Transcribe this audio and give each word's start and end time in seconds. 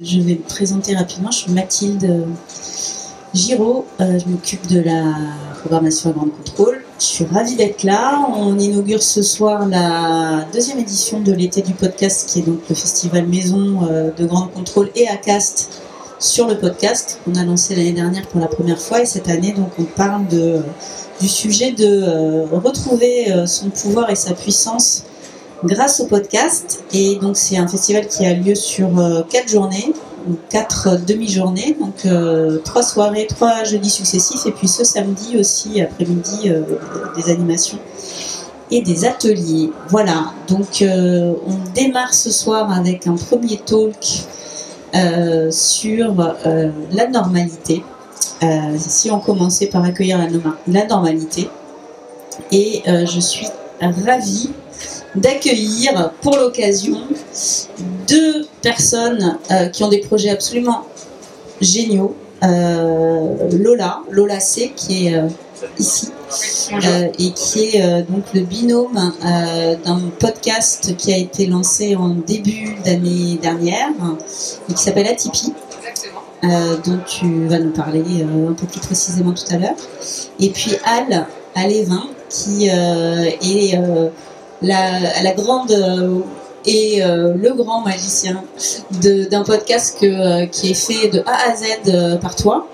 Je 0.00 0.20
vais 0.20 0.34
me 0.34 0.48
présenter 0.48 0.94
rapidement. 0.94 1.32
Je 1.32 1.38
suis 1.38 1.50
Mathilde 1.50 2.24
Giraud. 3.34 3.84
Euh, 4.00 4.16
je 4.16 4.30
m'occupe 4.30 4.68
de 4.68 4.78
la 4.78 5.12
programmation 5.58 6.10
à 6.10 6.12
grande 6.12 6.30
contrôle. 6.36 6.84
Je 7.00 7.04
suis 7.04 7.24
ravie 7.24 7.56
d'être 7.56 7.82
là. 7.82 8.24
On 8.36 8.56
inaugure 8.60 9.02
ce 9.02 9.24
soir 9.24 9.66
la 9.66 10.46
deuxième 10.52 10.78
édition 10.78 11.18
de 11.18 11.32
l'été 11.32 11.62
du 11.62 11.72
podcast, 11.72 12.28
qui 12.30 12.38
est 12.38 12.42
donc 12.42 12.60
le 12.68 12.76
festival 12.76 13.26
maison 13.26 13.88
euh, 13.90 14.12
de 14.16 14.24
grande 14.24 14.52
contrôle 14.52 14.88
et 14.94 15.08
à 15.08 15.16
cast 15.16 15.82
sur 16.20 16.46
le 16.46 16.56
podcast 16.56 17.18
qu'on 17.24 17.34
a 17.34 17.42
lancé 17.42 17.74
l'année 17.74 17.90
dernière 17.90 18.28
pour 18.28 18.40
la 18.40 18.46
première 18.46 18.80
fois 18.80 19.02
et 19.02 19.06
cette 19.06 19.28
année 19.28 19.52
donc 19.52 19.70
on 19.80 19.84
parle 19.84 20.26
du 20.28 21.28
sujet 21.28 21.72
de 21.72 21.86
euh, 21.86 22.46
retrouver 22.52 23.46
son 23.46 23.70
pouvoir 23.70 24.10
et 24.10 24.16
sa 24.16 24.34
puissance 24.34 25.04
grâce 25.64 26.00
au 26.00 26.06
podcast. 26.06 26.84
Et 26.92 27.16
donc 27.16 27.36
c'est 27.36 27.56
un 27.56 27.68
festival 27.68 28.06
qui 28.06 28.26
a 28.26 28.34
lieu 28.34 28.54
sur 28.54 28.98
euh, 28.98 29.22
quatre 29.28 29.48
journées, 29.48 29.92
quatre 30.50 31.04
demi-journées, 31.04 31.76
donc 31.78 32.04
euh, 32.06 32.58
trois 32.64 32.82
soirées, 32.82 33.26
trois 33.26 33.64
jeudis 33.64 33.90
successifs, 33.90 34.46
et 34.46 34.52
puis 34.52 34.68
ce 34.68 34.84
samedi 34.84 35.36
aussi 35.38 35.80
après-midi 35.80 36.50
euh, 36.50 36.62
des 37.16 37.30
animations 37.30 37.78
et 38.70 38.82
des 38.82 39.06
ateliers. 39.06 39.70
Voilà, 39.88 40.32
donc 40.46 40.82
on 40.82 41.72
démarre 41.74 42.12
ce 42.12 42.30
soir 42.30 42.70
avec 42.70 43.06
un 43.06 43.14
premier 43.14 43.56
talk 43.56 44.26
sur 45.50 46.14
la 46.92 47.08
normalité. 47.08 47.82
si 48.76 49.10
on 49.10 49.20
commençait 49.20 49.68
par 49.68 49.84
accueillir 49.84 50.18
la 50.66 50.84
normalité, 50.86 51.48
et 52.52 52.82
je 52.86 53.20
suis 53.20 53.46
ravie 53.80 54.50
d'accueillir 55.14 56.12
pour 56.22 56.36
l'occasion 56.36 57.00
deux 58.06 58.46
personnes 58.62 59.38
euh, 59.50 59.66
qui 59.66 59.84
ont 59.84 59.88
des 59.88 59.98
projets 59.98 60.30
absolument 60.30 60.84
géniaux. 61.60 62.14
Euh, 62.44 63.50
Lola, 63.58 64.00
Lola 64.10 64.38
C, 64.38 64.72
qui 64.76 65.08
est 65.08 65.14
euh, 65.14 65.28
ici, 65.78 66.10
et 67.18 67.30
qui 67.32 67.76
est 67.76 68.02
donc 68.02 68.24
le 68.32 68.42
binôme 68.42 69.12
d'un 69.84 70.00
podcast 70.20 70.94
qui 70.96 71.12
a 71.12 71.16
été 71.16 71.46
lancé 71.46 71.96
en 71.96 72.10
début 72.10 72.76
d'année 72.84 73.38
dernière 73.42 73.88
et 74.68 74.72
qui 74.72 74.80
s'appelle 74.80 75.08
Atipi. 75.08 75.52
dont 76.42 77.00
tu 77.08 77.46
vas 77.46 77.58
nous 77.58 77.72
parler 77.72 78.04
un 78.22 78.52
peu 78.52 78.66
plus 78.66 78.80
précisément 78.80 79.32
tout 79.32 79.52
à 79.52 79.56
l'heure. 79.56 79.76
Et 80.38 80.50
puis 80.50 80.76
Al, 80.84 81.26
Alévin, 81.56 82.04
qui 82.28 82.68
est 82.68 83.80
la, 84.62 85.22
la 85.22 85.32
grande 85.32 85.70
euh, 85.70 86.20
et 86.66 87.02
euh, 87.02 87.34
le 87.34 87.54
grand 87.54 87.80
magicien 87.82 88.42
d'un 88.90 89.42
podcast 89.42 89.98
que, 90.00 90.06
euh, 90.06 90.46
qui 90.46 90.70
est 90.70 90.74
fait 90.74 91.08
de 91.08 91.20
A 91.20 91.50
à 91.50 91.56
Z 91.56 92.18
par 92.20 92.34
toi 92.34 92.66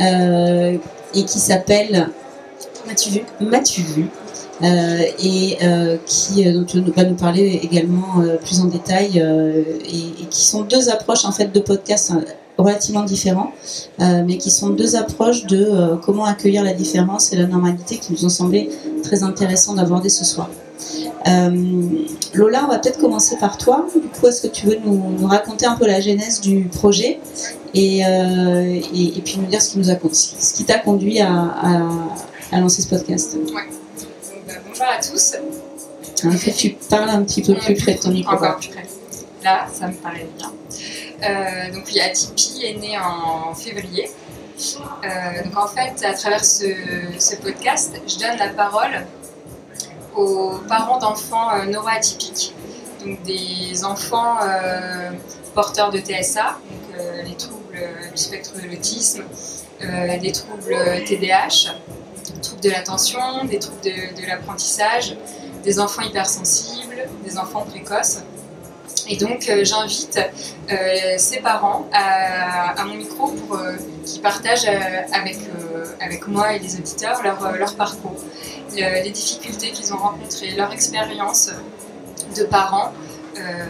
et 0.00 1.24
qui 1.24 1.38
s'appelle 1.38 2.08
M'as-tu 2.86 3.10
vu? 3.10 3.22
M'as-tu 3.40 3.82
vu? 3.82 4.10
Et 4.62 5.58
qui 6.06 6.52
dont 6.52 6.64
tu 6.64 6.80
vas 6.80 7.04
nous 7.04 7.14
parler 7.14 7.60
également 7.62 8.22
plus 8.44 8.60
en 8.60 8.64
détail 8.64 9.18
et, 9.18 10.24
qui 10.26 10.44
sont 10.44 10.62
deux 10.62 10.88
approches 10.88 11.24
en 11.24 11.32
fait 11.32 11.52
de 11.52 11.60
podcasts 11.60 12.12
relativement 12.56 13.02
différents, 13.02 13.52
mais 13.98 14.36
qui 14.38 14.50
sont 14.50 14.70
deux 14.70 14.96
approches 14.96 15.46
de 15.46 15.96
comment 16.02 16.24
accueillir 16.24 16.64
la 16.64 16.74
différence 16.74 17.32
et 17.32 17.36
la 17.36 17.46
normalité 17.46 17.98
qui 17.98 18.12
nous 18.12 18.24
ont 18.24 18.30
semblé 18.30 18.70
très 19.02 19.22
intéressant 19.22 19.74
d'aborder 19.74 20.08
ce 20.08 20.24
soir. 20.24 20.48
Euh, 21.26 22.04
Lola, 22.34 22.64
on 22.64 22.68
va 22.68 22.78
peut-être 22.78 22.98
commencer 22.98 23.36
par 23.38 23.58
toi. 23.58 23.86
Du 23.94 24.08
coup, 24.08 24.26
est-ce 24.26 24.42
que 24.42 24.48
tu 24.48 24.66
veux 24.66 24.78
nous, 24.84 25.26
raconter 25.26 25.66
un 25.66 25.76
peu 25.76 25.86
la 25.86 26.00
genèse 26.00 26.40
du 26.40 26.64
projet 26.64 27.18
et, 27.74 28.04
euh, 28.06 28.80
et, 28.94 29.20
puis 29.24 29.38
nous 29.38 29.46
dire 29.46 29.60
ce 29.60 29.70
qui 29.70 29.78
nous 29.78 29.90
a 29.90 29.94
ce 30.12 30.54
qui 30.54 30.64
t'a 30.64 30.78
conduit 30.78 31.20
à, 31.20 31.82
lancer 32.52 32.82
ce 32.82 32.88
podcast? 32.88 33.36
Ouais. 33.54 33.62
Bah, 34.46 34.54
bonjour 34.66 34.86
à 34.86 35.00
tous. 35.02 35.34
En 36.24 36.32
fait, 36.32 36.52
tu 36.52 36.70
parles 36.88 37.10
un 37.10 37.22
petit 37.22 37.42
peu 37.42 37.54
plus 37.54 37.74
près 37.74 37.94
de 37.94 38.00
ton 38.00 38.10
micro. 38.10 38.34
Encore 38.34 38.56
plus 38.56 38.68
près. 38.68 38.86
Là, 39.44 39.66
ça 39.72 39.88
me 39.88 39.94
paraît 39.94 40.26
bien. 40.36 40.52
Euh, 41.22 41.74
donc 41.74 41.84
oui, 41.86 42.00
Atipi 42.00 42.64
est 42.64 42.78
né 42.78 42.96
en 42.98 43.54
février. 43.54 44.08
donc 45.44 45.56
en 45.56 45.66
fait, 45.66 46.04
à 46.04 46.14
travers 46.14 46.44
ce, 46.44 46.66
ce, 47.18 47.36
podcast, 47.36 48.00
je 48.06 48.18
donne 48.18 48.38
la 48.38 48.48
parole 48.48 49.06
aux 50.18 50.58
parents 50.68 50.98
d'enfants 50.98 51.50
euh, 51.54 51.64
neuroatypiques, 51.66 52.52
donc 53.04 53.22
des 53.22 53.84
enfants 53.84 54.36
euh, 54.42 55.10
porteurs 55.54 55.90
de 55.90 55.98
TSA, 55.98 56.58
donc 56.70 56.98
euh, 56.98 57.22
les 57.22 57.34
troubles 57.36 57.78
du 58.12 58.20
spectre 58.20 58.54
de 58.60 58.68
l'autisme, 58.68 59.22
des 59.80 60.32
troubles 60.32 60.76
TDAH, 61.06 61.76
troubles 62.42 62.60
de 62.60 62.70
l'attention, 62.70 63.44
des 63.44 63.60
troubles 63.60 63.80
de, 63.82 64.26
l'apprentissage, 64.26 65.16
des 65.62 65.78
enfants 65.78 66.02
hypersensibles, 66.02 67.08
des 67.24 67.38
enfants 67.38 67.62
précoces. 67.62 68.24
Et 69.08 69.16
donc 69.16 69.48
j'invite 69.62 70.18
ces 71.18 71.38
parents 71.38 71.86
à, 71.92 72.84
mon 72.84 72.94
micro 72.94 73.28
pour 73.28 73.60
qu'ils 74.04 74.22
partagent 74.22 74.68
avec, 75.12 76.26
moi 76.26 76.54
et 76.54 76.58
les 76.58 76.74
auditeurs 76.74 77.22
leur 77.22 77.76
parcours 77.76 78.16
les 78.76 79.10
difficultés 79.10 79.72
qu'ils 79.72 79.92
ont 79.92 79.98
rencontrées, 79.98 80.50
leur 80.52 80.72
expérience 80.72 81.50
de 82.36 82.44
parents 82.44 82.92
euh, 83.38 83.64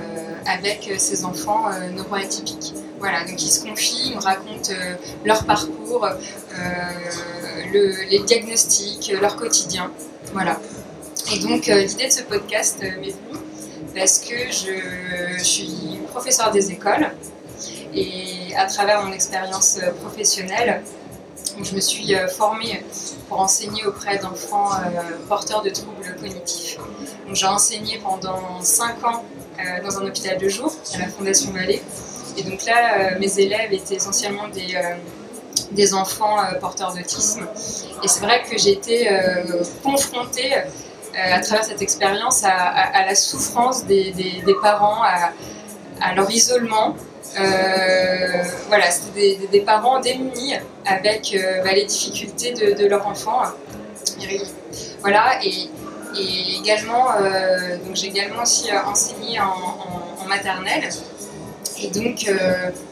avec 0.47 0.91
ces 0.97 1.25
enfants 1.25 1.67
euh, 1.69 1.91
neuroatypiques. 1.91 2.73
Voilà, 3.01 3.25
donc 3.25 3.43
ils 3.43 3.51
se 3.51 3.65
confient, 3.65 4.09
ils 4.09 4.15
nous 4.15 4.21
racontent 4.21 4.73
euh, 4.73 4.95
leur 5.25 5.45
parcours, 5.45 6.09
les 7.73 8.19
diagnostics, 8.21 9.13
leur 9.21 9.37
quotidien. 9.37 9.91
Voilà. 10.33 10.59
Et 11.33 11.39
donc 11.41 11.67
l'idée 11.67 12.07
de 12.07 12.13
ce 12.13 12.23
podcast 12.23 12.79
m'est 12.81 13.11
venue 13.11 13.39
parce 13.95 14.21
que 14.21 14.35
je, 14.51 15.43
suis 15.43 15.99
professeur 16.09 16.51
des 16.51 16.71
écoles 16.71 17.11
et 17.95 18.55
à 18.57 18.65
travers 18.67 19.05
mon 19.05 19.13
expérience 19.13 19.79
professionnelle, 20.03 20.83
je 21.65 21.75
me 21.75 21.81
suis 21.81 22.15
formée 22.37 22.83
pour 23.29 23.41
enseigner 23.41 23.85
auprès 23.85 24.19
d'enfants 24.19 24.71
euh, 24.73 25.27
porteurs 25.29 25.63
de 25.63 25.71
troubles 25.71 26.15
cognitifs. 26.21 26.79
J'ai 27.33 27.47
enseigné 27.47 27.99
pendant 27.99 28.61
5 28.61 29.05
ans 29.05 29.25
euh, 29.59 29.83
dans 29.83 29.99
un 29.99 30.07
hôpital 30.07 30.39
de 30.39 30.49
jour 30.49 30.73
à 30.95 30.99
la 30.99 31.09
Fondation 31.09 31.53
Vallée. 31.53 31.83
Et 32.37 32.43
donc 32.43 32.65
là, 32.65 33.13
euh, 33.15 33.19
mes 33.19 33.39
élèves 33.39 33.73
étaient 33.73 33.97
essentiellement 33.97 34.49
des, 34.49 34.81
des 35.73 35.95
enfants 35.95 36.37
porteurs 36.61 36.95
d'autisme. 36.95 37.47
Et 38.03 38.09
c'est 38.09 38.21
vrai 38.21 38.43
que 38.49 38.57
j'ai 38.57 38.73
été 38.73 39.09
confrontée 39.83 40.55
à 41.15 41.41
travers 41.41 41.65
cette 41.65 41.83
expérience 41.83 42.45
à, 42.45 43.05
la 43.05 43.15
souffrance 43.15 43.85
des, 43.85 44.13
des, 44.13 44.43
des 44.47 44.55
parents, 44.63 45.03
à, 45.03 45.33
à, 46.01 46.15
leur 46.15 46.31
isolement, 46.31 46.97
euh, 47.39 48.43
voilà, 48.69 48.91
c'était 48.91 49.39
des, 49.51 49.61
parents 49.61 50.01
démunis 50.01 50.55
avec 50.87 51.35
euh, 51.35 51.63
bah, 51.63 51.73
les 51.73 51.85
difficultés 51.85 52.53
de, 52.53 52.87
leur 52.87 53.07
enfant. 53.07 53.43
Voilà, 55.01 55.39
et, 55.45 55.69
également, 56.59 57.13
euh, 57.21 57.77
j'ai 57.95 58.09
également 58.09 58.43
aussi 58.43 58.71
enseigné 58.87 59.41
en, 59.41 60.27
maternelle. 60.27 60.91
Et 61.81 61.89
donc, 61.89 62.31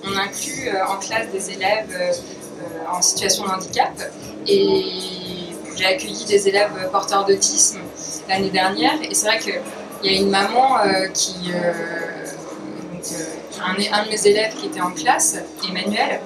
on 0.05 0.17
inclut 0.17 0.71
en 0.89 0.97
classe 0.97 1.29
des 1.31 1.51
élèves 1.51 2.15
en 2.91 3.03
situation 3.03 3.45
de 3.45 3.51
handicap. 3.51 3.93
Et 4.47 4.85
j'ai 5.77 5.85
accueilli 5.85 6.25
des 6.25 6.49
élèves 6.49 6.71
porteurs 6.91 7.27
d'autisme 7.27 7.81
l'année 8.27 8.49
dernière. 8.49 8.95
Et 9.03 9.15
c'est 9.15 9.27
vrai 9.27 9.39
qu'il 9.39 9.61
y 10.03 10.17
a 10.17 10.19
une 10.19 10.31
maman 10.31 10.79
qui 11.13 11.53
un, 13.63 14.05
de 14.05 14.09
mes 14.09 14.27
élèves 14.27 14.55
qui 14.55 14.67
était 14.67 14.81
en 14.81 14.91
classe, 14.91 15.37
Emmanuel, 15.69 16.21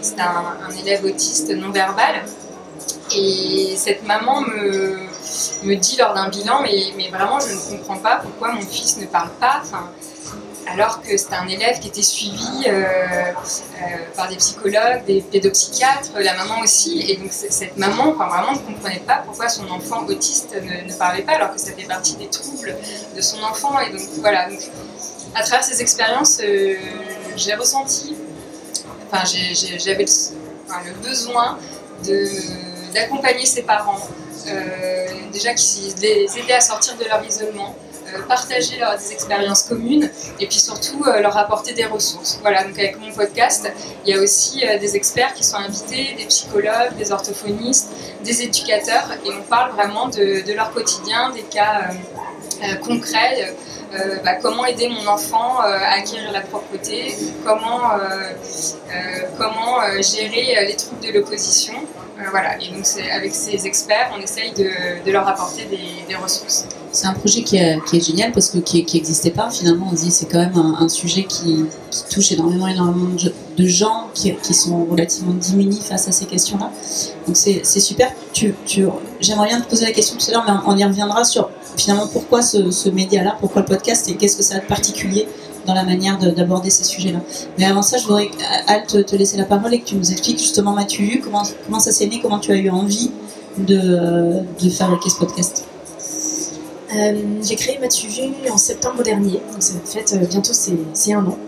c'est 0.00 0.20
un, 0.20 0.70
élève 0.84 1.04
autiste 1.04 1.50
non-verbal. 1.50 2.24
Et 3.14 3.74
cette 3.76 4.04
maman 4.06 4.40
me, 4.40 4.96
me 5.64 5.74
dit 5.76 5.96
lors 5.96 6.14
d'un 6.14 6.28
bilan, 6.28 6.62
mais, 6.62 6.92
mais, 6.96 7.08
vraiment 7.10 7.38
je 7.40 7.54
ne 7.54 7.78
comprends 7.78 7.98
pas 7.98 8.16
pourquoi 8.16 8.52
mon 8.52 8.62
fils 8.62 8.96
ne 8.98 9.06
parle 9.06 9.30
pas. 9.40 9.62
alors 10.66 11.02
que 11.02 11.16
c'était 11.16 11.34
un 11.34 11.48
élève 11.48 11.78
qui 11.80 11.88
était 11.88 12.02
suivi 12.02 12.64
euh, 12.66 12.70
euh, 12.72 13.32
par 14.16 14.28
des 14.28 14.36
psychologues, 14.36 15.04
des 15.06 15.20
pédopsychiatres, 15.20 16.12
la 16.16 16.34
maman 16.34 16.60
aussi. 16.60 17.04
Et 17.08 17.16
donc 17.16 17.30
cette 17.32 17.76
maman, 17.76 18.12
vraiment 18.12 18.52
ne 18.52 18.58
comprenait 18.58 19.02
pas 19.06 19.22
pourquoi 19.26 19.48
son 19.48 19.68
enfant 19.70 20.04
autiste 20.06 20.54
ne, 20.54 20.92
parlait 20.94 21.22
pas, 21.22 21.32
alors 21.32 21.52
que 21.52 21.60
ça 21.60 21.72
fait 21.72 21.86
partie 21.86 22.16
des 22.16 22.28
troubles 22.28 22.76
de 23.14 23.20
son 23.20 23.42
enfant. 23.42 23.78
Et 23.80 23.90
donc 23.90 24.00
voilà, 24.20 24.48
à 25.34 25.42
travers 25.42 25.64
ces 25.64 25.80
expériences, 25.80 26.40
euh, 26.42 26.74
j'ai 27.36 27.54
ressenti, 27.54 28.14
enfin, 29.10 29.24
j'avais 29.24 30.04
le, 30.04 30.92
besoin 31.02 31.58
d'accompagner 32.94 33.46
ces 33.46 33.62
parents, 33.62 34.00
euh, 34.48 35.06
déjà 35.32 35.54
qui 35.54 35.94
les 36.00 36.26
aider 36.38 36.52
à 36.52 36.60
sortir 36.60 36.96
de 36.96 37.04
leur 37.04 37.24
isolement, 37.24 37.74
euh, 38.08 38.22
partager 38.28 38.78
leurs, 38.78 38.98
des 38.98 39.12
expériences 39.12 39.62
communes 39.62 40.10
et 40.38 40.46
puis 40.46 40.58
surtout 40.58 41.04
leur 41.04 41.36
apporter 41.36 41.72
des 41.72 41.86
ressources. 41.86 42.38
Voilà, 42.42 42.64
donc 42.64 42.78
avec 42.78 42.98
mon 42.98 43.12
podcast, 43.12 43.70
il 44.04 44.14
y 44.14 44.18
a 44.18 44.20
aussi 44.20 44.64
des 44.80 44.96
experts 44.96 45.32
qui 45.34 45.44
sont 45.44 45.56
invités, 45.56 46.14
des 46.18 46.26
psychologues, 46.26 46.96
des 46.98 47.12
orthophonistes, 47.12 47.90
des 48.24 48.42
éducateurs 48.42 49.08
et 49.24 49.30
on 49.30 49.42
parle 49.42 49.72
vraiment 49.72 50.08
de 50.08 50.52
leur 50.52 50.72
quotidien, 50.72 51.30
des 51.30 51.42
cas 51.42 51.88
concrets 52.84 53.54
euh, 53.94 54.16
bah, 54.24 54.36
comment 54.40 54.64
aider 54.64 54.88
mon 54.88 55.06
enfant 55.06 55.60
euh, 55.60 55.76
à 55.76 55.98
acquérir 55.98 56.32
la 56.32 56.40
propreté, 56.40 57.14
comment, 57.44 57.92
euh, 57.92 58.32
comment 59.36 59.80
gérer 60.00 60.64
les 60.66 60.76
troubles 60.76 61.04
de 61.06 61.12
l'opposition. 61.12 61.74
voilà, 62.30 62.56
et 62.62 62.70
donc 62.70 62.86
avec 63.12 63.34
ces 63.34 63.66
experts, 63.66 64.10
on 64.16 64.22
essaye 64.22 64.52
de, 64.52 65.10
leur 65.10 65.28
apporter 65.28 65.64
des, 65.66 66.14
ressources. 66.14 66.66
C'est 66.90 67.06
un 67.06 67.14
projet 67.14 67.42
qui 67.42 67.56
est, 67.56 67.80
génial 68.00 68.32
parce 68.32 68.50
que 68.50 68.58
qui 68.58 68.84
n'existait 68.94 69.30
pas 69.30 69.50
finalement. 69.50 69.88
On 69.92 69.96
se 69.96 70.02
dit 70.04 70.10
c'est 70.10 70.26
quand 70.26 70.38
même 70.38 70.56
un, 70.56 70.88
sujet 70.88 71.24
qui, 71.24 71.66
touche 72.10 72.32
énormément, 72.32 72.68
énormément 72.68 73.14
de, 73.58 73.66
gens 73.66 74.08
qui, 74.14 74.54
sont 74.54 74.84
relativement 74.84 75.34
démunis 75.34 75.82
face 75.82 76.08
à 76.08 76.12
ces 76.12 76.24
questions-là. 76.24 76.70
Donc 77.26 77.36
c'est 77.36 77.64
super. 77.80 78.10
Tu, 78.32 78.54
J'aimerais 79.20 79.48
bien 79.48 79.60
te 79.60 79.68
poser 79.68 79.84
la 79.84 79.92
question 79.92 80.16
tout 80.16 80.30
à 80.30 80.32
l'heure, 80.32 80.44
mais 80.46 80.52
on 80.66 80.76
y 80.76 80.84
reviendra 80.84 81.24
sur 81.24 81.50
finalement 81.76 82.06
pourquoi 82.06 82.42
ce, 82.42 82.88
média-là, 82.88 83.36
pourquoi 83.40 83.62
le 83.62 83.66
podcast 83.66 84.08
et 84.08 84.16
qu'est-ce 84.16 84.36
que 84.36 84.42
ça 84.42 84.56
a 84.56 84.58
de 84.60 84.66
particulier 84.66 85.26
dans 85.66 85.74
la 85.74 85.84
manière 85.84 86.18
d'aborder 86.18 86.70
ces 86.70 86.82
sujets-là. 86.82 87.20
Mais 87.56 87.64
avant 87.64 87.82
ça, 87.82 87.96
je 87.96 88.04
voudrais, 88.04 88.30
Al, 88.66 88.84
te, 88.84 89.14
laisser 89.14 89.36
la 89.36 89.44
parole 89.44 89.72
et 89.72 89.80
que 89.80 89.86
tu 89.86 89.94
nous 89.94 90.10
expliques 90.10 90.40
justement, 90.40 90.72
Mathieu, 90.72 91.20
comment, 91.22 91.44
comment 91.64 91.78
ça 91.78 91.92
s'est 91.92 92.06
né, 92.06 92.18
comment 92.20 92.40
tu 92.40 92.50
as 92.50 92.56
eu 92.56 92.68
envie 92.68 93.12
de, 93.58 94.40
de 94.60 94.70
fabriquer 94.70 95.08
ce 95.08 95.16
podcast. 95.16 95.64
Euh, 96.94 97.14
j'ai 97.42 97.54
créé 97.54 97.78
Mathieu 97.78 98.08
en 98.50 98.58
septembre 98.58 99.02
dernier, 99.02 99.40
donc 99.52 99.62
en 99.62 99.86
fait 99.86 100.12
euh, 100.12 100.26
bientôt 100.26 100.52
c'est 100.52 101.12
un 101.12 101.24
an. 101.24 101.38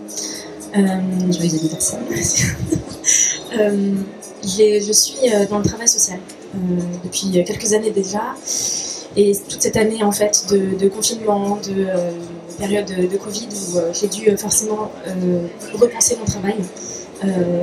Euh, 0.77 1.31
Joyeux 1.31 1.59
anniversaire. 1.59 1.99
euh, 3.59 3.95
je 4.43 4.91
suis 4.91 5.33
euh, 5.33 5.45
dans 5.49 5.59
le 5.59 5.63
travail 5.63 5.87
social 5.87 6.19
depuis 7.03 7.31
quelques 7.45 7.73
années 7.73 7.91
déjà. 7.91 8.33
Et 9.17 9.33
toute 9.49 9.61
cette 9.61 9.77
année 9.77 10.03
en 10.03 10.11
fait 10.11 10.45
de, 10.51 10.89
confinement, 10.89 11.57
de 11.57 11.85
euh, 11.87 12.11
période 12.57 12.85
de, 12.85 13.17
Covid 13.17 13.47
où 13.47 13.77
euh, 13.77 13.91
j'ai 13.93 14.07
dû 14.07 14.29
euh, 14.29 14.37
forcément 14.37 14.91
repenser 15.73 16.17
mon 16.19 16.25
travail. 16.25 16.55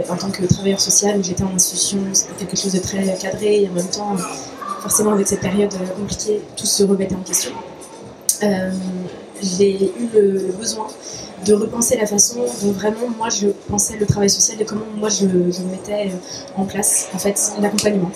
en 0.08 0.16
tant 0.16 0.31
que 0.31 0.44
travailleur 0.46 0.81
social, 0.81 1.19
où 1.19 1.22
j'étais 1.22 1.44
en 1.44 1.54
institution, 1.54 1.99
c'était 2.14 2.46
quelque 2.46 2.56
chose 2.56 2.72
de 2.72 2.81
très 2.81 3.04
cadré 3.20 3.62
et 3.62 3.69
en 3.69 3.72
même 3.72 3.90
temps, 3.90 4.16
forcément 4.81 5.12
avec 5.12 5.26
cette 5.28 5.40
période 5.40 5.72
compliquée, 5.96 6.40
tout 6.56 6.66
se 6.66 6.82
remettait 6.84 7.14
en 7.14 7.22
question. 7.22 7.52
j'ai 9.43 9.93
eu 10.00 10.08
le, 10.14 10.52
besoin 10.58 10.88
de 11.46 11.55
repenser 11.55 11.96
la 11.96 12.06
façon 12.06 12.40
dont 12.62 12.72
vraiment 12.72 13.08
moi 13.19 13.28
je 13.28 13.48
pensais 13.69 13.96
le 13.98 14.06
travail 14.06 14.31
social 14.31 14.60
et 14.60 14.64
comment 14.64 14.87
moi 14.96 15.10
je, 15.10 15.26
mettais 15.26 16.12
en 16.56 16.64
place 16.64 17.08
en 17.14 17.19
fait 17.19 17.38
l'accompagnement. 17.60 18.10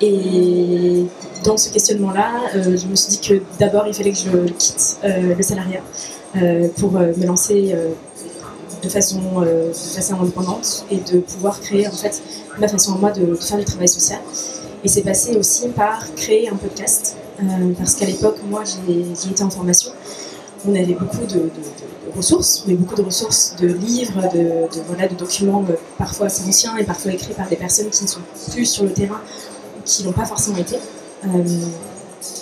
Et 0.00 1.06
dans 1.44 1.56
ce 1.56 1.70
questionnement-là, 1.70 2.32
euh, 2.56 2.76
je 2.76 2.86
me 2.86 2.96
suis 2.96 3.10
dit 3.10 3.20
que 3.20 3.42
d'abord, 3.58 3.86
il 3.86 3.94
fallait 3.94 4.12
que 4.12 4.18
je 4.18 4.52
quitte 4.52 4.98
euh, 5.04 5.34
le 5.34 5.42
salariat 5.42 5.82
euh, 6.36 6.68
pour 6.78 6.92
me 6.92 7.26
lancer 7.26 7.74
de 8.82 8.88
façon, 8.88 9.40
de 9.40 9.72
façon 9.72 10.20
indépendante 10.20 10.84
et 10.90 10.96
de 10.96 11.20
pouvoir 11.20 11.60
créer 11.60 11.86
en 11.86 11.92
fait 11.92 12.22
ma 12.58 12.68
façon 12.68 12.94
à 12.94 12.98
moi 12.98 13.10
de, 13.12 13.34
faire 13.34 13.58
du 13.58 13.64
travail 13.64 13.88
social. 13.88 14.18
Et 14.82 14.88
c'est 14.88 15.02
passé 15.02 15.36
aussi 15.36 15.68
par 15.68 16.14
créer 16.14 16.48
un 16.50 16.56
podcast, 16.56 17.16
parce 17.78 17.94
qu'à 17.94 18.04
l'époque, 18.04 18.36
moi, 18.50 18.62
j'ai 18.64 19.30
été 19.30 19.42
en 19.42 19.48
formation. 19.48 19.90
On 20.66 20.74
avait 20.74 20.94
beaucoup 20.94 21.24
de, 21.26 21.50
ressources, 22.14 22.64
mais 22.66 22.74
beaucoup 22.74 22.94
de 22.94 23.02
ressources 23.02 23.56
de 23.58 23.66
livres, 23.66 24.20
de, 24.34 24.68
voilà, 24.86 25.08
de 25.08 25.14
documents 25.14 25.64
parfois 25.98 26.26
assez 26.26 26.46
anciens 26.46 26.76
et 26.76 26.84
parfois 26.84 27.12
écrits 27.12 27.32
par 27.34 27.48
des 27.48 27.56
personnes 27.56 27.88
qui 27.88 28.04
ne 28.04 28.08
sont 28.08 28.20
plus 28.52 28.66
sur 28.66 28.84
le 28.84 28.92
terrain 28.92 29.20
qui 29.84 30.04
n'ont 30.04 30.12
pas 30.12 30.24
forcément 30.24 30.58
été. 30.58 30.76
Euh, 31.26 31.28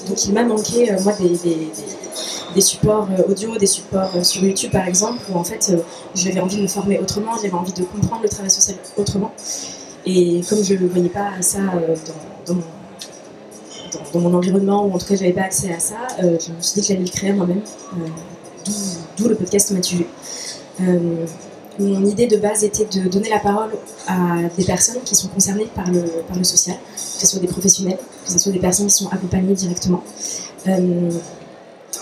donc 0.08 0.24
il 0.24 0.32
m'a 0.32 0.44
manqué, 0.44 0.92
euh, 0.92 0.96
moi, 1.02 1.12
des, 2.54 2.60
supports 2.60 3.08
euh, 3.18 3.30
audio, 3.30 3.56
des 3.56 3.66
supports 3.66 4.24
sur 4.24 4.42
YouTube 4.42 4.70
par 4.70 4.86
exemple, 4.86 5.22
où 5.30 5.36
en 5.36 5.44
fait 5.44 5.72
j'avais 6.14 6.40
envie 6.40 6.56
de 6.56 6.62
me 6.62 6.68
former 6.68 6.98
autrement, 6.98 7.32
j'avais 7.36 7.54
envie 7.54 7.72
de 7.72 7.82
comprendre 7.84 8.22
le 8.22 8.28
travail 8.28 8.50
social 8.50 8.76
autrement. 8.96 9.32
Et 10.04 10.40
comme 10.48 10.62
je 10.62 10.74
ne 10.74 10.88
voyais 10.88 11.08
pas 11.08 11.30
ça 11.40 11.60
dans, 12.46 14.20
mon, 14.20 14.34
environnement, 14.34 14.84
ou 14.86 14.92
en 14.92 14.98
tout 14.98 15.06
cas 15.06 15.16
j'avais 15.16 15.32
pas 15.32 15.42
accès 15.42 15.72
à 15.72 15.78
ça, 15.78 15.96
je 16.18 16.52
me 16.52 16.60
suis 16.60 16.74
dit 16.74 16.80
que 16.80 16.86
j'allais 16.86 17.04
le 17.04 17.10
créer 17.10 17.32
moi-même, 17.32 17.62
d'où 19.16 19.28
le 19.28 19.36
podcast 19.36 19.70
Mathieu. 19.70 20.06
Mon 21.78 22.04
idée 22.04 22.26
de 22.26 22.36
base 22.36 22.64
était 22.64 22.84
de 22.84 23.08
donner 23.08 23.30
la 23.30 23.38
parole 23.38 23.70
à 24.06 24.42
des 24.56 24.64
personnes 24.64 25.00
qui 25.04 25.14
sont 25.14 25.28
concernées 25.28 25.69
par 25.74 25.90
le, 25.90 26.02
par 26.28 26.36
le 26.36 26.44
social, 26.44 26.76
que 26.76 27.00
ce 27.00 27.26
soit 27.26 27.40
des 27.40 27.46
professionnels, 27.46 27.98
que 28.24 28.30
ce 28.30 28.38
soit 28.38 28.52
des 28.52 28.58
personnes 28.58 28.88
qui 28.88 28.94
sont 28.94 29.08
accompagnées 29.08 29.54
directement. 29.54 30.02
Euh, 30.69 31.10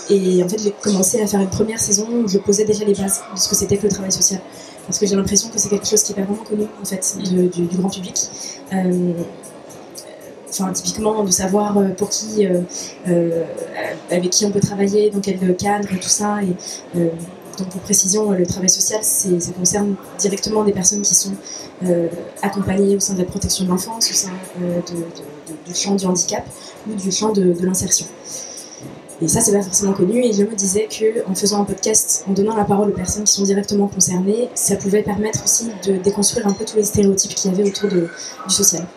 et 0.09 0.43
en 0.43 0.49
fait, 0.49 0.61
j'ai 0.61 0.71
commencé 0.71 1.21
à 1.21 1.27
faire 1.27 1.39
une 1.39 1.49
première 1.49 1.79
saison 1.79 2.05
où 2.11 2.27
je 2.27 2.37
posais 2.37 2.65
déjà 2.65 2.83
les 2.83 2.93
bases 2.93 3.21
de 3.33 3.39
ce 3.39 3.47
que 3.47 3.55
c'était 3.55 3.77
que 3.77 3.83
le 3.83 3.89
travail 3.89 4.11
social. 4.11 4.41
Parce 4.85 4.99
que 4.99 5.05
j'ai 5.05 5.15
l'impression 5.15 5.49
que 5.49 5.57
c'est 5.57 5.69
quelque 5.69 5.87
chose 5.87 6.03
qui 6.03 6.11
n'est 6.11 6.21
pas 6.21 6.25
vraiment 6.25 6.43
connu 6.43 6.65
en 6.81 6.85
fait, 6.85 7.17
du, 7.23 7.65
grand 7.77 7.89
public. 7.89 8.15
Euh, 8.73 9.13
enfin, 10.49 10.73
typiquement, 10.73 11.23
de 11.23 11.31
savoir 11.31 11.77
euh, 11.77 11.89
pour 11.89 12.09
qui, 12.09 12.45
avec 14.09 14.29
qui 14.31 14.45
on 14.45 14.51
peut 14.51 14.59
travailler, 14.59 15.11
dans 15.11 15.21
quel 15.21 15.55
cadre, 15.55 15.87
et 15.93 15.97
tout 15.99 16.09
ça. 16.09 16.39
Et, 16.43 17.09
donc 17.61 17.69
pour 17.69 17.81
précision, 17.81 18.31
le 18.31 18.45
travail 18.45 18.69
social, 18.69 19.03
ça 19.03 19.29
concerne 19.57 19.95
directement 20.17 20.63
des 20.63 20.71
personnes 20.71 21.01
qui 21.01 21.13
sont 21.13 21.33
euh, 21.85 22.07
accompagnées 22.41 22.95
au 22.95 22.99
sein 22.99 23.13
de 23.13 23.19
la 23.19 23.25
protection 23.25 23.65
de 23.65 23.69
l'enfance, 23.69 24.09
au 24.09 24.13
sein 24.13 24.31
euh, 24.61 24.79
du 25.67 25.75
champ 25.75 25.95
du 25.95 26.05
handicap 26.05 26.43
ou 26.89 26.95
du 26.95 27.11
champ 27.11 27.31
de, 27.31 27.55
l'insertion. 27.61 28.07
Et 29.21 29.27
ça, 29.27 29.41
c'est 29.41 29.51
pas 29.51 29.61
forcément 29.61 29.93
connu. 29.93 30.25
Et 30.25 30.33
je 30.33 30.43
me 30.43 30.55
disais 30.55 30.87
que 30.89 31.29
en 31.29 31.35
faisant 31.35 31.61
un 31.61 31.65
podcast, 31.65 32.25
en 32.27 32.33
donnant 32.33 32.55
la 32.55 32.65
parole 32.65 32.89
aux 32.89 32.95
personnes 32.95 33.25
qui 33.25 33.33
sont 33.33 33.43
directement 33.43 33.87
concernées, 33.87 34.49
ça 34.55 34.75
pouvait 34.75 35.03
permettre 35.03 35.43
aussi 35.43 35.69
de 35.85 35.97
déconstruire 35.97 36.47
un 36.47 36.53
peu 36.53 36.65
tous 36.65 36.77
les 36.77 36.83
stéréotypes 36.83 37.35
qu'il 37.35 37.51
y 37.51 37.53
avait 37.53 37.69
autour 37.69 37.89
du 37.89 38.07
social. 38.47 38.87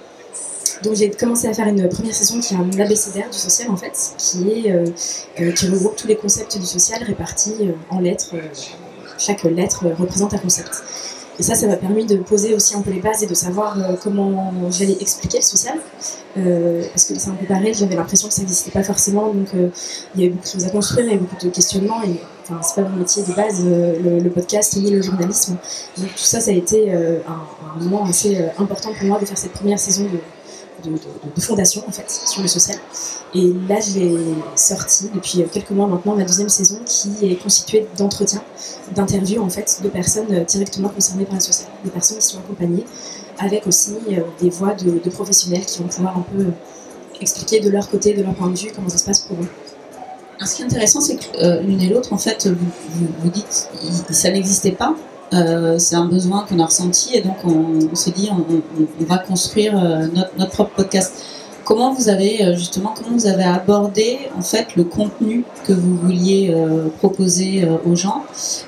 Donc 0.82 0.94
j'ai 0.94 1.10
commencé 1.10 1.46
à 1.46 1.54
faire 1.54 1.68
une 1.68 1.88
première 1.88 2.14
saison 2.14 2.40
qui 2.40 2.54
est 2.54 2.56
un 2.56 2.80
abécédaire 2.80 3.30
du 3.30 3.38
social 3.38 3.70
en 3.70 3.76
fait, 3.76 4.14
qui, 4.18 4.50
est, 4.50 4.72
euh, 4.72 4.84
euh, 5.40 5.52
qui 5.52 5.68
regroupe 5.68 5.96
tous 5.96 6.06
les 6.06 6.16
concepts 6.16 6.58
du 6.58 6.66
social 6.66 7.02
répartis 7.02 7.54
euh, 7.60 7.72
en 7.90 8.00
lettres. 8.00 8.34
chaque 9.18 9.44
lettre 9.44 9.86
représente 9.98 10.34
un 10.34 10.38
concept. 10.38 10.82
Et 11.38 11.42
ça, 11.42 11.56
ça 11.56 11.66
m'a 11.66 11.76
permis 11.76 12.04
de 12.04 12.16
poser 12.16 12.54
aussi 12.54 12.76
un 12.76 12.80
peu 12.80 12.92
les 12.92 13.00
bases 13.00 13.24
et 13.24 13.26
de 13.26 13.34
savoir 13.34 13.76
comment 14.04 14.52
j'allais 14.70 14.96
expliquer 15.00 15.38
le 15.38 15.42
social. 15.42 15.78
parce 16.34 17.04
que 17.06 17.18
c'est 17.18 17.28
un 17.28 17.34
peu 17.34 17.46
pareil, 17.46 17.74
j'avais 17.74 17.96
l'impression 17.96 18.28
que 18.28 18.34
ça 18.34 18.42
n'existait 18.42 18.70
pas 18.70 18.84
forcément, 18.84 19.32
donc 19.32 19.48
il 20.14 20.20
y 20.20 20.24
avait 20.24 20.32
beaucoup 20.32 20.44
de 20.44 20.52
choses 20.52 20.64
à 20.64 20.70
construire, 20.70 21.06
il 21.06 21.10
y 21.10 21.14
avait 21.14 21.20
beaucoup 21.20 21.44
de 21.44 21.50
questionnements, 21.50 22.04
et 22.04 22.20
enfin, 22.44 22.60
c'est 22.62 22.80
pas 22.80 22.88
mon 22.88 22.98
métier 22.98 23.24
de 23.24 23.32
base, 23.32 23.64
le, 23.64 24.28
podcast 24.30 24.76
ni 24.76 24.92
le 24.92 25.02
journalisme. 25.02 25.56
Donc 25.98 26.10
tout 26.14 26.22
ça, 26.22 26.38
ça 26.40 26.52
a 26.52 26.54
été 26.54 26.92
un, 26.92 27.18
un, 27.26 27.82
moment 27.82 28.04
assez 28.04 28.38
important 28.56 28.90
pour 28.96 29.08
moi 29.08 29.18
de 29.18 29.26
faire 29.26 29.38
cette 29.38 29.54
première 29.54 29.80
saison 29.80 30.04
de, 30.04 30.20
de, 30.90 31.40
fondation 31.40 31.82
en 31.86 31.92
fait 31.92 32.10
sur 32.10 32.42
le 32.42 32.48
social. 32.48 32.78
Et 33.34 33.52
là, 33.68 33.80
j'ai 33.80 34.16
sorti 34.54 35.10
depuis 35.12 35.44
quelques 35.52 35.70
mois 35.70 35.86
maintenant 35.86 36.14
ma 36.14 36.24
deuxième 36.24 36.48
saison 36.48 36.78
qui 36.84 37.10
est 37.22 37.36
constituée 37.36 37.86
d'entretiens, 37.98 38.42
d'interviews 38.94 39.42
en 39.42 39.50
fait 39.50 39.80
de 39.82 39.88
personnes 39.88 40.44
directement 40.44 40.88
concernées 40.88 41.24
par 41.24 41.34
le 41.34 41.40
social, 41.40 41.68
des 41.84 41.90
personnes 41.90 42.18
qui 42.18 42.26
sont 42.26 42.38
accompagnées, 42.38 42.84
avec 43.38 43.66
aussi 43.66 43.96
euh, 44.10 44.20
des 44.40 44.50
voix 44.50 44.74
de, 44.74 45.10
professionnels 45.10 45.64
qui 45.64 45.82
vont 45.82 45.88
pouvoir 45.88 46.18
un 46.18 46.22
peu 46.22 46.46
expliquer 47.20 47.60
de 47.60 47.70
leur 47.70 47.88
côté, 47.90 48.14
de 48.14 48.22
leur 48.22 48.34
point 48.34 48.48
de 48.48 48.56
vue, 48.56 48.70
comment 48.74 48.88
ça 48.88 48.98
se 48.98 49.04
passe 49.04 49.20
pour 49.20 49.36
eux. 49.38 49.48
ce 50.44 50.54
qui 50.54 50.62
est 50.62 50.64
intéressant, 50.64 51.00
c'est 51.00 51.16
que 51.16 51.36
euh, 51.38 51.60
l'une 51.60 51.80
et 51.80 51.88
l'autre, 51.88 52.12
en 52.12 52.18
fait, 52.18 52.46
vous, 52.46 53.06
vous, 53.22 53.30
dites, 53.30 53.68
ça 54.10 54.30
n'existait 54.30 54.72
pas, 54.72 54.94
euh, 55.34 55.78
c'est 55.78 55.96
un 55.96 56.06
besoin 56.06 56.44
qu'on 56.48 56.58
a 56.60 56.66
ressenti 56.66 57.16
et 57.16 57.20
donc 57.20 57.36
on, 57.44 57.94
s'est 57.94 58.12
dit 58.12 58.30
on, 58.30 59.04
va 59.04 59.18
construire 59.18 59.76
euh, 59.76 60.06
notre, 60.38 60.52
propre 60.52 60.74
podcast. 60.74 61.24
Comment 61.64 61.94
vous 61.94 62.08
avez 62.10 62.44
euh, 62.44 62.54
justement 62.54 62.94
comment 62.94 63.16
vous 63.16 63.26
avez 63.26 63.44
abordé 63.44 64.18
en 64.36 64.42
fait 64.42 64.76
le 64.76 64.84
contenu 64.84 65.44
que 65.66 65.72
vous 65.72 65.96
vouliez 65.96 66.54
proposer 66.98 67.66
aux 67.86 67.96
gens? 67.96 68.22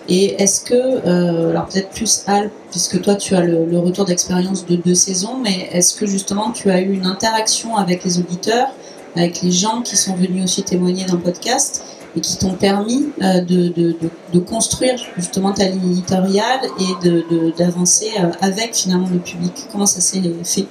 Et 0.09 0.43
est-ce 0.43 0.65
que 0.65 1.51
alors 1.51 1.67
peut-être 1.67 1.91
plus 1.91 2.25
Al 2.27 2.51
puisque 2.71 3.01
toi 3.03 3.15
tu 3.15 3.35
as 3.35 3.43
le, 3.43 3.67
le 3.67 3.79
retour 3.79 4.07
d'expérience 4.07 4.67
de 4.67 4.77
deux 4.77 4.95
saisons 4.95 5.37
mais 5.43 5.69
est-ce 5.73 5.95
que 5.95 6.07
justement 6.07 6.53
tu 6.53 6.71
as 6.71 6.81
eu 6.81 6.93
une 6.93 7.07
interaction 7.07 7.77
avec 7.77 8.03
les 8.05 8.19
auditeurs 8.19 8.69
avec 9.15 9.41
les 9.41 9.53
gens 9.53 9.81
qui 9.83 9.97
sont 9.97 10.15
venus 10.15 10.45
aussi 10.45 10.63
témoigner 10.63 11.07
le 11.11 11.19
podcast? 11.19 11.83
Et 12.17 12.21
qui 12.21 12.39
t'ont 12.39 12.55
permis 12.55 13.11
euh, 13.23 13.41
de, 13.43 13.69
de, 13.69 13.97
de, 14.33 14.41
construire 14.41 14.97
justement 15.17 15.53
ta 15.53 15.69
ligne 15.69 15.93
éditoriale 15.93 16.61
et 16.81 17.53
d'avancer 17.59 18.11
euh, 18.19 18.31
avec 18.41 18.75
finalement 18.75 19.09
le 19.13 19.19
public. 19.19 19.53
Comment 19.71 19.87
ça 19.87 20.01
s'est 20.01 20.23
fait? 20.43 20.67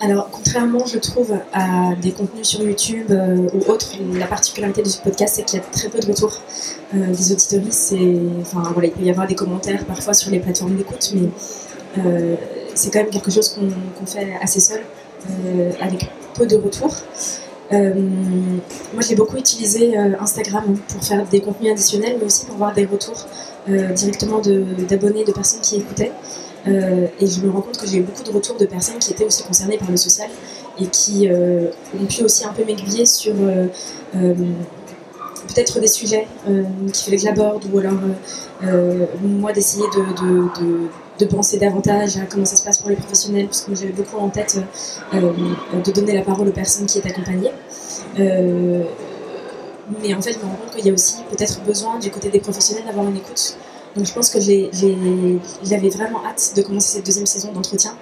Alors, 0.00 0.28
contrairement, 0.30 0.84
je 0.84 0.98
trouve, 0.98 1.38
à 1.54 1.94
des 2.02 2.10
contenus 2.10 2.46
sur 2.46 2.60
YouTube 2.60 3.06
euh, 3.10 3.48
ou 3.54 3.70
autres, 3.70 3.92
la 4.12 4.26
particularité 4.26 4.82
de 4.82 4.88
ce 4.88 4.98
podcast, 4.98 5.36
c'est 5.36 5.44
qu'il 5.44 5.58
y 5.58 5.62
a 5.62 5.64
très 5.64 5.88
peu 5.88 6.00
de 6.00 6.06
retours 6.06 6.38
des 6.92 7.32
auditoristes. 7.32 7.94
Enfin, 8.42 8.62
voilà, 8.74 8.88
il 8.88 8.92
peut 8.92 9.04
y 9.04 9.10
avoir 9.10 9.26
des 9.26 9.34
commentaires 9.34 9.84
parfois 9.86 10.12
sur 10.12 10.30
les 10.30 10.40
plateformes 10.40 10.76
d'écoute, 10.76 11.14
mais 11.14 11.30
c'est 12.74 12.92
quand 12.92 12.98
même 12.98 13.10
quelque 13.10 13.30
chose 13.30 13.48
qu'on 13.48 14.06
fait 14.06 14.34
assez 14.42 14.60
seul, 14.60 14.82
avec 15.80 16.10
peu 16.34 16.46
de 16.46 16.56
retours. 16.56 16.94
Euh, 17.72 17.94
moi, 18.92 19.02
j'ai 19.06 19.16
beaucoup 19.16 19.36
utilisé 19.36 19.98
euh, 19.98 20.12
Instagram 20.20 20.76
pour 20.88 21.02
faire 21.02 21.26
des 21.26 21.40
contenus 21.40 21.72
additionnels, 21.72 22.16
mais 22.18 22.26
aussi 22.26 22.46
pour 22.46 22.56
voir 22.56 22.72
des 22.72 22.84
retours 22.84 23.26
euh, 23.68 23.92
directement 23.92 24.40
d'abonnés, 24.40 25.24
de, 25.24 25.32
personnes 25.32 25.60
qui 25.60 25.76
écoutaient. 25.76 26.12
Et 26.68 27.26
je 27.28 27.40
me 27.42 27.50
rends 27.50 27.60
compte 27.60 27.78
que 27.78 27.86
j'ai 27.86 27.98
eu 27.98 28.02
beaucoup 28.02 28.24
de 28.24 28.32
retours 28.32 28.56
de 28.56 28.66
personnes 28.66 28.98
qui 28.98 29.12
étaient 29.12 29.24
aussi 29.24 29.44
concernées 29.44 29.78
par 29.78 29.88
le 29.88 29.96
social 29.96 30.28
et 30.80 30.86
qui 30.86 31.28
ont 31.30 32.06
pu 32.06 32.24
aussi 32.24 32.44
un 32.44 32.52
peu 32.52 32.64
m'aiguiller 32.64 33.06
sur 33.06 33.34
peut-être 34.12 35.78
des 35.78 35.86
sujets 35.86 36.26
qu'il 36.44 37.04
fallait 37.04 37.18
que 37.18 37.22
j'aborde 37.22 37.64
ou 37.72 37.78
alors 37.78 38.00
moi 39.22 39.52
d'essayer 39.52 39.84
de, 39.94 40.00
de, 40.00 40.60
de, 40.60 40.88
de 41.18 41.24
penser 41.24 41.58
davantage 41.58 42.16
à 42.18 42.26
comment 42.26 42.44
ça 42.44 42.56
se 42.56 42.62
passe 42.62 42.78
pour 42.78 42.90
les 42.90 42.96
professionnels 42.96 43.46
parce 43.46 43.62
que 43.62 43.70
moi, 43.70 43.78
j'avais 43.80 43.92
beaucoup 43.92 44.18
en 44.18 44.28
tête 44.28 44.58
euh, 45.14 45.32
euh, 45.74 45.80
de 45.80 45.92
donner 45.92 46.14
la 46.14 46.22
parole 46.22 46.48
aux 46.48 46.52
personnes 46.52 46.86
qui 46.86 46.98
étaient 46.98 47.10
accompagnées. 47.10 47.52
Euh, 48.18 48.82
mais 50.02 50.14
en 50.14 50.20
fait, 50.20 50.32
je 50.32 50.38
me 50.38 50.44
rends 50.44 50.56
compte 50.56 50.74
qu'il 50.74 50.86
y 50.86 50.90
a 50.90 50.92
aussi 50.92 51.16
peut-être 51.30 51.62
besoin 51.62 51.98
du 51.98 52.10
côté 52.10 52.28
des 52.28 52.40
professionnels 52.40 52.84
d'avoir 52.84 53.06
une 53.06 53.16
écoute. 53.16 53.56
Donc 53.94 54.04
je 54.04 54.12
pense 54.12 54.28
que 54.28 54.40
j'avais 54.40 55.88
vraiment 55.88 56.24
hâte 56.26 56.52
de 56.54 56.62
commencer 56.62 56.96
cette 56.96 57.06
deuxième 57.06 57.26
saison 57.26 57.52
d'entretien. 57.52 57.96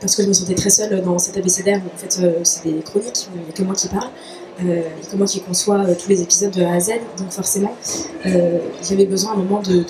parce 0.00 0.16
que 0.16 0.22
je 0.24 0.28
me 0.28 0.32
sentais 0.32 0.54
très 0.54 0.70
seule 0.70 1.00
dans 1.02 1.18
cet 1.18 1.36
abécédaire 1.36 1.80
où 1.84 1.94
en 1.94 1.96
fait 1.96 2.20
c'est 2.42 2.64
des 2.64 2.80
chroniques, 2.80 3.28
il 3.36 3.42
n'y 3.42 3.48
a 3.50 3.52
que 3.52 3.62
moi 3.62 3.76
qui 3.76 3.86
parle, 3.86 4.08
euh, 4.64 4.80
et 4.80 5.06
que 5.06 5.16
moi 5.16 5.26
qui 5.26 5.40
conçois 5.40 5.84
tous 5.94 6.08
les 6.08 6.22
épisodes 6.22 6.50
de 6.50 6.62
A 6.64 6.74
à 6.74 6.80
Z, 6.80 6.94
donc 7.18 7.30
forcément 7.30 7.76
j'avais 8.82 9.06
besoin 9.06 9.32
à 9.32 9.34
un 9.34 9.38
moment 9.38 9.62
de, 9.62 9.84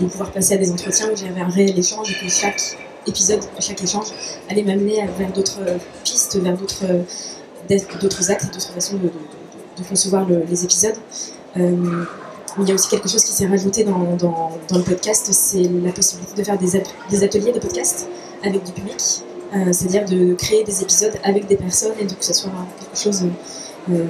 de- 0.00 0.06
pouvoir 0.06 0.30
passer 0.32 0.54
à 0.54 0.56
des 0.58 0.70
entretiens 0.70 1.08
où 1.12 1.16
j'avais 1.16 1.40
un 1.40 1.48
réel 1.48 1.78
échange 1.78 2.10
et 2.10 2.24
que 2.24 2.30
chaque 2.30 2.76
épisode, 3.06 3.40
chaque 3.60 3.82
échange 3.82 4.08
allait 4.48 4.62
m'amener 4.62 5.04
vers 5.18 5.32
d'autres 5.32 5.60
pistes, 6.04 6.36
vers 6.36 6.56
d'autres 6.56 6.84
actes 8.30 8.52
d'autres 8.52 8.72
façons 8.72 8.96
de, 8.96 9.10
concevoir 9.88 10.26
le- 10.28 10.44
les 10.48 10.64
épisodes. 10.64 10.96
Euh, 11.56 12.04
il 12.60 12.68
y 12.68 12.70
a 12.70 12.74
aussi 12.74 12.88
quelque 12.88 13.08
chose 13.08 13.24
qui 13.24 13.32
s'est 13.32 13.46
rajouté 13.46 13.82
dans, 13.84 14.16
dans, 14.16 14.78
le 14.78 14.82
podcast, 14.84 15.28
c'est 15.32 15.64
la 15.82 15.90
possibilité 15.92 16.34
de 16.36 16.44
faire 16.44 16.58
des, 16.58 16.82
des 17.10 17.24
ateliers 17.24 17.52
de 17.52 17.58
podcast 17.58 18.06
avec 18.44 18.62
du 18.62 18.72
public, 18.72 18.96
euh, 19.54 19.72
c'est-à-dire 19.72 20.04
de 20.04 20.34
créer 20.34 20.62
des 20.62 20.82
épisodes 20.82 21.14
avec 21.24 21.46
des 21.48 21.56
personnes 21.56 21.94
et 21.98 22.04
de 22.04 22.14
que 22.14 22.24
ce 22.24 22.32
soit 22.32 22.50
quelque 22.78 23.02
chose 23.02 23.26
euh, 23.90 24.04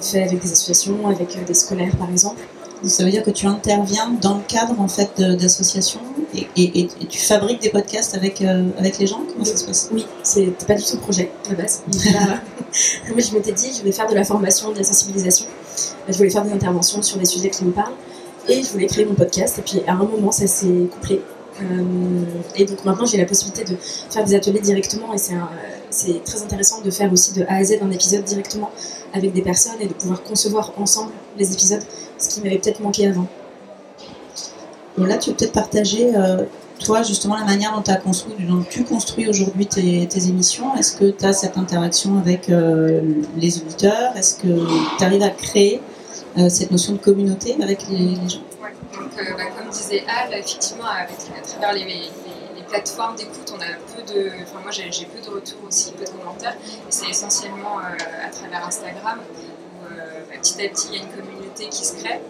fait 0.00 0.24
avec 0.24 0.40
des 0.42 0.52
associations, 0.52 1.06
avec 1.06 1.44
des 1.46 1.54
scolaires 1.54 1.96
par 1.96 2.10
exemple. 2.10 2.40
Ça 2.86 3.04
veut 3.04 3.10
dire 3.10 3.22
que 3.22 3.30
tu 3.30 3.46
interviens 3.46 4.10
dans 4.20 4.34
le 4.36 4.42
cadre 4.46 4.78
en 4.80 4.88
fait 4.88 5.20
d'associations 5.20 6.00
et, 6.34 6.46
et- 6.56 6.80
et- 6.80 6.88
et 7.00 7.06
tu 7.06 7.18
fabriques 7.18 7.62
des 7.62 7.70
podcasts 7.70 8.14
avec, 8.14 8.42
euh, 8.42 8.68
avec 8.78 8.98
les 8.98 9.06
gens? 9.06 9.20
Comment 9.32 9.44
ça 9.44 9.56
se 9.56 9.64
passe? 9.64 9.88
Oui, 9.92 10.06
c'était 10.22 10.66
pas 10.66 10.74
du 10.74 10.82
tout 10.84 10.94
le 10.96 11.00
projet 11.00 11.30
à 11.46 11.50
la 11.50 11.62
base. 11.62 11.82
Là, 12.12 12.40
moi, 13.10 13.18
je 13.20 13.32
m'étais 13.34 13.52
dit, 13.52 13.70
je 13.72 13.78
voulais 13.80 13.92
faire 13.92 14.08
de 14.08 14.14
la 14.14 14.24
formation, 14.24 14.72
de 14.72 14.78
la 14.78 14.84
sensibilisation. 14.84 15.46
Je 16.08 16.16
voulais 16.16 16.30
faire 16.30 16.44
des 16.44 16.52
interventions 16.52 17.00
sur 17.02 17.18
des 17.18 17.24
sujets 17.24 17.50
qui 17.50 17.64
me 17.64 17.70
parlent. 17.72 17.92
Et 18.48 18.62
je 18.62 18.68
voulais 18.70 18.86
créer 18.86 19.04
mon 19.06 19.14
podcast. 19.14 19.58
Et 19.58 19.62
puis, 19.62 19.80
à 19.86 19.92
un 19.92 19.96
moment, 19.96 20.30
ça 20.32 20.46
s'est 20.46 20.88
couplé. 20.92 21.22
Euh, 21.62 21.64
et 22.56 22.64
donc, 22.64 22.84
maintenant, 22.84 23.06
j'ai 23.06 23.16
la 23.16 23.24
possibilité 23.26 23.64
de 23.64 23.76
faire 24.10 24.24
des 24.24 24.34
ateliers 24.34 24.60
directement. 24.60 25.14
Et 25.14 25.18
c'est 25.18 25.34
un- 25.34 25.48
c'est 25.94 26.22
très 26.24 26.42
intéressant 26.42 26.80
de 26.80 26.90
faire 26.90 27.12
aussi 27.12 27.32
de 27.34 27.42
A 27.48 27.54
à 27.56 27.64
Z 27.64 27.78
un 27.82 27.90
épisode 27.90 28.24
directement 28.24 28.70
avec 29.12 29.32
des 29.32 29.42
personnes 29.42 29.80
et 29.80 29.86
de 29.86 29.92
pouvoir 29.94 30.22
concevoir 30.22 30.72
ensemble 30.76 31.12
les 31.38 31.52
épisodes, 31.52 31.82
ce 32.18 32.28
qui 32.28 32.40
m'avait 32.42 32.58
peut-être 32.58 32.80
manqué 32.80 33.06
avant. 33.06 33.26
Là, 34.98 35.16
tu 35.18 35.30
peux 35.30 35.36
peut-être 35.36 35.52
partager, 35.52 36.12
euh, 36.16 36.44
toi, 36.78 37.02
justement, 37.02 37.36
la 37.36 37.44
manière 37.44 37.72
dont, 37.74 37.92
as 37.92 37.96
construit, 37.96 38.34
dont 38.48 38.62
tu 38.68 38.84
construis 38.84 39.28
aujourd'hui 39.28 39.66
tes, 39.66 40.06
tes 40.06 40.28
émissions. 40.28 40.74
Est-ce 40.76 40.96
que 40.96 41.10
tu 41.10 41.24
as 41.24 41.32
cette 41.32 41.56
interaction 41.58 42.18
avec 42.18 42.48
euh, 42.48 43.00
les 43.36 43.58
auditeurs? 43.58 44.16
Est-ce 44.16 44.36
que 44.36 44.52
tu 44.98 45.04
arrives 45.04 45.22
à 45.22 45.30
créer 45.30 45.80
euh, 46.38 46.48
cette 46.48 46.70
notion 46.70 46.92
de 46.92 46.98
communauté 46.98 47.56
avec 47.60 47.88
les, 47.88 47.98
les 47.98 48.28
gens? 48.28 48.38
Ouais. 48.62 48.70
Donc, 48.96 49.10
euh, 49.18 49.22
bah, 49.36 49.44
comme 49.56 49.68
disait 49.70 50.04
Al, 50.06 50.32
effectivement, 50.38 50.86
avec, 50.86 51.16
à 51.36 51.42
travers 51.46 51.72
les, 51.72 51.84
les- 51.84 51.94
les 51.94 52.33
plateformes 52.64 53.16
d'écoute, 53.16 53.52
on 53.54 53.60
a 53.60 53.74
peu 53.94 54.02
de. 54.12 54.30
Enfin, 54.42 54.60
moi, 54.62 54.70
j'ai 54.70 55.06
peu 55.06 55.20
de 55.20 55.30
retours 55.30 55.64
aussi, 55.66 55.92
peu 55.92 56.04
de 56.04 56.10
commentaires. 56.10 56.56
C'est 56.90 57.08
essentiellement 57.08 57.78
euh, 57.78 58.26
à 58.26 58.30
travers 58.30 58.66
Instagram 58.66 59.20
où 59.20 59.86
euh, 59.86 60.20
bah, 60.28 60.36
petit 60.40 60.64
à 60.64 60.68
petit, 60.68 60.88
il 60.92 60.98
y 60.98 61.00
a 61.00 61.02
une 61.02 61.10
communauté 61.10 61.68
qui 61.68 61.84
se 61.84 61.96
crée. 61.96 62.20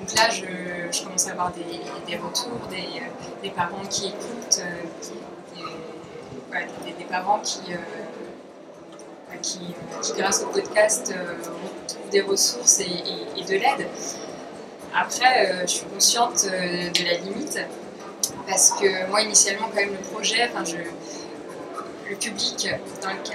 Donc 0.00 0.14
là, 0.16 0.28
je, 0.30 1.04
commence 1.04 1.28
à 1.28 1.32
avoir 1.32 1.52
des, 1.52 1.62
des 2.06 2.16
retours, 2.16 2.66
des, 2.70 3.02
des 3.42 3.50
parents 3.50 3.84
qui 3.88 4.08
écoutent, 4.08 4.60
euh, 4.60 5.64
des, 6.98 7.04
parents 7.04 7.40
qui. 7.40 7.60
bah, 9.28 9.36
qui, 9.40 9.60
qui, 10.02 10.12
grâce 10.14 10.42
au 10.42 10.48
podcast, 10.48 11.14
euh, 11.16 11.34
retrouvent 11.38 12.10
des 12.10 12.20
ressources 12.20 12.80
et, 12.80 13.44
de 13.44 13.52
l'aide. 13.52 13.88
Après, 14.94 15.62
je 15.66 15.72
suis 15.72 15.86
consciente 15.86 16.44
de 16.46 17.04
la 17.04 17.18
limite 17.18 17.58
parce 18.46 18.70
que 18.72 19.08
moi, 19.08 19.22
initialement, 19.22 19.68
quand 19.68 19.80
même, 19.80 19.92
le 19.92 20.14
projet, 20.14 20.48
enfin, 20.52 20.64
je, 20.64 20.76
le 22.08 22.16
public 22.16 22.68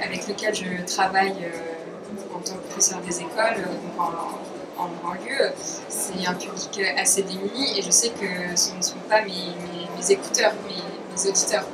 avec 0.04 0.28
lequel 0.28 0.54
je 0.54 0.86
travaille 0.86 1.36
euh, 1.44 2.36
en 2.36 2.40
tant 2.40 2.54
que 2.54 2.68
professeur 2.68 3.00
des 3.02 3.20
écoles, 3.20 3.58
euh, 3.58 3.64
donc 3.66 4.00
en, 4.00 4.84
en 4.84 4.88
banlieue, 5.04 5.52
c'est 5.90 6.26
un 6.26 6.34
public 6.34 6.82
assez 6.98 7.24
démuni 7.24 7.78
et 7.78 7.82
je 7.82 7.92
sais 7.92 8.10
que 8.10 8.56
ce 8.56 8.74
ne 8.76 8.82
sont 8.82 8.96
pas 9.10 9.22
mes, 9.22 9.54
mes- 9.98 10.12
écouteurs, 10.12 10.54
mes, 10.68 11.30
auditeurs. 11.30 11.66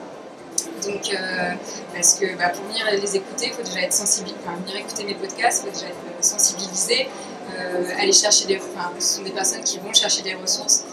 Donc, 0.84 1.14
euh, 1.14 1.54
parce 1.94 2.16
que 2.16 2.36
bah, 2.36 2.50
pour 2.50 2.66
venir 2.66 2.86
les 2.92 3.16
écouter, 3.16 3.48
il 3.48 3.54
faut 3.54 3.62
déjà 3.62 3.82
être 3.82 3.94
sensibilisé, 3.94 4.40
enfin, 4.44 4.58
venir 4.58 4.78
écouter 4.78 5.04
mes 5.04 5.14
podcasts, 5.14 5.64
il 5.64 5.68
faut 5.70 5.74
déjà 5.76 5.88
être 5.88 6.26
sensibilisé, 6.26 7.08
euh, 7.56 7.86
aller 8.00 8.12
chercher 8.12 8.48
des, 8.48 8.58
enfin, 8.58 8.92
ce 9.00 9.18
sont 9.18 9.24
des 9.24 9.32
personnes 9.32 9.62
qui 9.64 9.78
vont 9.78 9.94
chercher 9.94 10.24
des 10.24 10.34
ressources. 10.34 10.84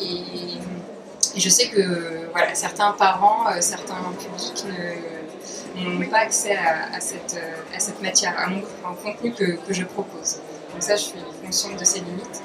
Et, 0.00 0.22
et 1.36 1.40
je 1.40 1.48
sais 1.48 1.68
que 1.68 2.28
voilà, 2.32 2.54
certains 2.54 2.92
parents, 2.92 3.46
euh, 3.48 3.60
certains 3.60 3.96
publics 4.18 4.64
n'ont 5.76 6.06
pas 6.10 6.18
accès 6.18 6.56
à, 6.56 6.96
à 6.96 7.00
cette, 7.00 7.36
euh, 7.36 7.76
à 7.76 7.78
cette 7.78 8.00
matière, 8.02 8.34
à 8.38 8.48
mon 8.48 8.62
contenu 9.02 9.32
que, 9.32 9.56
que 9.66 9.72
je 9.72 9.84
propose. 9.84 10.36
Donc 10.72 10.82
ça, 10.82 10.96
je 10.96 11.02
suis 11.02 11.18
consciente 11.44 11.78
de 11.78 11.84
ces 11.84 12.00
limites. 12.00 12.42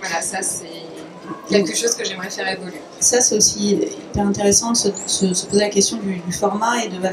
Voilà, 0.00 0.20
ça 0.20 0.42
c'est 0.42 0.66
quelque 1.48 1.76
chose 1.76 1.94
que 1.94 2.04
j'aimerais 2.04 2.30
faire 2.30 2.48
évoluer. 2.48 2.80
Ça, 2.98 3.20
c'est 3.20 3.36
aussi 3.36 3.74
hyper 3.74 4.26
intéressant 4.26 4.72
de 4.72 4.76
se, 4.76 4.88
se- 5.06 5.32
se 5.32 5.46
poser 5.46 5.60
la 5.60 5.68
question 5.70 5.98
du, 5.98 6.20
format 6.32 6.84
et 6.84 6.88
de 6.88 6.96
euh, 6.96 7.10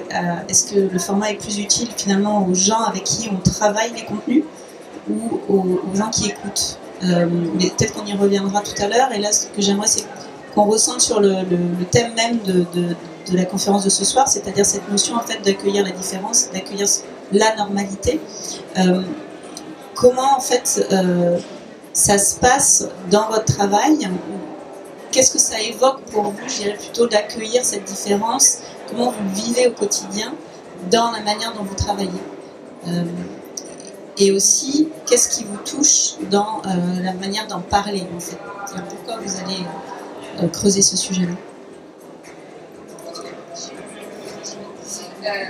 est-ce 0.49 0.73
que 0.73 0.79
le 0.79 0.99
format 0.99 1.31
est 1.31 1.35
plus 1.35 1.59
utile 1.59 1.89
finalement 1.95 2.45
aux 2.47 2.55
gens 2.55 2.81
avec 2.81 3.03
qui 3.03 3.29
on 3.31 3.37
travaille 3.37 3.91
les 3.93 4.05
contenus 4.05 4.43
ou 5.09 5.39
aux, 5.49 5.81
aux 5.91 5.95
gens 5.95 6.09
qui 6.09 6.29
écoutent? 6.29 6.79
Euh, 7.03 7.27
mais 7.55 7.69
peut-être 7.69 7.93
qu'on 7.93 8.05
y 8.05 8.13
reviendra 8.13 8.61
tout 8.61 8.81
à 8.81 8.87
l'heure. 8.87 9.11
Et 9.13 9.19
là, 9.19 9.31
ce 9.31 9.45
que 9.47 9.61
j'aimerais, 9.61 9.87
c'est 9.87 10.05
qu'on 10.53 10.63
ressente 10.63 11.01
sur 11.01 11.19
le, 11.19 11.43
thème 11.91 12.13
même 12.15 12.39
de, 12.39 12.65
la 13.31 13.45
conférence 13.45 13.83
de 13.83 13.89
ce 13.89 14.05
soir, 14.05 14.27
c'est-à-dire 14.27 14.65
cette 14.65 14.89
notion 14.89 15.15
en 15.15 15.21
fait 15.21 15.39
d'accueillir 15.43 15.83
la 15.83 15.91
différence, 15.91 16.49
d'accueillir 16.51 16.87
la 17.31 17.55
normalité. 17.55 18.19
Euh, 18.77 19.01
comment 19.95 20.35
en 20.35 20.39
fait 20.39 20.87
euh, 20.91 21.37
ça 21.93 22.17
se 22.17 22.35
passe 22.35 22.87
dans 23.11 23.27
votre 23.29 23.45
travail? 23.45 24.09
Qu'est-ce 25.11 25.31
que 25.31 25.39
ça 25.39 25.59
évoque 25.61 26.01
pour 26.11 26.23
vous, 26.23 26.37
je 26.47 26.63
dirais 26.63 26.77
plutôt, 26.77 27.07
d'accueillir 27.07 27.63
cette 27.63 27.83
différence? 27.83 28.59
Comment 28.89 29.11
vous 29.11 29.35
vivez 29.35 29.67
au 29.67 29.71
quotidien 29.71 30.33
dans 30.89 31.11
la 31.11 31.21
manière 31.21 31.53
dont 31.53 31.63
vous 31.63 31.75
travaillez? 31.75 32.09
Euh, 32.87 33.03
Et 34.17 34.31
aussi, 34.31 34.89
qu'est-ce 35.05 35.29
qui 35.29 35.45
vous 35.45 35.57
touche 35.57 36.15
dans 36.29 36.61
la 37.01 37.13
manière 37.13 37.47
d'en 37.47 37.61
parler, 37.61 38.03
Pourquoi 38.89 39.17
vous 39.23 39.35
allez 39.39 39.63
creuser 40.47 40.81
ce 40.81 40.97
sujet-là 40.97 41.33
Euh, 45.25 45.45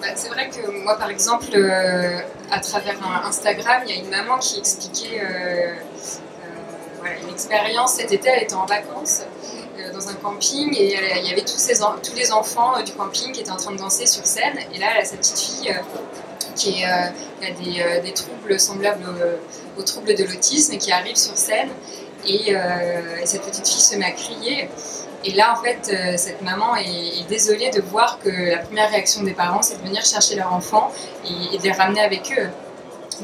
bah, 0.00 0.08
c'est 0.16 0.28
vrai 0.28 0.48
que 0.50 0.70
moi, 0.82 0.98
par 0.98 1.10
exemple, 1.10 1.46
euh, 1.54 2.18
à 2.50 2.60
travers 2.60 2.96
Instagram, 3.24 3.82
il 3.86 3.94
y 3.94 3.98
a 3.98 4.02
une 4.02 4.10
maman 4.10 4.38
qui 4.38 4.58
expliquait 4.58 5.20
euh, 5.22 5.74
euh, 7.04 7.22
une 7.22 7.32
expérience 7.32 7.94
cet 7.94 8.12
été. 8.12 8.28
Elle 8.28 8.42
était 8.42 8.54
en 8.54 8.66
vacances 8.66 9.22
euh, 9.78 9.92
dans 9.92 10.08
un 10.08 10.14
camping 10.14 10.74
et 10.76 10.96
il 11.18 11.26
y 11.28 11.32
avait 11.32 11.42
tous, 11.42 11.70
tous 12.02 12.16
les 12.16 12.32
enfants 12.32 12.76
euh, 12.76 12.82
du 12.82 12.92
camping 12.92 13.32
qui 13.32 13.40
étaient 13.40 13.50
en 13.50 13.56
train 13.56 13.72
de 13.72 13.78
danser 13.78 14.06
sur 14.06 14.26
scène. 14.26 14.58
Et 14.74 14.78
là, 14.78 14.88
elle 14.94 15.02
a 15.02 15.04
sa 15.04 15.16
petite 15.16 15.38
fille 15.38 15.70
euh, 15.70 15.80
qui, 16.56 16.84
euh, 16.84 16.88
a 16.88 17.50
des, 17.62 17.80
euh, 17.80 18.02
des 18.02 18.12
troubles 18.12 18.58
semblables 18.58 19.04
aux 19.80 19.84
troubles 19.84 20.14
de 20.14 20.24
l'autisme 20.24 20.76
qui 20.78 20.92
arrive 20.92 21.16
sur 21.16 21.36
scène. 21.36 21.70
Et, 22.26 22.54
euh, 22.54 23.22
et 23.22 23.26
cette 23.26 23.42
petite 23.42 23.66
fille 23.66 23.80
se 23.80 23.96
met 23.96 24.04
à 24.04 24.10
crier. 24.12 24.68
Et 25.24 25.32
là, 25.32 25.54
en 25.56 25.62
fait, 25.62 25.90
euh, 25.92 26.16
cette 26.16 26.42
maman 26.42 26.76
est, 26.76 27.26
désolée 27.28 27.70
de 27.70 27.80
voir 27.80 28.18
que 28.22 28.28
la 28.28 28.58
première 28.58 28.90
réaction 28.90 29.22
des 29.22 29.32
parents, 29.32 29.62
c'est 29.62 29.80
de 29.80 29.86
venir 29.86 30.04
chercher 30.04 30.36
leur 30.36 30.52
enfant 30.52 30.92
et, 31.24 31.58
de 31.58 31.62
les 31.62 31.72
ramener 31.72 32.00
avec 32.00 32.32
eux. 32.38 32.48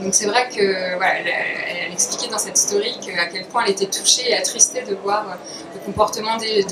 Donc 0.02 0.14
c'est 0.14 0.26
vrai 0.26 0.48
que 0.54 0.94
voilà, 0.96 1.20
elle, 1.20 1.92
expliquait 1.92 2.30
dans 2.30 2.38
cette 2.38 2.58
story 2.58 2.94
à 3.18 3.26
quel 3.26 3.46
point 3.46 3.64
elle 3.64 3.72
était 3.72 3.86
touchée 3.86 4.30
et 4.30 4.36
attristée 4.36 4.82
de 4.82 4.94
voir 4.94 5.38
le 5.74 5.80
comportement 5.86 6.36
des, 6.36 6.64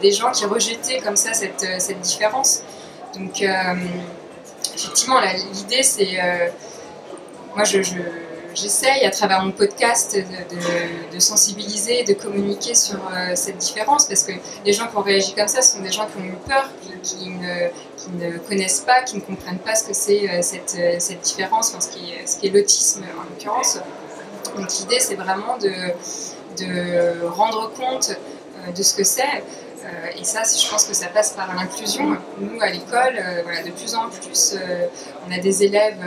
des, 0.00 0.12
gens 0.12 0.30
qui 0.32 0.46
rejetaient 0.46 1.00
comme 1.00 1.16
ça 1.16 1.34
cette, 1.34 1.66
cette 1.78 2.00
différence. 2.00 2.62
Donc 3.14 3.42
euh, 3.42 3.74
effectivement, 4.74 5.20
l'idée 5.52 5.82
c'est... 5.82 6.18
Euh, 6.18 6.48
moi, 7.54 7.64
je 7.64 7.78
j'essaye 8.54 9.04
à 9.04 9.10
travers 9.10 9.42
mon 9.42 9.52
podcast 9.52 10.16
de, 11.12 11.18
sensibiliser, 11.18 12.04
de 12.04 12.14
communiquer 12.14 12.74
sur 12.74 12.96
euh, 12.96 13.34
cette 13.34 13.58
différence 13.58 14.06
parce 14.06 14.22
que 14.22 14.32
les 14.64 14.72
gens 14.72 14.86
qui 14.88 14.96
ont 14.96 15.02
réagi 15.02 15.34
comme 15.34 15.48
ça 15.48 15.62
sont 15.62 15.80
des 15.80 15.92
gens 15.92 16.06
qui 16.06 16.22
ont 16.22 16.24
eu 16.24 16.36
peur, 16.46 16.68
qui, 17.02 17.30
ne, 17.30 18.38
connaissent 18.38 18.80
pas, 18.80 19.02
qui 19.02 19.16
ne 19.16 19.20
comprennent 19.20 19.58
pas 19.58 19.74
ce 19.74 19.84
que 19.84 19.94
c'est 19.94 20.28
euh, 20.28 20.42
cette, 20.42 20.76
euh, 20.78 20.96
cette, 20.98 21.20
différence, 21.20 21.74
ce 21.78 21.88
qui 21.88 22.46
est 22.46 22.50
l'autisme 22.50 23.04
en 23.18 23.22
l'occurrence. 23.30 23.78
Donc 24.56 24.68
l'idée 24.78 25.00
c'est 25.00 25.16
vraiment 25.16 25.56
de, 25.58 25.72
de, 26.62 27.26
rendre 27.26 27.72
compte 27.72 28.16
de 28.76 28.82
ce 28.82 28.94
que 28.94 29.04
c'est. 29.04 29.42
et 30.16 30.24
ça, 30.24 30.42
je 30.44 30.68
pense 30.70 30.84
que 30.84 30.94
ça 30.94 31.08
passe 31.08 31.32
par 31.32 31.54
l'inclusion. 31.54 32.16
Nous, 32.38 32.60
à 32.60 32.70
l'école, 32.70 33.20
voilà, 33.42 33.62
de 33.62 33.70
plus 33.70 33.94
en 33.94 34.08
plus, 34.08 34.56
on 35.26 35.32
a 35.32 35.38
des 35.38 35.64
élèves 35.64 35.98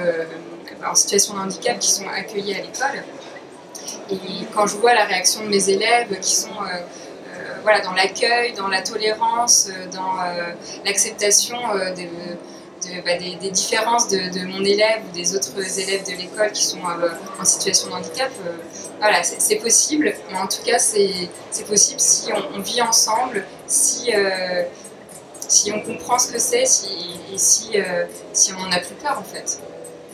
en 0.85 0.95
situation 0.95 1.35
de 1.35 1.39
handicap 1.39 1.79
qui 1.79 1.91
sont 1.91 2.07
accueillis 2.07 2.53
à 2.53 2.57
l'école. 2.57 3.03
Et 4.09 4.17
quand 4.53 4.67
je 4.67 4.77
vois 4.77 4.93
la 4.93 5.05
réaction 5.05 5.43
de 5.43 5.49
mes 5.49 5.69
élèves 5.69 6.19
qui 6.19 6.35
sont 6.35 6.49
euh, 6.49 6.75
euh, 6.75 7.55
voilà, 7.63 7.81
dans 7.81 7.93
l'accueil, 7.93 8.53
dans 8.53 8.67
la 8.67 8.81
tolérance, 8.81 9.69
euh, 9.69 9.87
dans 9.91 10.15
l'acceptation 10.85 11.57
bah, 13.05 13.17
des, 13.17 13.35
des, 13.35 13.51
différences 13.51 14.07
de, 14.07 14.45
mon 14.45 14.63
élève 14.63 15.01
ou 15.09 15.15
des 15.15 15.35
autres 15.35 15.79
élèves 15.79 16.05
de 16.05 16.11
l'école 16.11 16.51
qui 16.51 16.63
sont 16.63 16.79
en 17.39 17.43
situation 17.43 17.89
de 17.89 17.93
handicap, 17.93 18.29
voilà, 18.99 19.23
c'est 19.23 19.57
possible, 19.57 20.13
mais 20.31 20.37
en 20.37 20.47
tout 20.47 20.61
cas, 20.63 20.79
c'est 20.79 21.29
possible 21.67 21.99
si 21.99 22.29
on, 22.55 22.59
vit 22.59 22.81
ensemble, 22.81 23.45
si, 23.67 24.11
si 25.47 25.71
on 25.71 25.81
comprend 25.81 26.19
ce 26.19 26.31
que 26.31 26.39
c'est 26.39 26.63
et 26.63 27.37
si, 27.37 27.77
si 28.33 28.53
on 28.53 28.61
n'en 28.61 28.71
a 28.71 28.79
plus 28.79 28.95
peur 28.95 29.19
en 29.19 29.23
fait. 29.23 29.59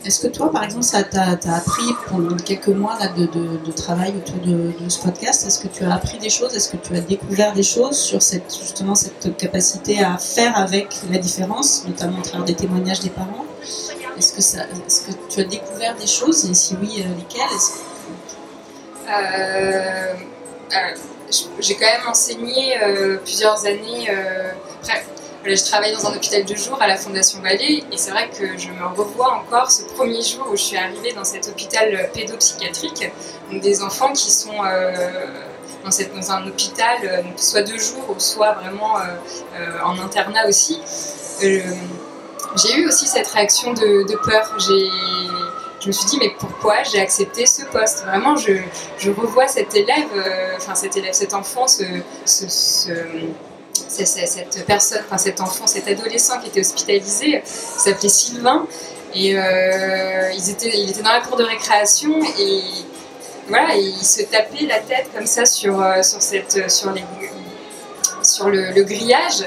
Est-ce 0.05 0.19
que 0.19 0.27
toi, 0.27 0.51
par 0.51 0.65
exemple, 0.65 0.83
ça 0.83 1.03
t'a 1.03 1.31
appris 1.55 1.95
pendant 2.10 2.36
quelques 2.36 2.67
mois 2.67 2.98
de, 3.15 3.72
travail 3.72 4.13
autour 4.17 4.36
de, 4.45 4.89
ce 4.89 5.00
podcast? 5.00 5.48
Est-ce 5.48 5.60
que 5.60 5.69
tu 5.69 5.86
as 5.86 5.93
appris 5.93 6.17
des 6.17 6.29
choses? 6.29 6.53
Est-ce 6.55 6.69
que 6.69 6.77
tu 6.77 6.93
as 6.95 7.00
découvert 7.00 7.53
des 7.53 7.63
choses 7.63 7.98
sur 7.98 8.22
cette, 8.22 8.53
justement 8.53 8.95
cette 8.95 9.38
capacité 9.38 10.03
à 10.03 10.17
faire 10.17 10.57
avec 10.57 10.89
la 11.10 11.19
différence, 11.19 11.86
notamment 11.88 12.19
à 12.19 12.22
travers 12.22 12.45
des 12.45 12.55
témoignages 12.55 13.00
des 13.00 13.12
parents? 13.12 13.45
Est-ce 14.17 14.33
que, 14.33 14.60
est 14.60 15.05
que 15.05 15.33
tu 15.33 15.39
as 15.39 15.45
découvert 15.45 15.95
des 15.95 16.07
choses? 16.07 16.50
Et 16.50 16.53
si 16.53 16.75
oui, 16.81 17.01
euh, 17.01 17.15
lesquelles? 17.17 17.43
Euh, 19.10 20.13
J'ai 21.60 21.75
quand 21.75 21.86
même 21.86 22.07
enseigné 22.10 22.77
euh, 22.83 23.17
plusieurs 23.24 23.65
années 23.65 24.10
je 25.46 25.64
travaille 25.66 25.94
dans 25.94 26.06
un 26.08 26.16
hôpital 26.16 26.46
de 26.46 26.56
jour 26.56 26.82
à 26.82 26.88
la 26.88 26.96
Fondation 26.96 27.40
Vallée 27.42 27.84
et 27.92 27.98
c'est 27.98 28.12
vrai 28.12 28.30
que 28.30 28.58
je 28.58 28.70
me 28.70 28.86
revois 28.96 29.34
encore 29.34 29.70
ce 29.70 29.84
premier 29.84 30.22
jour 30.22 30.48
où 30.50 30.56
je 30.56 30.62
suis 30.62 30.78
arrivée 30.78 31.12
dans 31.14 31.26
cet 31.26 31.48
hôpital 31.50 32.10
pédopsychiatrique, 32.14 33.12
donc 33.52 33.62
des 33.62 33.82
enfants 33.82 34.14
qui 34.14 34.32
sont 34.32 34.64
euh, 34.66 34.92
dans, 35.84 35.92
cette, 35.92 36.12
un 36.30 36.48
hôpital, 36.48 36.98
euh, 37.04 37.22
soit 37.36 37.64
de 37.64 37.78
jour 37.78 38.16
ou 38.16 38.20
soit 38.20 38.54
vraiment 38.54 38.98
euh, 38.98 39.80
en 39.84 40.00
internat 40.00 40.48
aussi. 40.48 40.80
j'ai 41.42 42.76
eu 42.78 42.88
aussi 42.88 43.06
cette 43.06 43.28
réaction 43.28 43.74
de, 43.74 44.16
peur. 44.24 44.58
je 44.60 45.88
me 45.88 45.92
suis 45.92 46.06
dit, 46.06 46.18
mais 46.20 46.32
pourquoi 46.40 46.84
j'ai 46.84 47.02
accepté 47.02 47.46
ce 47.46 47.64
poste? 47.66 48.06
Vraiment, 48.06 48.38
je, 48.38 48.54
je 48.98 49.12
revois 49.12 49.48
cet 49.50 49.76
élève, 49.76 50.08
enfin 50.56 50.76
cet 50.76 50.96
élève, 50.96 51.14
cet 51.14 51.34
enfant, 51.34 51.68
ce, 51.68 51.84
ce 52.26 52.90
cette 53.74 54.66
personne, 54.66 55.01
enfin 55.05 55.18
cet 55.18 55.42
enfant, 55.42 55.68
cet 55.68 55.88
adolescent 55.88 56.40
qui 56.40 56.50
était 56.50 56.62
hospitalisé 56.62 57.42
s'appelait 57.46 58.09
Sylvain. 58.09 58.66
Et 59.16 59.38
euh, 59.38 60.31
ils 60.33 60.50
étaient, 60.50 60.72
il 60.74 60.90
était 60.90 61.03
dans 61.03 61.12
la 61.12 61.22
cour 61.22 61.38
de 61.38 61.44
récréation 61.44 62.20
et 62.40 62.62
voilà, 63.48 63.75
il 63.75 64.03
se 64.03 64.24
tapait 64.24 64.66
la 64.66 64.79
tête 64.79 65.09
comme 65.14 65.27
ça 65.27 65.46
sur, 65.46 65.79
euh, 65.79 66.01
sur, 66.01 66.22
cette, 66.22 66.72
sur, 66.72 66.92
les, 66.92 67.03
sur 68.24 68.50
le, 68.50 68.83
grillage. 68.83 69.46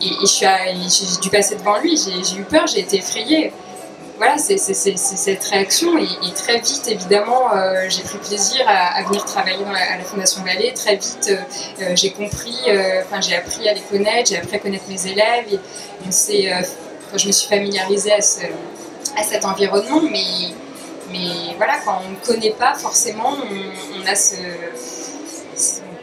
Et, 0.00 0.10
j'ai 0.26 1.20
dû 1.20 1.30
passer 1.30 1.56
devant 1.56 1.78
lui, 1.80 1.96
j'ai 1.96 2.38
eu 2.38 2.44
peur, 2.44 2.66
j'ai 2.68 2.80
été 2.80 2.98
effrayée 2.98 3.52
voilà, 4.18 4.36
c'est 4.36 4.58
cette 4.58 5.44
réaction. 5.44 5.96
Et, 5.96 6.08
très 6.34 6.58
vite, 6.58 6.82
évidemment, 6.88 7.54
euh, 7.54 7.86
j'ai 7.88 8.02
pris 8.02 8.18
plaisir 8.18 8.64
à, 8.66 9.00
venir 9.04 9.24
travailler 9.24 9.64
à 9.64 9.96
la 9.96 10.04
Fondation 10.04 10.42
Vallée. 10.42 10.74
Très 10.74 10.96
vite, 10.96 11.30
euh, 11.30 11.36
euh, 11.82 11.94
j'ai 11.94 12.10
compris, 12.10 12.56
j'ai 13.20 13.36
appris 13.36 13.68
à 13.68 13.74
les 13.74 13.80
connaître, 13.80 14.30
j'ai 14.30 14.38
appris 14.38 14.56
à 14.56 14.58
connaître 14.58 14.84
mes 14.88 15.06
élèves. 15.06 15.58
Je 16.04 17.26
me 17.26 17.32
suis 17.32 17.48
familiarisée 17.48 18.12
à, 18.12 18.20
cet 18.20 19.44
environnement. 19.44 20.02
Mais, 20.10 21.54
voilà, 21.56 21.74
quand 21.84 22.02
on 22.04 22.10
ne 22.10 22.16
connaît 22.16 22.54
pas, 22.58 22.74
forcément, 22.74 23.36
on, 23.38 24.02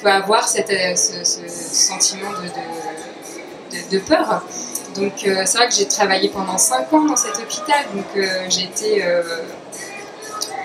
peut 0.02 0.10
avoir 0.10 0.48
ce, 0.48 0.62
sentiment 1.48 2.32
de 3.92 4.00
peur. 4.00 4.42
Donc 4.96 5.26
euh, 5.26 5.44
c'est 5.46 5.58
vrai 5.58 5.68
que 5.68 5.76
j'ai 5.76 5.88
travaillé 5.88 6.30
pendant 6.30 6.58
5 6.58 6.94
ans 6.94 7.04
dans 7.04 7.18
cet 7.18 7.38
hôpital, 7.38 7.86
donc 7.94 8.06
euh, 8.16 8.46
j'ai 8.48 8.64
été 8.64 9.04
euh, 9.04 9.22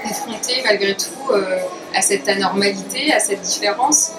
confrontée 0.04 0.62
malgré 0.64 0.96
tout 0.96 1.32
à 1.94 2.00
cette 2.00 2.28
anormalité, 2.28 3.12
à 3.12 3.20
cette 3.20 3.40
différence. 3.40 4.12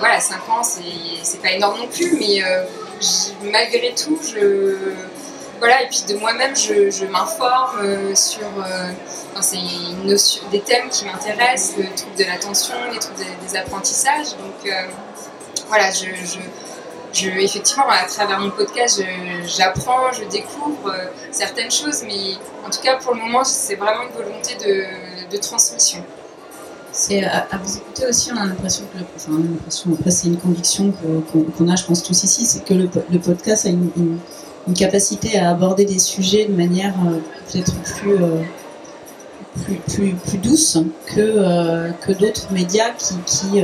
voilà, 0.00 0.20
5 0.20 0.36
ans, 0.48 0.62
c'est 0.62 1.40
pas 1.40 1.52
énorme 1.52 1.78
non 1.78 1.86
plus, 1.86 2.18
mais 2.18 2.42
malgré 3.42 3.94
tout, 3.94 4.18
je, 4.22 4.76
voilà, 5.58 5.82
et 5.82 5.88
puis 5.88 6.02
de 6.08 6.18
moi-même, 6.18 6.54
je, 6.56 7.04
m'informe 7.06 8.14
sur 8.14 8.48
des 10.50 10.60
thèmes 10.60 10.88
qui 10.90 11.06
m'intéressent, 11.06 11.76
le 11.78 11.94
trouble 11.94 12.16
de 12.16 12.24
l'attention, 12.24 12.74
les 12.92 12.98
troubles 12.98 13.20
des, 13.48 13.56
apprentissages. 13.56 14.32
Donc 14.32 14.70
voilà, 15.68 15.90
je, 15.90 16.06
effectivement, 17.14 17.88
à 17.88 18.06
travers 18.06 18.40
mon 18.40 18.50
podcast, 18.50 19.02
j'apprends, 19.46 20.12
je, 20.12 20.24
découvre 20.24 20.88
euh, 20.88 21.06
certaines 21.32 21.70
choses, 21.70 22.02
mais 22.06 22.34
en 22.66 22.70
tout 22.70 22.80
cas, 22.82 22.96
pour 22.96 23.14
le 23.14 23.20
moment, 23.20 23.44
c'est 23.44 23.76
vraiment 23.76 24.02
une 24.02 24.24
volonté 24.24 24.56
de, 24.56 25.36
transmission. 25.38 26.02
C'est 26.92 27.22
à, 27.24 27.46
vous 27.62 27.76
écouter 27.76 28.06
aussi, 28.06 28.30
on 28.32 28.36
a 28.36 28.46
l'impression 28.46 28.84
que, 28.92 28.98
enfin, 29.14 29.32
on 29.32 29.42
a 29.42 29.46
l'impression, 29.46 29.96
c'est 30.08 30.26
une 30.26 30.38
conviction 30.38 30.92
qu'on 31.56 31.68
a, 31.68 31.76
je 31.76 31.84
pense 31.84 32.02
tous 32.02 32.24
ici, 32.24 32.44
c'est 32.44 32.64
que 32.64 32.74
le, 32.74 33.18
podcast 33.18 33.66
a 33.66 33.70
une, 33.70 34.18
capacité 34.76 35.38
à 35.38 35.50
aborder 35.50 35.86
des 35.86 35.98
sujets 35.98 36.44
de 36.44 36.52
manière 36.52 36.92
euh, 37.06 37.20
peut-être 37.50 37.74
plus, 37.96 38.22
euh, 38.22 38.42
plus, 39.86 40.12
plus, 40.12 40.38
douce 40.38 40.76
que, 41.06 41.90
que 42.02 42.12
d'autres 42.12 42.52
médias 42.52 42.90
qui 43.24 43.62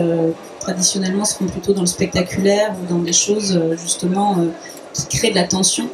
traditionnellement 0.65 1.25
seront 1.27 1.47
plutôt 1.47 1.75
dans 1.75 1.83
le 1.83 1.87
spectaculaire 1.87 2.75
ou 2.81 2.93
dans 2.93 2.99
des 2.99 3.13
choses 3.13 3.57
euh, 3.57 3.77
justement 3.77 4.37
euh, 4.39 4.49
qui 4.95 5.19
créent 5.19 5.31
de 5.31 5.37
la 5.37 5.47
tension. 5.47 5.89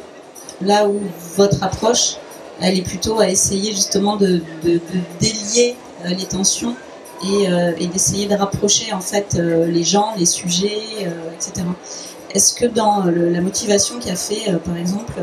Là 0.61 0.87
où 0.87 0.99
votre 1.35 1.61
approche, 1.63 2.15
elle 2.61 2.77
est 2.77 2.83
plutôt 2.83 3.19
à 3.19 3.27
essayer 3.27 3.71
justement 3.71 4.15
de, 4.15 4.41
délier 5.19 5.75
euh, 6.05 6.09
les 6.09 6.25
tensions 6.25 6.75
et, 7.23 7.87
d'essayer 7.87 8.27
de 8.27 8.35
rapprocher 8.35 8.93
en 8.93 9.01
fait 9.01 9.35
les 9.35 9.83
gens, 9.83 10.09
les 10.17 10.25
sujets, 10.25 10.81
etc. 11.35 11.67
Est-ce 12.33 12.55
que 12.55 12.65
dans 12.65 13.03
la 13.05 13.41
motivation 13.41 13.99
qui 13.99 14.09
a 14.09 14.15
fait, 14.15 14.51
par 14.65 14.75
exemple, 14.75 15.13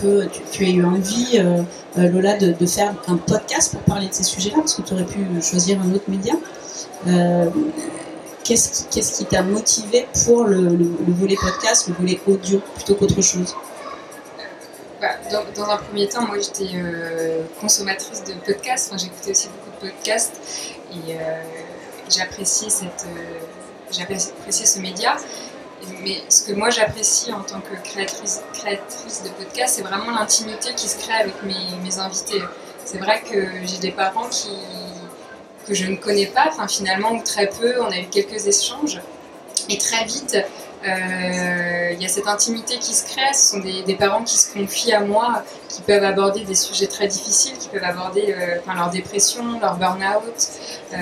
que 0.00 0.28
tu, 0.52 0.64
aies 0.64 0.74
eu 0.74 0.84
envie, 0.84 1.42
Lola, 1.96 2.36
de, 2.38 2.52
de, 2.52 2.66
faire 2.66 2.94
un 3.08 3.16
podcast 3.16 3.72
pour 3.72 3.80
parler 3.80 4.06
de 4.06 4.14
ces 4.14 4.22
sujets-là, 4.22 4.58
parce 4.58 4.74
que 4.74 4.82
tu 4.82 4.94
aurais 4.94 5.06
pu 5.06 5.26
choisir 5.42 5.80
un 5.82 5.92
autre 5.92 6.08
média 6.08 6.34
qu'est-ce 8.46 9.18
qui 9.18 9.24
t'a 9.24 9.42
motivé 9.42 10.06
pour 10.24 10.44
le, 10.44 10.76
volet 11.08 11.36
podcast, 11.36 11.88
le 11.88 11.94
volet 11.94 12.20
audio, 12.26 12.60
plutôt 12.74 12.94
qu'autre 12.94 13.20
chose? 13.22 13.54
Bah, 15.00 15.08
dans, 15.30 15.64
un 15.64 15.76
premier 15.76 16.08
temps, 16.08 16.26
moi 16.26 16.36
j'étais 16.38 16.70
euh, 16.74 17.42
consommatrice 17.60 18.24
de 18.24 18.32
podcasts, 18.44 18.88
enfin, 18.88 18.96
j'écoutais 18.96 19.32
aussi 19.32 19.48
beaucoup 19.48 19.84
de 19.84 19.90
podcasts 19.90 20.40
et 20.92 21.12
euh, 21.12 21.42
j'appréciais 22.08 22.68
euh, 22.68 24.18
ce 24.18 24.78
média. 24.80 25.16
Mais 26.02 26.22
ce 26.28 26.44
que 26.44 26.52
moi 26.52 26.70
j'apprécie 26.70 27.32
en 27.32 27.42
tant 27.42 27.60
que 27.60 27.76
créatrice, 27.84 28.40
créatrice 28.54 29.22
de 29.22 29.28
podcasts, 29.28 29.76
c'est 29.76 29.82
vraiment 29.82 30.10
l'intimité 30.10 30.72
qui 30.74 30.88
se 30.88 30.96
crée 30.98 31.12
avec 31.12 31.34
mes 31.42 31.98
invités. 31.98 32.42
C'est 32.84 32.98
vrai 32.98 33.20
que 33.20 33.66
j'ai 33.66 33.78
des 33.78 33.90
parents 33.90 34.28
qui, 34.28 34.48
que 35.66 35.74
je 35.74 35.86
ne 35.86 35.96
connais 35.96 36.26
pas, 36.26 36.46
enfin 36.48 36.68
finalement 36.68 37.12
ou 37.12 37.22
très 37.22 37.48
peu, 37.48 37.80
on 37.80 37.90
a 37.90 37.98
eu 37.98 38.06
quelques 38.06 38.46
échanges. 38.46 39.00
Et 39.68 39.78
très 39.78 40.04
vite, 40.04 40.36
Euh, 40.84 41.92
Il 41.92 42.02
y 42.02 42.04
a 42.04 42.08
cette 42.08 42.28
intimité 42.28 42.78
qui 42.78 42.94
se 42.94 43.06
crée, 43.06 43.32
ce 43.32 43.50
sont 43.50 43.58
des, 43.58 43.94
parents 43.94 44.22
qui 44.22 44.36
se 44.36 44.52
confient 44.52 44.92
à 44.92 45.00
moi, 45.00 45.42
qui 45.68 45.80
peuvent 45.82 46.04
aborder 46.04 46.44
des 46.44 46.54
sujets 46.54 46.86
très 46.86 47.08
difficiles, 47.08 47.56
qui 47.58 47.68
peuvent 47.68 47.84
aborder 47.84 48.34
euh, 48.38 48.58
enfin, 48.60 48.76
leur 48.76 48.90
dépression, 48.90 49.58
leur 49.60 49.76
burn-out, 49.76 50.48
euh, 50.92 50.98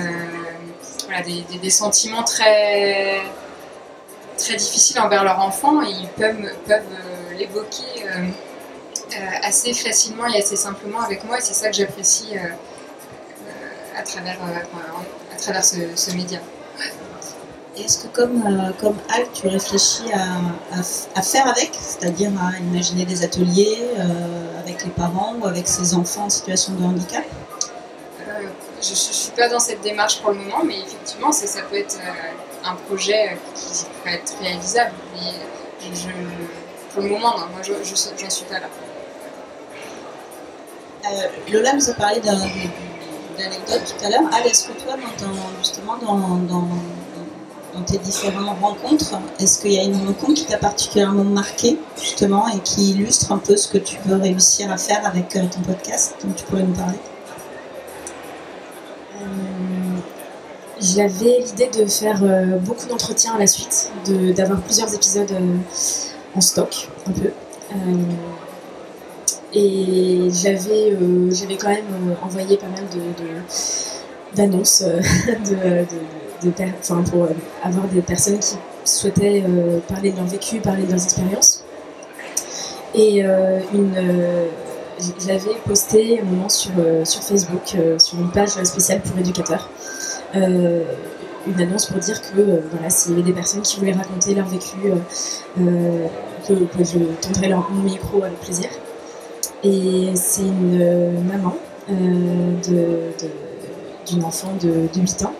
des, 1.61 1.69
sentiments 1.69 2.23
très, 2.23 3.21
très 4.37 4.55
difficiles 4.55 4.99
envers 4.99 5.23
leur 5.23 5.39
enfant. 5.39 5.81
Et 5.83 5.91
ils 5.91 6.07
peuvent, 6.07 6.51
peuvent 6.67 6.83
l'évoquer 7.37 8.05
assez 9.43 9.73
facilement 9.73 10.25
et 10.27 10.39
assez 10.39 10.55
simplement 10.55 11.01
avec 11.01 11.23
moi. 11.25 11.37
Et 11.37 11.41
c'est 11.41 11.53
ça 11.53 11.69
que 11.69 11.75
j'apprécie 11.75 12.37
à 13.97 14.03
travers, 14.03 14.37
euh, 14.41 14.59
enfin, 14.73 15.03
à 15.33 15.37
travers 15.37 15.65
ce, 15.65 15.77
ce 15.95 16.11
média. 16.11 16.39
Est-ce 17.77 18.03
que 18.03 18.07
comme, 18.07 18.41
euh, 18.47 18.71
comme 18.79 18.97
Al, 19.13 19.25
tu 19.33 19.47
réfléchis 19.47 20.05
à, 20.13 20.79
à 21.19 21.21
faire 21.21 21.47
avec, 21.47 21.71
c'est-à-dire 21.73 22.31
à 22.39 22.57
imaginer 22.59 23.05
des 23.05 23.23
ateliers 23.23 23.79
euh, 23.99 24.59
avec 24.61 24.85
les 24.85 24.91
parents 24.91 25.35
ou 25.41 25.45
avec 25.45 25.67
ses 25.67 25.93
enfants 25.93 26.25
en 26.25 26.29
situation 26.29 26.73
de 26.73 26.83
handicap? 26.85 27.25
Euh, 28.21 28.47
je 28.81 28.91
ne 28.91 28.95
suis 28.95 29.31
pas 29.31 29.49
dans 29.49 29.59
cette 29.59 29.81
démarche 29.81 30.21
pour 30.21 30.31
le 30.31 30.37
moment, 30.37 30.63
mais 30.63 30.79
effectivement, 30.79 31.33
ça, 31.33 31.47
ça 31.47 31.63
peut 31.63 31.75
être 31.77 31.97
euh, 31.99 32.69
un 32.69 32.75
projet 32.87 33.31
euh, 33.31 33.35
qui 33.55 33.85
peut 34.03 34.09
être 34.09 34.33
réalisable. 34.41 34.93
Mais 35.13 35.93
je, 35.93 36.07
pour 36.93 37.03
le 37.03 37.09
moment, 37.09 37.31
non, 37.37 37.45
moi, 37.51 37.61
je 37.61 37.73
n'en 37.73 38.29
suis 38.29 38.45
pas 38.45 38.59
là. 38.59 38.67
Euh, 41.07 41.51
Lola 41.51 41.73
nous 41.73 41.89
a 41.89 41.93
parlé 41.93 42.19
d'un- 42.21 42.39
d'une 43.35 43.45
anecdote 43.45 43.81
tout 43.85 44.05
à 44.05 44.09
l'heure. 44.09 44.29
Al, 44.33 44.47
est-ce 44.47 44.67
que 44.67 44.73
toi, 44.73 44.95
dans, 44.95 45.59
justement, 45.59 45.97
dans, 45.97 46.67
tes 47.85 47.97
différentes 47.97 48.57
rencontres, 48.61 49.19
est-ce 49.39 49.61
qu'il 49.61 49.73
y 49.73 49.79
a 49.79 49.83
une 49.83 49.97
rencontre 49.97 50.33
qui 50.35 50.45
t'a 50.45 50.57
particulièrement 50.57 51.25
marqué, 51.25 51.77
justement, 52.01 52.47
et 52.47 52.59
qui 52.59 52.91
illustre 52.91 53.31
un 53.33 53.37
peu 53.37 53.57
ce 53.57 53.67
que 53.67 53.77
tu 53.77 53.97
veux 54.05 54.15
réussir 54.15 54.71
à 54.71 54.77
faire 54.77 55.05
avec 55.05 55.35
euh, 55.35 55.41
ton 55.53 55.59
podcast 55.61 56.15
dont 56.23 56.31
tu 56.31 56.45
pourrais 56.45 56.63
nous 56.63 56.73
parler? 56.73 56.97
Euh, 59.21 59.25
J'avais 60.79 61.39
l'idée 61.45 61.67
de 61.67 61.85
faire 61.85 62.21
euh, 62.23 62.57
beaucoup 62.59 62.87
d'entretiens 62.87 63.33
à 63.35 63.39
la 63.39 63.47
suite, 63.47 63.91
d'avoir 64.07 64.61
plusieurs 64.61 64.93
épisodes 64.93 65.35
en 66.33 66.41
stock, 66.41 66.89
un 67.07 67.11
peu. 67.11 67.31
Et 69.55 70.29
j'avais 70.31 70.91
euh, 70.91 71.31
quand 71.57 71.69
même 71.69 71.85
euh, 72.09 72.25
envoyé 72.25 72.57
pas 72.57 72.67
mal 72.67 72.83
d'annonces 74.35 74.83
euh, 74.85 74.99
de, 76.43 76.51
pour 77.09 77.27
avoir 77.63 77.87
des 77.87 78.01
personnes 78.01 78.37
qui 78.37 78.55
souhaitaient 78.83 79.43
parler 79.87 80.11
de 80.11 80.17
leur 80.17 80.25
vécu, 80.25 80.59
parler 80.59 80.83
de 80.83 80.91
leurs 80.91 81.03
expériences. 81.03 81.63
Et 82.93 83.21
une, 83.21 83.95
j'avais 85.25 85.55
posté 85.65 86.19
un 86.21 86.23
moment 86.23 86.47
sur, 86.47 86.71
sur 87.03 87.23
Facebook, 87.23 87.75
sur 87.97 88.19
une 88.19 88.29
page 88.31 88.49
spéciale 88.63 89.01
pour 89.01 89.17
éducateurs, 89.17 89.71
une 90.35 91.59
annonce 91.59 91.87
pour 91.87 91.97
dire 91.97 92.21
que 92.21 92.61
voilà, 92.71 92.89
s'il 92.91 93.11
y 93.11 93.15
avait 93.15 93.23
des 93.23 93.33
personnes 93.33 93.61
qui 93.61 93.79
voulaient 93.79 93.93
raconter 93.93 94.35
leur 94.35 94.47
vécu, 94.47 94.77
que, 95.57 96.53
je 96.83 96.99
tendrais 97.21 97.47
leur 97.47 97.71
micro 97.71 98.23
avec 98.23 98.39
plaisir. 98.39 98.69
Et 99.65 100.11
c'est 100.15 100.43
une 100.43 101.23
maman 101.27 101.57
euh, 101.89 103.01
d'une 104.05 104.23
enfant 104.23 104.53
de, 104.61 104.87
de 104.93 105.01
8 105.01 105.25
ans 105.25 105.33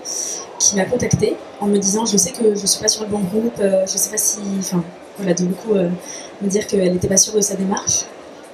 qui 0.59 0.75
m'a 0.75 0.85
contactée 0.85 1.35
en 1.61 1.67
me 1.67 1.77
disant 1.77 2.05
je 2.05 2.17
sais 2.17 2.31
que 2.31 2.55
je 2.55 2.65
suis 2.65 2.81
pas 2.81 2.87
sur 2.87 3.03
le 3.03 3.09
bon 3.09 3.19
groupe, 3.19 3.53
euh, 3.59 3.85
je 3.85 3.97
sais 3.97 4.09
pas 4.09 4.17
si. 4.17 4.39
Enfin, 4.59 4.83
voilà, 5.17 5.33
de 5.33 5.45
beaucoup 5.45 5.73
euh, 5.73 5.89
me 6.41 6.49
dire 6.49 6.67
qu'elle 6.67 6.91
n'était 6.91 7.07
pas 7.07 7.17
sûre 7.17 7.33
de 7.33 7.41
sa 7.41 7.55
démarche. 7.55 8.05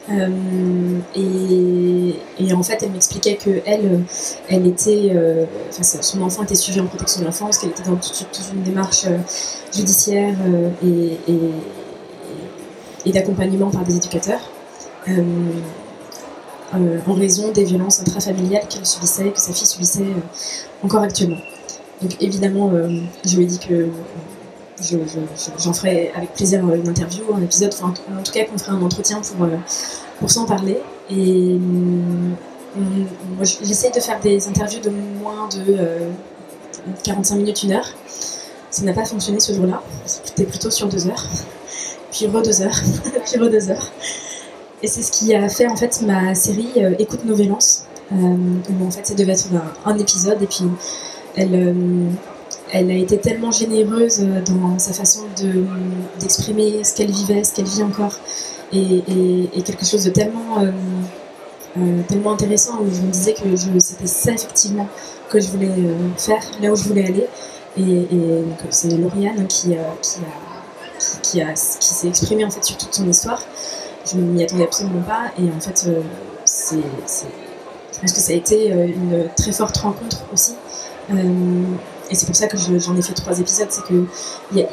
Euh, 0.10 1.00
et, 1.16 2.54
en 2.54 2.64
fait, 2.64 2.80
elle 2.82 2.92
m'expliquait 2.92 3.36
que 3.36 3.62
elle, 3.66 4.04
elle 4.50 4.68
était, 4.68 5.12
euh, 5.16 5.46
son 5.80 6.22
enfant 6.22 6.44
était 6.44 6.56
suivi 6.56 6.80
en 6.80 6.88
protection 6.88 7.22
de 7.22 7.26
l'enfance, 7.26 7.60
qu'elle 7.60 7.70
était 7.70 7.84
dans 7.84 7.96
toute, 7.96 8.28
une 8.54 8.64
démarche 8.64 9.06
judiciaire 9.74 10.36
et 13.06 13.12
d'accompagnement 13.12 13.70
par 13.70 13.84
des 13.84 13.96
éducateurs. 13.96 14.42
Euh, 15.10 15.22
euh, 16.76 17.00
en 17.08 17.14
raison 17.14 17.52
des 17.52 17.64
violences 17.64 18.00
intrafamiliales 18.02 18.68
qu'elle 18.68 18.86
subissait, 18.86 19.32
que 19.32 19.40
sa 19.40 19.54
fille 19.54 19.68
subissait 19.68 20.04
euh, 20.04 20.86
encore 20.86 21.02
actuellement. 21.02 21.38
Donc 22.02 22.16
évidemment, 22.22 22.72
je 23.26 23.36
lui 23.38 23.44
ai 23.44 23.48
dit 23.48 23.60
que 23.60 23.90
je- 24.82 24.98
je- 24.98 25.52
j'en 25.64 25.74
ferai 25.74 26.12
avec 26.16 26.34
plaisir 26.34 26.68
une 26.74 26.88
interview, 26.88 27.24
un 27.36 27.42
épisode, 27.44 27.72
enfin 27.74 27.94
en 28.18 28.24
tout 28.24 28.32
cas 28.32 28.46
qu'on 28.46 28.58
ferait 28.58 28.72
un 28.72 28.82
entretien 28.82 29.22
pour, 29.22 29.46
pour 30.20 30.32
s'en 30.32 30.46
parler. 30.46 30.80
Et 31.12 31.60
moi, 32.76 33.44
j'essaye 33.44 33.92
de 33.92 34.00
faire 34.00 34.20
des 34.20 34.48
interviews 34.48 34.80
de 34.82 34.90
moins 34.90 35.48
de 35.50 35.76
euh, 35.78 36.10
45 37.04 37.36
minutes, 37.36 37.62
une 37.64 37.74
heure. 37.74 37.90
Ça 38.72 38.84
n'a 38.84 38.94
pas 38.94 39.06
fonctionné 39.06 39.40
ce 39.40 39.54
jour-là. 39.54 39.84
C'était 40.06 40.46
plutôt 40.46 40.72
sur 40.72 40.88
deux 40.88 41.06
heures. 41.08 41.26
Puis 42.12 42.26
re 42.28 42.42
deux 42.42 42.62
heures. 42.62 42.80
puis 43.26 43.38
re 43.40 43.50
deux 43.50 43.70
heures. 43.70 43.92
Et 44.84 44.88
c'est 44.88 45.04
ce 45.04 45.12
qui 45.12 45.34
a 45.36 45.48
fait 45.48 45.67
en 45.67 45.76
fait 45.76 46.02
ma 46.02 46.34
série 46.34 46.72
euh, 46.78 46.96
Écoute 46.98 47.24
nos 47.26 47.36
violences. 47.36 47.86
Euh, 48.12 48.15
en 48.15 48.91
fait 48.91 49.06
ça 49.06 49.13
devait 49.13 49.34
être 49.34 49.48
un, 49.86 49.98
épisode 49.98 50.41
et 50.41 50.48
puis 50.48 50.65
elle, 51.38 51.56
euh, 51.56 52.10
elle 52.72 52.91
a 52.91 52.96
été 52.96 53.17
tellement 53.17 53.52
généreuse 53.52 54.20
dans 54.46 54.78
sa 54.80 54.91
façon 54.91 55.22
de- 55.41 55.65
d'exprimer 56.20 56.84
ce 56.84 56.94
qu'elle 56.96 57.12
vivait, 57.12 57.44
ce 57.46 57.54
qu'elle 57.54 57.65
vit 57.65 57.84
encore, 57.84 58.15
et, 58.74 59.02
quelque 59.63 59.86
chose 59.86 60.04
de 60.04 60.10
tellement, 60.10 60.58
tellement 62.10 62.34
intéressant 62.34 62.80
où 62.82 62.94
je 62.94 63.02
me 63.02 63.12
disais 63.12 63.34
que 63.34 63.80
c'était 63.80 64.08
ça 64.08 64.32
effectivement 64.32 64.88
que 65.30 65.39
je 65.39 65.48
voulais 65.50 65.72
faire, 66.17 66.44
là 66.62 66.72
où 66.72 66.76
je 66.76 66.84
voulais 66.84 67.06
aller. 67.06 67.28
Et, 67.78 68.08
c'est 68.72 68.89
Lauriane 68.98 69.48
qui, 69.48 69.70
qui, 69.70 69.76
a, 69.76 70.34
qui 71.22 71.41
a- 71.41 71.54
qui 71.54 71.94
s'est 71.94 72.08
exprimée 72.10 72.44
en 72.44 72.52
fait 72.52 72.63
sur 72.63 72.78
toute 72.78 72.94
son 72.94 73.08
histoire. 73.10 73.41
Je 74.06 74.18
ne 74.18 74.22
m'y 74.24 74.44
attendais 74.44 74.64
absolument 74.64 75.02
pas, 75.04 75.32
et 75.40 75.44
en 75.56 75.60
fait, 75.60 75.86
euh, 75.88 76.02
je 77.94 78.00
pense 78.00 78.12
que 78.14 78.20
ça 78.20 78.34
a 78.34 78.36
été 78.36 78.72
euh, 78.72 78.88
une 78.88 79.30
très 79.36 79.52
forte 79.52 79.78
rencontre 79.78 80.24
aussi. 80.34 80.56
Euh, 81.12 81.64
et 82.10 82.16
c'est 82.16 82.26
pour 82.26 82.36
ça 82.36 82.48
que 82.48 82.58
je- 82.58 82.80
j'en 82.80 82.96
ai 82.98 83.02
fait 83.02 83.14
trois 83.14 83.40
épisodes, 83.40 83.68
c'est 83.70 83.84
que 83.84 84.06
il 84.52 84.66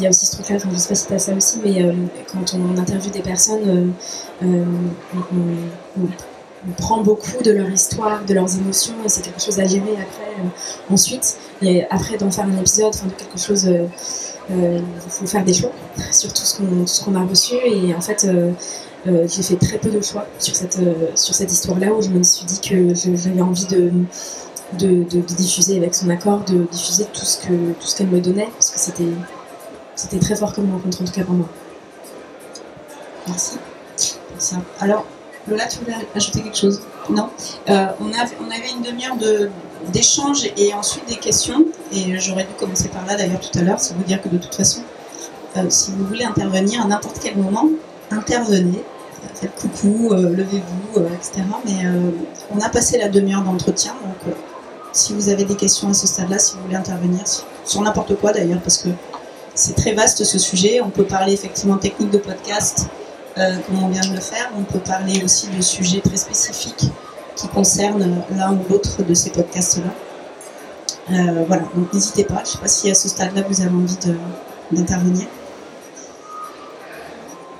y 0.00 0.06
a, 0.06 0.08
aussi 0.08 0.26
ce 0.26 0.32
truc-là, 0.36 0.56
je 0.58 0.78
sais 0.78 0.88
pas 0.88 0.94
si 0.94 1.06
tu 1.06 1.12
as 1.12 1.18
ça 1.18 1.34
aussi, 1.34 1.58
mais 1.62 1.84
quand 2.32 2.54
on 2.54 2.78
interviewe 2.78 3.10
des 3.10 3.20
personnes, 3.20 3.92
on, 4.42 4.46
prend 6.78 7.02
beaucoup 7.02 7.42
de 7.44 7.50
leur 7.52 7.68
histoire, 7.68 8.24
de 8.24 8.32
leurs 8.34 8.56
émotions, 8.56 8.94
et 9.04 9.08
c'est 9.08 9.20
quelque 9.22 9.40
chose 9.40 9.60
à 9.60 9.66
gérer 9.66 9.92
après, 9.92 10.32
ensuite. 10.90 11.36
Et 11.62 11.84
après, 11.90 12.16
d'en 12.16 12.30
faire 12.30 12.46
un 12.46 12.58
épisode, 12.58 12.88
enfin, 12.94 13.06
de 13.06 13.12
quelque 13.12 13.38
chose, 13.38 13.68
il 14.50 15.10
faut 15.10 15.26
faire 15.26 15.44
des 15.44 15.54
choix 15.54 15.72
sur 16.12 16.32
tout 16.32 16.42
ce 16.42 17.04
qu'on 17.04 17.14
a 17.14 17.24
reçu, 17.24 17.54
et 17.64 17.94
en 17.94 18.00
fait, 18.00 18.24
euh, 18.24 18.52
euh, 19.06 19.26
j'ai 19.28 19.42
fait 19.42 19.56
très 19.56 19.78
peu 19.78 19.90
de 19.90 20.00
choix 20.00 20.26
sur 20.38 20.54
cette, 20.54 20.78
euh, 20.78 21.10
cette 21.14 21.52
histoire-là, 21.52 21.92
où 21.92 22.02
je 22.02 22.10
me 22.10 22.22
suis 22.22 22.44
dit 22.44 22.60
que 22.60 22.94
j'avais 22.94 23.40
envie 23.42 23.66
de 23.66 23.90
de, 24.72 25.04
de- 25.04 25.20
diffuser 25.20 25.76
avec 25.76 25.94
son 25.94 26.10
accord, 26.10 26.40
de 26.44 26.66
diffuser 26.72 27.06
tout 27.12 27.24
ce 27.24 27.38
que 27.38 27.72
tout 27.80 27.86
ce 27.86 27.96
qu'elle 27.96 28.08
me 28.08 28.20
donnait, 28.20 28.48
parce 28.52 28.70
que 28.70 28.78
c'était 28.80 29.12
c'était 29.94 30.18
très 30.18 30.34
fort 30.36 30.52
comme 30.52 30.70
rencontre 30.72 31.02
en 31.02 31.04
tout 31.04 31.12
cas 31.12 31.22
pour 31.24 31.34
moi. 31.34 31.48
Merci. 33.28 33.58
Alors, 34.80 35.04
Lola, 35.48 35.66
tu 35.66 35.78
voulais 35.78 35.94
ajouter 36.14 36.42
quelque 36.42 36.56
chose? 36.58 36.80
Non 37.10 37.28
Euh, 37.68 37.86
on, 38.00 38.10
avait 38.12 38.70
une 38.70 38.82
demi-heure 38.82 39.16
de- 39.16 39.50
d'échange 39.92 40.50
et 40.56 40.74
ensuite 40.74 41.06
des 41.08 41.16
questions. 41.16 41.64
Et 41.92 42.18
j'aurais 42.18 42.44
dû 42.44 42.54
commencer 42.58 42.88
par 42.88 43.04
là 43.06 43.16
d'ailleurs 43.16 43.40
tout 43.40 43.56
à 43.58 43.62
l'heure, 43.62 43.80
c'est 43.80 43.94
vous 43.94 44.02
dire 44.04 44.20
que 44.22 44.28
de 44.28 44.38
toute 44.38 44.54
façon, 44.54 44.80
euh, 45.56 45.62
si 45.68 45.92
vous 45.92 46.04
voulez 46.06 46.24
intervenir 46.24 46.82
à 46.82 46.86
n'importe 46.86 47.18
quel 47.22 47.36
moment, 47.36 47.68
intervenez. 48.10 48.82
Faites 49.34 49.54
coucou, 49.56 50.10
euh, 50.12 50.30
levez-vous, 50.30 51.00
etc. 51.14 51.42
Mais 51.64 51.84
on 52.54 52.60
a 52.60 52.68
passé 52.68 52.96
la 52.98 53.08
demi-heure 53.08 53.42
d'entretien, 53.42 53.92
donc 54.02 54.34
si 54.92 55.12
vous 55.12 55.28
avez 55.28 55.44
des 55.44 55.56
questions 55.56 55.90
à 55.90 55.94
ce 55.94 56.06
stade-là, 56.06 56.38
si 56.38 56.54
vous 56.54 56.62
voulez 56.62 56.76
intervenir 56.76 57.20
sur, 57.64 57.82
n'importe 57.82 58.16
quoi 58.16 58.32
d'ailleurs, 58.32 58.60
parce 58.60 58.78
que 58.78 58.88
c'est 59.54 59.74
très 59.74 59.92
vaste 59.94 60.24
ce 60.24 60.38
sujet. 60.38 60.80
On 60.82 60.90
peut 60.90 61.04
parler 61.04 61.32
effectivement 61.32 61.76
technique 61.76 62.10
de 62.10 62.18
podcast, 62.18 62.86
comme 63.36 63.84
on 63.84 63.88
vient 63.88 64.08
de 64.08 64.14
le 64.14 64.20
faire. 64.20 64.50
On 64.58 64.62
peut 64.62 64.78
parler 64.78 65.22
aussi 65.22 65.48
de 65.48 65.60
sujets 65.60 66.00
très 66.00 66.16
spécifiques 66.16 66.90
qui 67.36 67.48
concernent 67.48 68.22
l'un 68.34 68.54
ou 68.54 68.60
l'autre 68.68 69.02
de 69.02 69.14
ces 69.14 69.30
podcasts-là. 69.30 69.92
Euh, 71.10 71.44
voilà, 71.46 71.62
donc 71.74 71.92
n'hésitez 71.92 72.24
pas. 72.24 72.36
Je 72.38 72.40
ne 72.40 72.46
sais 72.46 72.58
pas 72.58 72.68
si 72.68 72.90
à 72.90 72.94
ce 72.94 73.08
stade-là 73.08 73.42
vous 73.48 73.60
avez 73.60 73.70
envie 73.70 73.96
d'intervenir. 74.72 75.26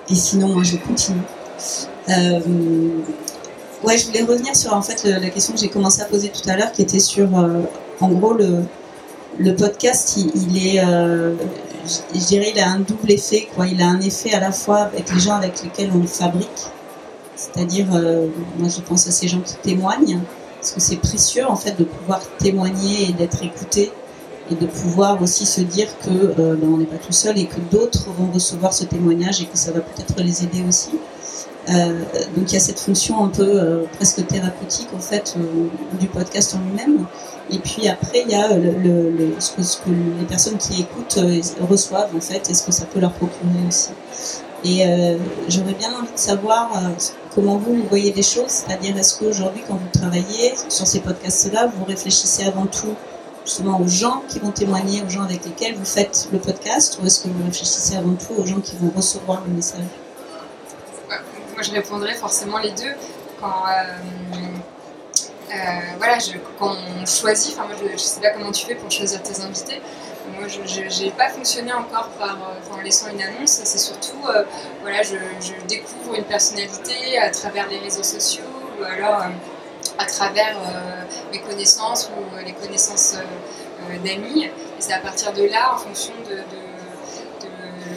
Et 0.09 0.15
sinon, 0.15 0.49
moi, 0.49 0.63
je 0.65 0.77
continue. 0.77 1.21
Euh, 2.09 2.41
ouais, 3.85 3.99
je 3.99 4.07
voulais 4.07 4.23
revenir 4.23 4.57
sur 4.57 4.73
en 4.73 4.83
fait 4.83 5.05
la 5.05 5.31
question 5.31 5.53
que 5.53 5.61
j'ai 5.61 5.69
commencé 5.69 6.01
à 6.01 6.07
poser 6.07 6.31
tout 6.31 6.49
à 6.49 6.57
l'heure, 6.57 6.73
qui 6.73 6.83
était 6.83 7.01
sur, 7.01 7.39
euh, 7.39 7.63
en 8.01 8.09
gros, 8.09 8.33
le, 8.33 8.63
le 9.39 9.55
podcast, 9.55 10.17
il 10.17 10.67
est, 10.67 10.81
je 12.15 12.19
dirais, 12.27 12.53
il 12.55 12.61
a 12.61 12.71
un 12.71 12.81
double 12.81 13.11
effet. 13.11 13.49
Quoi. 13.55 13.67
Il 13.67 13.81
a 13.83 13.89
un 13.89 14.01
effet 14.01 14.33
à 14.33 14.41
la 14.41 14.53
fois 14.53 14.79
avec 14.79 15.13
les 15.13 15.21
gens 15.21 15.35
avec 15.35 15.63
lesquels 15.63 15.91
on 15.95 15.99
le 15.99 16.07
fabrique, 16.07 16.49
c'est-à-dire, 17.37 17.87
euh, 17.95 18.29
moi 18.59 18.69
je 18.69 18.81
pense 18.81 19.07
à 19.07 19.11
ces 19.11 19.29
gens 19.29 19.41
qui 19.41 19.55
témoignent, 19.57 20.21
parce 20.61 20.73
que 20.73 20.81
c'est 20.81 20.97
précieux 20.97 21.47
en 21.47 21.57
fait 21.57 21.79
de 21.79 21.85
pouvoir 21.85 22.21
témoigner 22.39 23.11
et 23.11 23.13
d'être 23.13 23.43
écouté 23.43 23.93
et 24.51 24.55
de 24.55 24.67
pouvoir 24.67 25.21
aussi 25.23 25.45
se 25.45 25.61
dire 25.61 25.89
que 26.01 26.11
euh, 26.11 26.57
ben, 26.57 26.69
on 26.73 26.79
n'est 26.79 26.87
pas 26.87 26.97
tout 26.97 27.13
seul 27.13 27.39
et 27.39 27.47
que 27.47 27.61
d'autres 27.71 28.07
vont 28.17 28.31
recevoir 28.33 28.73
ce 28.73 28.85
témoignage 28.85 29.43
et 29.43 29.47
que 29.47 29.59
ça 29.59 29.73
va 29.73 29.81
peut-être 29.81 30.23
les 30.23 30.45
aider 30.45 30.63
aussi. 30.69 30.91
Euh, 31.69 32.01
donc 32.37 32.51
il 32.51 32.53
y 32.53 32.57
a 32.57 32.61
cette 32.61 32.79
fonction 32.79 33.25
un 33.25 33.29
peu 33.29 33.43
euh, 33.43 33.85
presque 33.97 34.25
thérapeutique 34.27 34.89
en 34.95 35.01
fait 35.01 35.35
euh, 35.37 35.69
du 35.99 36.07
podcast 36.07 36.55
en 36.55 36.61
lui-même. 36.61 37.07
Et 37.51 37.59
puis 37.59 37.89
après 37.89 38.25
il 38.25 38.31
y 38.31 38.35
a 38.35 38.49
ce, 39.41 39.77
que, 39.79 39.91
les 40.19 40.27
personnes 40.27 40.59
qui 40.59 40.83
écoutent 40.83 41.19
reçoivent 41.69 42.15
en 42.15 42.21
fait 42.21 42.49
et 42.51 42.55
ce 42.55 42.65
que 42.65 42.73
ça 42.73 42.87
peut 42.87 43.01
leur 43.01 43.13
procurer 43.13 43.67
aussi. 43.69 43.91
Et 44.65 44.83
j'aurais 45.49 45.75
bien 45.75 45.91
envie 45.91 46.13
de 46.13 46.19
savoir 46.19 46.73
comment 47.33 47.57
vous 47.57 47.85
voyez 47.89 48.13
les 48.13 48.23
choses, 48.25 48.49
c'est-à-dire 48.49 48.97
est-ce 48.97 49.17
qu'aujourd'hui 49.17 49.63
quand 49.69 49.75
vous 49.75 50.01
travaillez 50.01 50.55
sur 50.69 50.89
ces 50.89 50.99
podcasts-là, 50.99 51.71
vous 51.79 51.85
réfléchissez 51.85 52.45
avant 52.45 52.67
tout 52.67 52.97
justement 53.45 53.81
aux 53.81 53.87
gens 53.87 54.23
qui 54.29 54.41
vont 54.41 54.51
témoigner, 54.51 55.03
aux 55.07 55.09
gens 55.09 55.23
avec 55.23 55.45
lesquels 55.45 55.77
vous 55.77 55.85
faites 55.85 56.29
le 56.33 56.41
podcast, 56.41 56.99
ou 57.01 57.07
est-ce 57.07 57.21
que 57.21 57.29
vous 57.29 57.45
réfléchissez 57.45 57.95
avant 57.95 58.15
tout 58.15 58.35
aux 58.37 58.45
gens 58.45 58.61
qui 58.61 58.75
vont 58.75 58.91
recevoir 58.97 59.45
le 59.47 59.55
message? 59.55 59.85
Moi, 61.57 61.63
je 61.63 61.73
répondrais 61.73 62.13
forcément 62.13 62.59
les 62.59 62.73
deux. 62.73 62.93
Quand, 63.41 63.65
euh, 63.67 64.37
euh, 65.51 65.55
voilà, 65.97 66.19
quand 66.59 66.77
on 67.01 67.07
choisit, 67.07 67.55
enfin 67.55 67.67
moi 67.67 67.77
je 67.81 67.93
ne 67.93 67.97
sais 67.97 68.21
pas 68.21 68.29
comment 68.31 68.53
tu 68.53 68.67
fais 68.67 68.75
pour 68.75 68.91
choisir 68.91 69.23
tes 69.23 69.41
invités. 69.41 69.81
Moi, 70.39 70.49
je 70.49 71.03
n'ai 71.03 71.11
pas 71.13 71.31
fonctionné 71.31 71.73
encore 71.73 72.09
par, 72.19 72.37
euh, 72.37 72.75
en 72.75 72.83
laissant 72.83 73.09
une 73.09 73.23
annonce. 73.23 73.63
C'est 73.65 73.79
surtout, 73.79 74.19
voilà, 74.83 75.03
je, 75.03 75.17
découvre 75.67 76.17
une 76.17 76.25
personnalité 76.25 77.17
à 77.17 77.31
travers 77.31 77.67
les 77.69 77.79
réseaux 77.79 78.03
sociaux 78.03 78.45
ou 78.79 78.85
alors 78.85 79.23
à 79.99 80.05
travers 80.05 80.59
mes 81.33 81.41
connaissances 81.41 82.11
ou 82.11 82.45
les 82.45 82.53
connaissances 82.53 83.17
d'amis. 84.05 84.45
Et 84.45 84.53
c'est 84.79 84.93
à 84.93 84.99
partir 84.99 85.33
de 85.33 85.45
là, 85.45 85.73
en 85.73 85.79
fonction 85.79 86.13
de, 86.29 86.37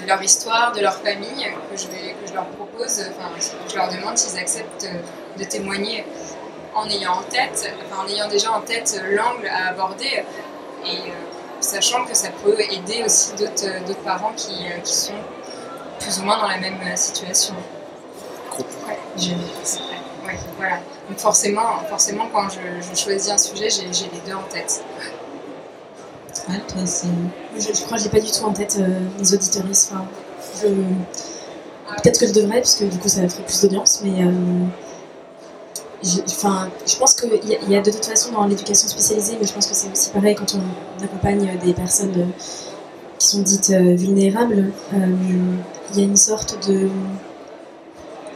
leur 0.09 0.21
histoire, 0.21 0.71
de 0.73 0.81
leur 0.81 0.95
famille, 0.95 1.47
que 1.71 1.77
je, 1.77 1.87
vais, 1.87 2.13
que 2.19 2.27
je 2.27 2.33
leur 2.33 2.45
propose, 2.45 3.05
enfin, 3.11 3.29
je 3.69 3.75
leur 3.75 3.89
demande 3.89 4.17
s'ils 4.17 4.37
acceptent 4.39 4.89
de 5.37 5.43
témoigner 5.43 6.03
en 6.75 6.87
ayant 6.89 7.13
en 7.13 7.21
tête, 7.23 7.73
enfin, 7.85 8.03
en 8.03 8.07
ayant 8.07 8.27
déjà 8.27 8.51
en 8.51 8.61
tête 8.61 9.01
l'angle 9.09 9.47
à 9.47 9.69
aborder 9.69 10.23
et 10.85 10.97
euh, 10.97 11.13
sachant 11.61 12.05
que 12.05 12.15
ça 12.15 12.29
peut 12.43 12.59
aider 12.59 13.03
aussi 13.05 13.33
d'autres 13.35 14.03
parents 14.03 14.33
qui, 14.35 14.65
qui, 14.83 14.93
sont 14.93 15.13
plus 15.99 16.19
ou 16.19 16.23
moins 16.23 16.37
dans 16.37 16.47
la 16.47 16.57
même 16.57 16.79
situation. 16.95 17.55
Ouais, 18.87 18.99
je, 19.17 19.31
ouais, 19.31 20.39
voilà. 20.57 20.77
Donc 21.07 21.19
forcément, 21.19 21.79
forcément 21.89 22.27
quand 22.33 22.49
je, 22.49 22.59
je 22.81 22.99
choisis 22.99 23.31
un 23.31 23.37
sujet, 23.37 23.69
j'ai 23.69 24.09
les 24.13 24.21
deux 24.25 24.33
en 24.33 24.43
tête. 24.43 24.83
Toi, 26.45 26.83
je, 27.57 27.61
je, 27.61 27.83
crois 27.83 27.97
que 27.97 28.03
j'ai 28.03 28.09
pas 28.09 28.19
du 28.19 28.31
tout 28.31 28.43
en 28.43 28.53
tête 28.53 28.77
euh, 28.79 28.99
les. 29.19 29.81
Enfin. 29.83 30.05
Peut-être 32.03 32.19
que 32.19 32.27
je 32.27 32.33
devrais, 32.33 32.61
parce 32.61 32.75
que 32.75 32.85
du 32.85 32.97
coup 32.97 33.09
ça 33.09 33.27
ferait 33.27 33.43
plus 33.43 33.61
d'audience, 33.61 34.01
mais 34.03 34.23
euh, 34.23 34.31
je, 36.03 36.21
enfin, 36.27 36.69
je 36.87 36.95
pense 36.97 37.13
qu'il 37.13 37.29
y, 37.33 37.71
y, 37.71 37.75
a 37.75 37.81
de 37.81 37.91
toute 37.91 38.05
façon 38.05 38.31
dans 38.31 38.45
l'éducation 38.45 38.87
spécialisée, 38.87 39.37
mais 39.39 39.45
je 39.45 39.53
pense 39.53 39.67
que 39.67 39.73
c'est 39.73 39.91
aussi 39.91 40.09
pareil 40.11 40.35
quand 40.35 40.55
on 40.55 41.03
accompagne 41.03 41.57
des 41.63 41.73
personnes 41.73 42.13
euh, 42.15 42.25
qui 43.17 43.27
sont 43.27 43.41
dites 43.41 43.71
euh, 43.71 43.95
vulnérables. 43.95 44.71
Euh, 44.93 44.97
il 45.91 45.99
y 45.99 46.01
a 46.01 46.05
une 46.05 46.17
sorte 46.17 46.69
de. 46.69 46.89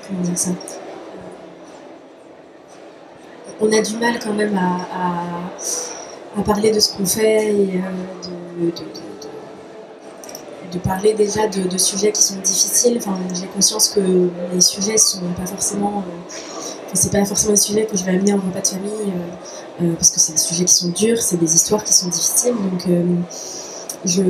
Comment 0.08 0.22
dire 0.22 0.38
ça? 0.38 0.52
On 3.62 3.72
a 3.72 3.82
du 3.82 3.96
mal 3.98 4.20
quand 4.22 4.34
même 4.34 4.58
à, 4.58 4.78
à 6.38 6.42
parler 6.42 6.72
de 6.72 6.80
ce 6.80 6.94
qu'on 6.94 7.06
fait 7.06 7.52
et 7.52 7.54
de, 7.54 8.66
de, 8.66 8.72
de, 8.72 8.84
de, 10.72 10.80
parler 10.80 11.14
déjà 11.14 11.48
de, 11.48 11.78
sujets 11.78 12.12
qui 12.12 12.22
sont 12.22 12.36
difficiles. 12.38 12.98
Enfin, 12.98 13.18
j'ai 13.40 13.48
conscience 13.48 13.90
que 13.90 14.30
les 14.54 14.62
sujets 14.62 14.98
sont 14.98 15.22
pas 15.38 15.46
forcément 15.46 16.04
c'est 16.94 17.12
pas 17.12 17.26
forcément 17.26 17.54
des 17.54 17.60
sujets 17.60 17.86
que 17.86 17.98
je 17.98 18.04
vais 18.04 18.12
amener 18.12 18.34
en 18.34 18.38
repas 18.38 18.62
de 18.62 18.68
famille 18.68 18.92
euh, 18.92 19.84
euh, 19.84 19.94
parce 19.96 20.12
que 20.12 20.20
c'est 20.20 20.34
des 20.34 20.40
sujets 20.40 20.66
qui 20.66 20.74
sont 20.74 20.90
durs, 20.90 21.22
c'est 21.22 21.38
des 21.38 21.56
histoires 21.56 21.84
qui 21.84 21.94
sont 21.94 22.08
difficiles. 22.08 22.54
Donc 22.54 22.88
euh, 22.88 23.04
je, 24.06 24.24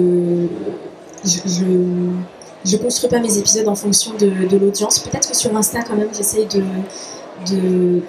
je, 1.26 1.39
je, 1.46 1.66
je, 2.66 2.78
construis 2.78 3.10
pas 3.10 3.20
mes 3.20 3.38
épisodes 3.38 3.68
en 3.68 3.76
fonction 3.76 4.13
de, 4.13 4.48
de 4.48 4.58
l'audience. 4.58 5.00
Peut-être 5.00 5.30
que 5.30 5.36
sur 5.36 5.56
Insta 5.56 5.84
quand 5.84 5.96
même 5.96 6.10
j'essaye 6.16 6.46
de, 6.46 6.63
de, 7.50 8.02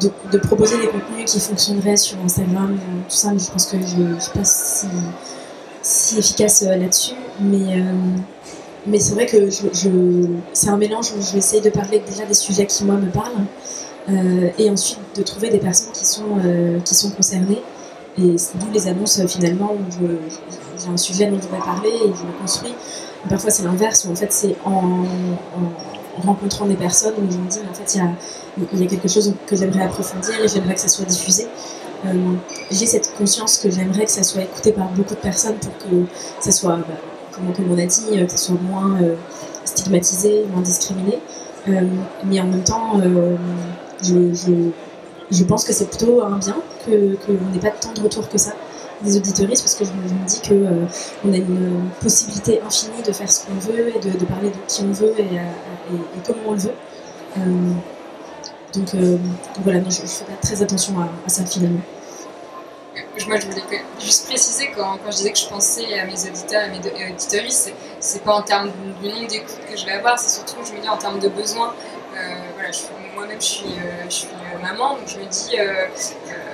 de, 0.00 0.38
proposer 0.38 0.78
des 0.78 0.88
contenus 0.88 1.24
qui 1.26 1.40
fonctionneraient 1.40 1.96
sur 1.96 2.18
Instagram, 2.24 2.78
tout 3.08 3.14
ça, 3.14 3.32
mais 3.32 3.38
je 3.38 3.50
pense 3.50 3.66
que 3.66 3.76
je 3.78 3.96
ne 3.96 4.20
suis 4.20 4.32
pas 4.32 4.44
si, 4.44 4.86
si 5.82 6.18
efficace 6.18 6.62
là-dessus. 6.62 7.14
Mais 7.40 7.82
mais 8.86 9.00
c'est 9.00 9.14
vrai 9.14 9.26
que 9.26 9.50
je, 9.50 9.66
je 9.72 9.90
c'est 10.52 10.68
un 10.68 10.76
mélange 10.76 11.12
où 11.12 11.20
je 11.20 11.32
vais 11.32 11.38
essayer 11.38 11.60
de 11.60 11.70
parler 11.70 12.00
déjà 12.06 12.24
des 12.24 12.34
sujets 12.34 12.66
qui, 12.66 12.84
moi, 12.84 12.96
me 12.96 13.10
parlent, 13.10 13.32
euh, 14.08 14.50
et 14.58 14.70
ensuite 14.70 15.00
de 15.16 15.22
trouver 15.22 15.50
des 15.50 15.58
personnes 15.58 15.92
qui 15.92 16.06
sont, 16.06 16.38
euh, 16.44 16.78
qui 16.80 16.94
sont 16.94 17.10
concernées. 17.10 17.62
Et 18.18 18.36
d'où 18.54 18.70
les 18.72 18.86
annonces, 18.86 19.18
euh, 19.18 19.26
finalement, 19.26 19.74
où 19.74 20.06
j'ai 20.78 20.88
un 20.88 20.96
sujet 20.96 21.26
dont 21.26 21.36
je 21.36 21.42
voudrais 21.42 21.64
parler 21.64 21.90
et 21.90 22.08
je 22.14 22.26
le 22.26 22.40
construis. 22.40 22.74
Parfois, 23.28 23.50
c'est 23.50 23.64
l'inverse, 23.64 24.06
où 24.08 24.12
en 24.12 24.14
fait, 24.14 24.32
c'est 24.32 24.54
en, 24.64 25.04
rencontrant 26.24 26.66
des 26.66 26.74
personnes 26.74 27.14
où 27.18 27.30
je 27.30 27.38
me 27.38 27.48
dis, 27.48 27.58
en 27.70 27.74
fait, 27.74 27.94
il 27.94 28.78
y 28.78 28.82
y 28.82 28.86
a 28.86 28.88
quelque 28.88 29.08
chose 29.08 29.34
que 29.46 29.56
j'aimerais 29.56 29.82
approfondir 29.82 30.34
et 30.42 30.48
j'aimerais 30.48 30.74
que 30.74 30.80
ça 30.80 30.88
soit 30.88 31.04
diffusé. 31.04 31.46
Euh, 32.04 32.34
j'ai 32.70 32.86
cette 32.86 33.14
conscience 33.16 33.58
que 33.58 33.70
j'aimerais 33.70 34.04
que 34.04 34.10
ça 34.10 34.22
soit 34.22 34.42
écouté 34.42 34.72
par 34.72 34.88
beaucoup 34.90 35.14
de 35.14 35.20
personnes 35.20 35.56
pour 35.56 35.76
que 35.78 36.06
ça 36.40 36.52
soit... 36.52 36.76
Bah, 36.76 36.94
comme, 37.32 37.70
on 37.70 37.78
a 37.78 37.84
dit, 37.84 38.06
euh, 38.12 38.24
que 38.24 38.32
ce 38.32 38.38
soit 38.38 38.56
moins 38.62 38.98
euh, 39.02 39.14
stigmatisé, 39.64 40.44
moins 40.52 40.62
discriminé. 40.62 41.18
Mais 42.24 42.40
en 42.40 42.46
même 42.46 42.62
temps, 42.62 43.00
je, 44.00 44.32
je, 44.32 44.70
je, 45.32 45.44
pense 45.44 45.64
que 45.64 45.72
c'est 45.72 45.86
plutôt 45.86 46.22
un 46.22 46.38
bien 46.38 46.54
qu'on 46.84 46.92
que 47.26 47.32
n'ait 47.52 47.58
pas 47.58 47.70
tant 47.70 47.92
de 47.92 48.00
retours 48.00 48.28
que 48.28 48.38
ça 48.38 48.52
des 49.02 49.16
auditoristes 49.16 49.62
parce 49.62 49.74
que 49.74 49.84
je, 49.84 49.90
me 49.90 50.26
dis 50.26 50.40
que 50.40 50.54
euh, 50.54 50.86
on 51.24 51.32
a 51.32 51.36
une 51.36 51.88
possibilité 52.00 52.60
infinie 52.62 53.02
de 53.02 53.12
faire 53.12 53.30
ce 53.30 53.46
qu'on 53.46 53.54
veut 53.54 53.88
et 53.94 53.98
de, 53.98 54.24
parler 54.24 54.50
de 54.50 54.56
qui 54.66 54.82
on 54.82 54.92
veut 54.92 55.14
et, 55.18 55.22
et 55.22 55.98
comment 56.26 56.38
on 56.48 56.52
le 56.52 56.58
veut. 56.58 56.74
Euh, 57.38 57.40
donc, 58.74 58.94
euh, 58.94 59.12
donc, 59.16 59.64
voilà, 59.64 59.80
non, 59.80 59.90
je, 59.90 60.02
je, 60.02 60.06
fais 60.06 60.24
très 60.42 60.62
attention 60.62 60.94
à, 61.00 61.28
ça 61.28 61.44
finalement 61.44 61.80
moi 63.26 63.38
je 63.40 63.46
voulais 63.46 63.82
juste 64.00 64.26
préciser 64.26 64.70
quand, 64.76 64.98
quand, 65.02 65.10
je 65.10 65.16
disais 65.16 65.32
que 65.32 65.38
je 65.38 65.48
pensais 65.48 65.98
à 65.98 66.04
mes 66.04 66.28
auditeurs 66.28 66.62
et 66.64 66.70
mes 66.70 67.12
auditeuristes, 67.12 67.72
c'est 68.00 68.22
pas 68.22 68.34
en 68.34 68.42
termes 68.42 68.70
du 69.00 69.08
nombre 69.08 69.26
d'écoutes 69.26 69.60
que 69.70 69.76
je 69.76 69.86
vais 69.86 69.92
avoir, 69.92 70.18
c'est 70.18 70.30
surtout, 70.30 70.56
je 70.64 70.72
me 70.72 70.80
dis, 70.80 70.88
en 70.88 70.96
termes 70.96 71.18
de 71.18 71.28
besoins. 71.28 71.74
Euh, 72.16 72.20
voilà, 72.54 72.70
moi-même 73.14 73.40
je 73.40 73.44
suis, 73.44 73.66
euh, 73.66 74.04
je 74.08 74.14
suis 74.14 74.28
euh, 74.28 74.62
maman, 74.62 74.94
donc 74.94 75.06
je 75.06 75.18
me 75.18 75.26
dis, 75.26 75.56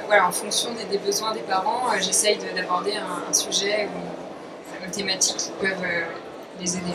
voilà, 0.07 0.27
en 0.27 0.33
fonction 0.33 0.70
des, 0.90 0.98
besoins 0.98 1.33
des 1.33 1.40
parents, 1.40 1.83
j'essaye 2.01 2.38
d'aborder 2.57 2.94
un, 2.96 3.33
sujet 3.33 3.88
ou 3.94 4.85
une 4.85 4.90
thématique 4.90 5.37
qui 5.37 5.51
peuvent 5.61 5.87
les 6.61 6.77
aider. 6.77 6.94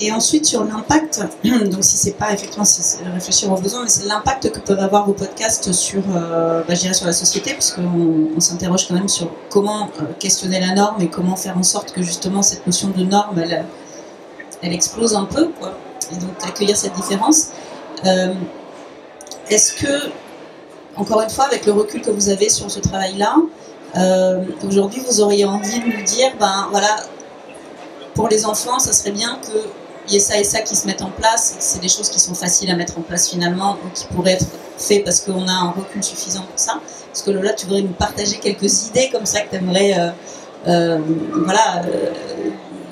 Et 0.00 0.10
ensuite 0.10 0.46
sur 0.46 0.64
l'impact, 0.64 1.20
donc 1.44 1.84
si 1.84 1.96
c'est 1.96 2.14
pas 2.14 2.32
effectivement 2.32 2.64
si 2.64 2.96
réfléchir 3.04 3.52
aux 3.52 3.60
besoins, 3.60 3.82
mais 3.82 3.90
c'est 3.90 4.06
l'impact 4.06 4.50
que 4.50 4.58
peuvent 4.60 4.80
avoir 4.80 5.06
vos 5.06 5.12
podcasts 5.12 5.70
sur, 5.72 6.02
bah, 6.02 6.74
sur 6.74 7.06
la 7.06 7.12
société, 7.12 7.52
puisqu'on 7.52 8.30
on, 8.36 8.40
s'interroge 8.40 8.88
quand 8.88 8.94
même 8.94 9.08
sur 9.08 9.30
comment 9.50 9.90
questionner 10.18 10.60
la 10.60 10.74
norme 10.74 11.00
et 11.02 11.08
comment 11.08 11.36
faire 11.36 11.58
en 11.58 11.62
sorte 11.62 11.92
que 11.92 12.02
justement 12.02 12.42
cette 12.42 12.66
notion 12.66 12.88
de 12.88 13.04
norme, 13.04 13.38
elle, 13.38 13.66
elle 14.62 14.72
explose 14.72 15.14
un 15.14 15.26
peu, 15.26 15.48
quoi. 15.60 15.74
Et 16.12 16.16
donc 16.16 16.30
accueillir 16.46 16.76
cette 16.76 16.94
différence. 16.94 17.48
Euh, 18.04 18.34
Est-ce 19.48 19.74
que, 19.74 20.10
encore 20.96 21.20
une 21.22 21.30
fois, 21.30 21.44
avec 21.44 21.66
le 21.66 21.72
recul 21.72 22.00
que 22.02 22.10
vous 22.10 22.28
avez 22.28 22.48
sur 22.48 22.70
ce 22.70 22.80
travail-là, 22.80 23.36
euh, 23.96 24.44
aujourd'hui 24.66 25.00
vous 25.08 25.20
auriez 25.20 25.44
envie 25.44 25.80
de 25.80 25.86
nous 25.86 26.02
dire, 26.02 26.32
ben 26.38 26.66
voilà, 26.70 26.96
pour 28.14 28.28
les 28.28 28.44
enfants, 28.44 28.78
ça 28.78 28.92
serait 28.92 29.12
bien 29.12 29.38
que 29.42 29.58
il 30.06 30.12
y 30.12 30.16
ait 30.16 30.20
ça 30.20 30.38
et 30.38 30.44
ça 30.44 30.60
qui 30.60 30.76
se 30.76 30.86
mettent 30.86 31.00
en 31.00 31.10
place. 31.10 31.56
C'est 31.60 31.80
des 31.80 31.88
choses 31.88 32.10
qui 32.10 32.20
sont 32.20 32.34
faciles 32.34 32.70
à 32.70 32.76
mettre 32.76 32.98
en 32.98 33.00
place 33.00 33.30
finalement, 33.30 33.78
ou 33.84 33.88
qui 33.94 34.04
pourraient 34.06 34.32
être 34.32 34.46
faites 34.76 35.02
parce 35.02 35.20
qu'on 35.20 35.48
a 35.48 35.52
un 35.52 35.70
recul 35.70 36.04
suffisant 36.04 36.42
pour 36.42 36.58
ça. 36.58 36.74
Parce 37.10 37.22
que 37.22 37.30
Lola, 37.30 37.54
tu 37.54 37.64
voudrais 37.66 37.82
nous 37.82 37.94
partager 37.94 38.36
quelques 38.36 38.88
idées 38.88 39.08
comme 39.10 39.24
ça 39.24 39.40
que 39.40 39.50
tu 39.50 39.56
aimerais 39.56 40.12
euh, 40.66 40.98
voilà, 41.44 41.82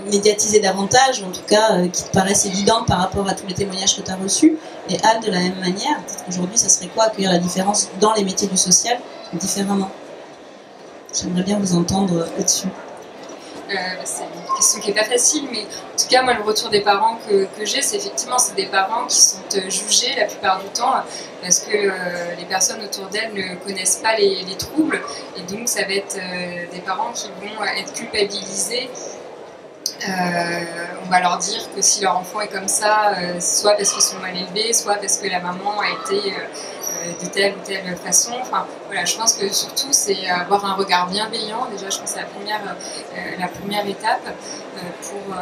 euh, 0.06 0.10
médiatiser 0.10 0.60
davantage, 0.60 1.22
en 1.22 1.30
tout 1.30 1.42
cas 1.46 1.72
euh, 1.72 1.88
qui 1.88 2.04
te 2.04 2.10
paraissent 2.10 2.46
évidentes 2.46 2.86
par 2.86 2.98
rapport 2.98 3.28
à 3.28 3.34
tous 3.34 3.46
les 3.46 3.54
témoignages 3.54 3.96
que 3.96 4.02
tu 4.02 4.10
as 4.10 4.16
reçus. 4.16 4.56
Et 4.88 4.96
Al, 5.02 5.20
de 5.20 5.30
la 5.30 5.38
même 5.38 5.58
manière, 5.60 5.96
aujourd'hui, 6.28 6.58
ça 6.58 6.68
serait 6.68 6.88
quoi 6.88 7.04
accueillir 7.04 7.30
la 7.30 7.38
différence 7.38 7.88
dans 8.00 8.12
les 8.14 8.24
métiers 8.24 8.48
du 8.48 8.56
social 8.56 8.98
différemment? 9.34 9.90
J'aimerais 11.14 11.42
bien 11.42 11.58
vous 11.58 11.76
entendre 11.76 12.26
là-dessus. 12.36 12.68
c'est 14.04 14.22
une 14.22 14.56
question 14.56 14.80
qui 14.80 14.88
n'est 14.88 14.94
pas 14.94 15.04
facile, 15.04 15.44
mais 15.50 15.60
en 15.60 15.96
tout 15.98 16.08
cas, 16.08 16.22
moi, 16.22 16.34
le 16.34 16.42
retour 16.42 16.70
des 16.70 16.80
parents 16.80 17.18
que, 17.28 17.46
j'ai, 17.64 17.82
c'est 17.82 17.96
effectivement 17.96 18.38
c'est 18.38 18.56
des 18.56 18.66
parents 18.66 19.06
qui 19.06 19.16
sont 19.20 19.38
jugés 19.68 20.14
la 20.16 20.24
plupart 20.24 20.60
du 20.60 20.68
temps 20.68 20.92
parce 21.42 21.60
que 21.60 21.76
les 22.38 22.44
personnes 22.48 22.82
autour 22.82 23.06
d'elles 23.06 23.32
ne 23.34 23.56
connaissent 23.64 23.96
pas 23.96 24.16
les, 24.16 24.42
les, 24.42 24.56
troubles, 24.56 25.00
et 25.36 25.42
donc 25.52 25.68
ça 25.68 25.82
va 25.82 25.92
être 25.92 26.16
des 26.72 26.80
parents 26.80 27.12
qui 27.12 27.28
vont 27.28 27.64
être 27.64 27.92
culpabilisés 27.92 28.88
euh, 28.92 29.21
on 31.04 31.10
va 31.10 31.20
leur 31.20 31.38
dire 31.38 31.62
que 31.74 31.82
si 31.82 32.02
leur 32.02 32.16
enfant 32.16 32.40
est 32.40 32.48
comme 32.48 32.68
ça, 32.68 33.12
euh, 33.16 33.40
soit 33.40 33.74
parce 33.74 33.92
qu'ils 33.92 34.02
sont 34.02 34.18
mal 34.18 34.36
élevés, 34.36 34.72
soit 34.72 34.94
parce 34.96 35.18
que 35.18 35.28
la 35.28 35.40
maman 35.40 35.80
a 35.80 35.88
été 35.88 36.32
euh, 36.32 37.12
de 37.22 37.26
telle 37.28 37.54
ou 37.54 37.60
telle 37.64 37.96
façon. 37.96 38.32
Enfin, 38.40 38.66
voilà, 38.86 39.04
je 39.04 39.16
pense 39.16 39.34
que 39.34 39.48
surtout, 39.52 39.88
c'est 39.90 40.28
avoir 40.28 40.64
un 40.64 40.74
regard 40.74 41.08
bienveillant. 41.08 41.66
Déjà, 41.70 41.90
je 41.90 41.98
pense 41.98 42.12
que 42.12 42.18
c'est 42.18 42.20
la 42.20 42.26
première, 43.48 43.86
étape 43.86 44.28
pour, 45.02 45.36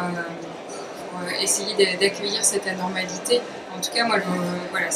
essayer 1.41 1.97
d'accueillir 1.97 2.43
cette 2.45 2.67
anormalité. 2.67 3.41
En 3.77 3.81
tout 3.81 3.91
cas, 3.93 4.05
moi, 4.05 4.17
voilà, 4.71 4.87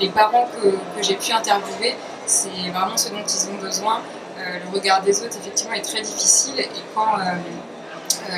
les, 0.00 0.08
parents 0.10 0.48
que, 0.60 1.02
j'ai 1.02 1.14
pu 1.14 1.32
interviewer, 1.32 1.96
c'est 2.26 2.70
vraiment 2.72 2.96
ce 2.96 3.08
dont 3.08 3.24
ils 3.26 3.50
ont 3.50 3.58
besoin. 3.60 4.00
le 4.36 4.70
regard 4.70 5.02
des 5.02 5.22
autres, 5.22 5.36
effectivement, 5.40 5.74
est 5.74 5.82
très 5.82 6.02
difficile. 6.02 6.60
Et 6.60 6.68
quand 6.94 7.18
euh, 7.18 7.32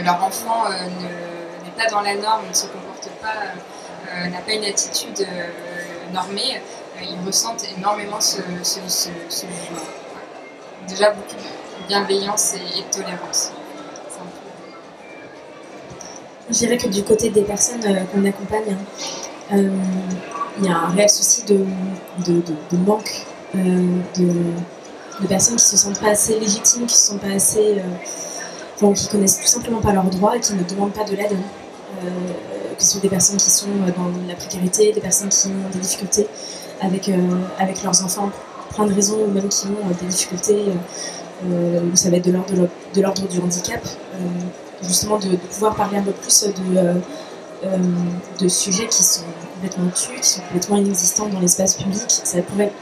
leur 0.03 0.23
enfant 0.23 0.65
euh, 0.67 0.87
n'est 1.65 1.83
pas 1.83 1.91
dans 1.91 2.01
la 2.01 2.15
norme, 2.15 2.49
ne 2.49 2.55
se 2.55 2.67
comporte 2.67 3.09
pas, 3.21 3.53
euh, 4.11 4.29
n'a 4.29 4.41
pas 4.41 4.53
une 4.53 4.65
attitude 4.65 5.27
normée, 6.13 6.61
ils 7.01 7.27
ressentent 7.27 7.65
énormément 7.77 8.21
ce, 8.21 8.37
jugement. 8.37 9.49
Déjà 10.87 11.11
beaucoup 11.11 11.35
de 11.35 11.87
bienveillance 11.89 12.55
et, 12.55 12.83
de 12.83 13.03
tolérance. 13.03 13.53
Je 16.51 16.55
dirais 16.55 16.77
que 16.77 16.89
du 16.89 17.03
côté 17.03 17.31
des 17.31 17.43
personnes 17.43 17.81
qu'on 18.13 18.25
accompagne, 18.27 18.77
il 19.51 20.65
y 20.65 20.69
a 20.69 20.77
un 20.77 20.91
réel 20.91 21.11
souci 21.11 21.43
de, 21.45 21.65
manque 22.77 23.27
de, 23.55 25.27
personnes 25.27 25.57
qui 25.57 25.65
se 25.65 25.77
sentent 25.77 26.01
pas 26.01 26.11
assez 26.11 26.39
légitimes, 26.39 26.87
qui 26.87 26.95
se 26.95 27.07
sentent 27.09 27.23
pas 27.23 27.35
assez 27.35 27.83
qui 28.79 29.09
connaissent 29.09 29.39
tout 29.39 29.47
simplement 29.47 29.81
pas 29.81 29.93
leurs 29.93 30.11
droits 30.11 30.37
et 30.37 30.41
qui 30.41 30.55
ne 30.55 30.63
demandent 30.65 30.93
pas 30.93 31.05
de 31.05 31.17
l'aide. 31.17 31.33
Euh, 31.33 32.09
que 32.77 32.83
ce 32.83 32.91
soit 32.91 33.01
des 33.01 33.09
personnes 33.09 33.37
qui 33.37 33.51
sont 33.51 33.69
dans 33.97 34.11
la 34.27 34.35
précarité, 34.35 34.93
des 34.93 35.01
personnes 35.01 35.29
qui 35.29 35.47
ont 35.47 35.71
des 35.73 35.79
difficultés 35.79 36.27
avec, 36.81 37.09
euh, 37.09 37.17
avec 37.59 37.85
leurs 37.85 38.05
enfants, 38.05 38.31
plein 38.75 38.87
de 38.87 38.93
raisons, 38.93 39.19
ou 39.25 39.31
même 39.31 39.49
qui 39.49 39.67
ont 39.67 39.89
des 40.01 40.07
difficultés, 40.07 40.65
euh, 41.47 41.81
où 41.93 41.95
ça 41.95 42.11
va 42.11 42.17
être 42.17 42.25
de 42.25 42.33
l'ordre 42.33 43.29
du 43.29 43.41
handicap, 43.41 43.81
justement 44.83 45.19
de, 45.19 45.37
pouvoir 45.37 45.77
parler 45.77 45.99
un 45.99 46.03
peu 46.03 46.11
plus 46.11 46.45
de, 46.45 47.01
de 48.41 48.49
sujets 48.49 48.89
qui 48.89 49.05
sont 49.05 49.23
complètement 49.55 49.91
tués, 49.91 50.21
qui 50.21 50.29
sont 50.29 50.43
complètement 50.43 50.77
inexistants 50.79 51.29
dans 51.29 51.39
l'espace 51.39 51.77
public. 51.77 52.05
Ça 52.09 52.43
pourrait 52.43 52.73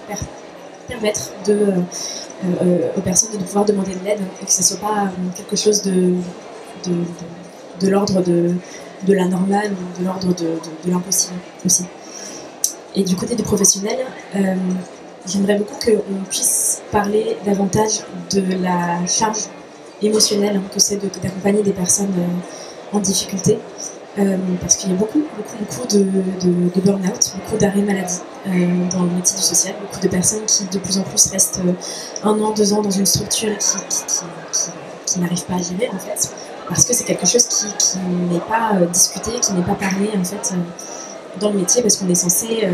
permettre 0.89 1.31
de 1.47 1.53
euh, 1.53 1.71
euh, 1.71 1.81
aux 2.97 3.01
personnes 3.01 3.33
de 3.33 3.45
pouvoir 3.45 3.65
demander 3.65 3.95
de 3.95 4.05
l'aide 4.05 4.21
et 4.41 4.45
que 4.45 4.53
ce 4.53 4.59
ne 4.59 4.65
soit 4.65 4.79
pas 4.79 5.05
euh, 5.05 5.29
quelque 5.37 5.57
chose 5.57 5.83
de, 5.83 6.15
de, 6.85 6.95
de, 7.81 7.89
l'ordre 7.89 8.23
de, 8.23 8.55
de 9.07 9.13
la 9.15 9.27
normale 9.27 9.73
ou 9.73 10.01
de 10.01 10.05
l'ordre 10.05 10.29
de, 10.35 10.59
de, 10.85 10.91
l'impossible 10.91 11.39
aussi. 11.65 11.85
Et 12.95 13.05
du 13.05 13.17
côté 13.17 13.35
des 13.35 13.43
professionnels, 13.43 14.05
j'aimerais 15.27 15.57
beaucoup 15.57 15.77
qu'on 15.83 16.25
puisse 16.29 16.83
parler 16.91 17.39
davantage 17.47 18.01
de 18.33 18.43
la 18.63 19.07
charge 19.07 19.45
émotionnelle 20.03 20.61
que 20.75 20.79
c'est 20.79 20.97
d'accompagner 21.23 21.63
des 21.63 21.73
personnes 21.73 22.13
en 22.93 22.99
difficulté. 22.99 23.59
Euh, 24.19 24.37
parce 24.61 24.77
qu'il 24.77 24.91
y 24.91 24.93
a 24.93 24.97
beaucoup, 24.97 25.23
beaucoup, 25.37 25.57
beaucoup 25.59 25.87
de, 25.87 26.81
burn-out, 26.81 27.33
beaucoup 27.35 27.57
d'arrêts 27.57 27.81
maladie 27.81 28.21
euh, 28.47 28.51
dans 28.93 29.05
le 29.05 29.11
métier 29.11 29.35
du 29.39 29.43
social, 29.43 29.75
beaucoup 29.81 30.01
de 30.01 30.09
personnes 30.09 30.45
qui 30.45 30.67
de 30.67 30.79
plus 30.79 30.99
en 30.99 31.03
plus 31.03 31.31
restent 31.31 31.61
euh, 31.65 31.73
un 32.23 32.39
an, 32.39 32.53
deux 32.53 32.75
ans 32.75 32.83
dans 32.83 32.91
une 32.91 33.07
structure 33.07 33.57
qui, 33.57 33.79
qui, 35.07 35.19
pas 35.19 35.55
à 35.55 35.63
gérer 35.63 35.91
en 35.95 35.99
fait, 35.99 36.31
parce 36.69 36.85
que 36.85 36.93
c'est 36.93 37.05
quelque 37.05 37.27
chose 37.27 37.47
qui, 37.47 37.99
n'est 38.31 38.41
pas 38.41 38.73
discuté, 38.93 39.31
qui 39.41 39.55
n'est 39.55 39.63
pas 39.63 39.77
parlé 39.77 40.11
en 40.15 40.25
fait 40.25 40.55
dans 41.41 41.49
le 41.51 41.61
métier, 41.61 41.81
parce 41.81 41.97
qu'on 41.97 42.09
est 42.09 42.15
censé 42.15 42.69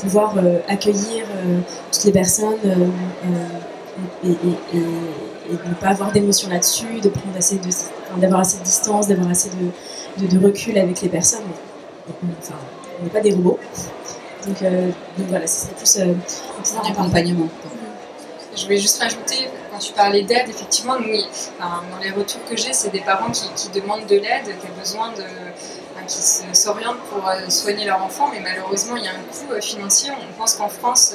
pouvoir 0.00 0.34
accueillir 0.68 1.24
toutes 1.92 2.04
les 2.04 2.12
personnes 2.12 2.58
et, 4.24 4.28
de 4.28 5.68
ne 5.68 5.74
pas 5.74 5.88
avoir 5.88 6.12
d'émotion 6.12 6.48
là-dessus, 6.48 7.00
de 7.00 7.08
prendre 7.08 7.36
assez 7.36 7.56
de, 7.56 7.68
d'avoir 8.20 8.40
assez 8.40 8.58
de 8.58 8.62
distance, 8.62 9.08
d'avoir 9.08 9.30
assez 9.30 9.50
de, 9.50 10.26
de, 10.26 10.46
recul 10.46 10.78
avec 10.78 11.00
les 11.02 11.08
personnes. 11.08 11.40
Enfin, 12.08 12.54
on 13.00 13.04
n'est 13.04 13.10
pas 13.10 13.20
des 13.20 13.32
robots. 13.32 13.58
Donc, 14.46 14.62
euh, 14.62 14.90
voilà, 15.28 15.46
ce 15.46 15.66
serait 15.66 15.74
plus 15.74 15.98
euh, 15.98 16.14
un 16.82 16.90
accompagnement. 16.90 17.48
Je 18.56 18.64
voulais 18.64 18.78
juste 18.78 19.02
rajouter, 19.02 19.48
quand 19.70 19.78
tu 19.78 19.92
parlais 19.92 20.22
d'aide, 20.22 20.48
effectivement, 20.48 20.98
nous, 20.98 21.16
dans 21.58 21.98
les 22.02 22.10
retours 22.10 22.44
que 22.48 22.56
j'ai, 22.56 22.72
c'est 22.72 22.90
des 22.90 23.00
parents 23.00 23.30
qui, 23.30 23.48
qui, 23.54 23.68
demandent 23.80 24.06
de 24.06 24.16
l'aide, 24.16 24.44
qui 24.44 24.66
ont 24.66 24.80
besoin 24.80 25.10
de, 25.10 25.24
qui 26.06 26.56
s'orientent 26.56 27.02
pour 27.10 27.26
euh, 27.28 27.48
soigner 27.48 27.84
leur 27.84 28.02
enfant, 28.02 28.28
mais 28.32 28.40
malheureusement, 28.40 28.96
il 28.96 29.04
y 29.04 29.08
a 29.08 29.12
un 29.12 29.14
coût 29.14 29.52
euh, 29.52 29.60
financier. 29.60 30.10
On 30.10 30.38
pense 30.38 30.54
qu'en 30.54 30.68
France, 30.68 31.14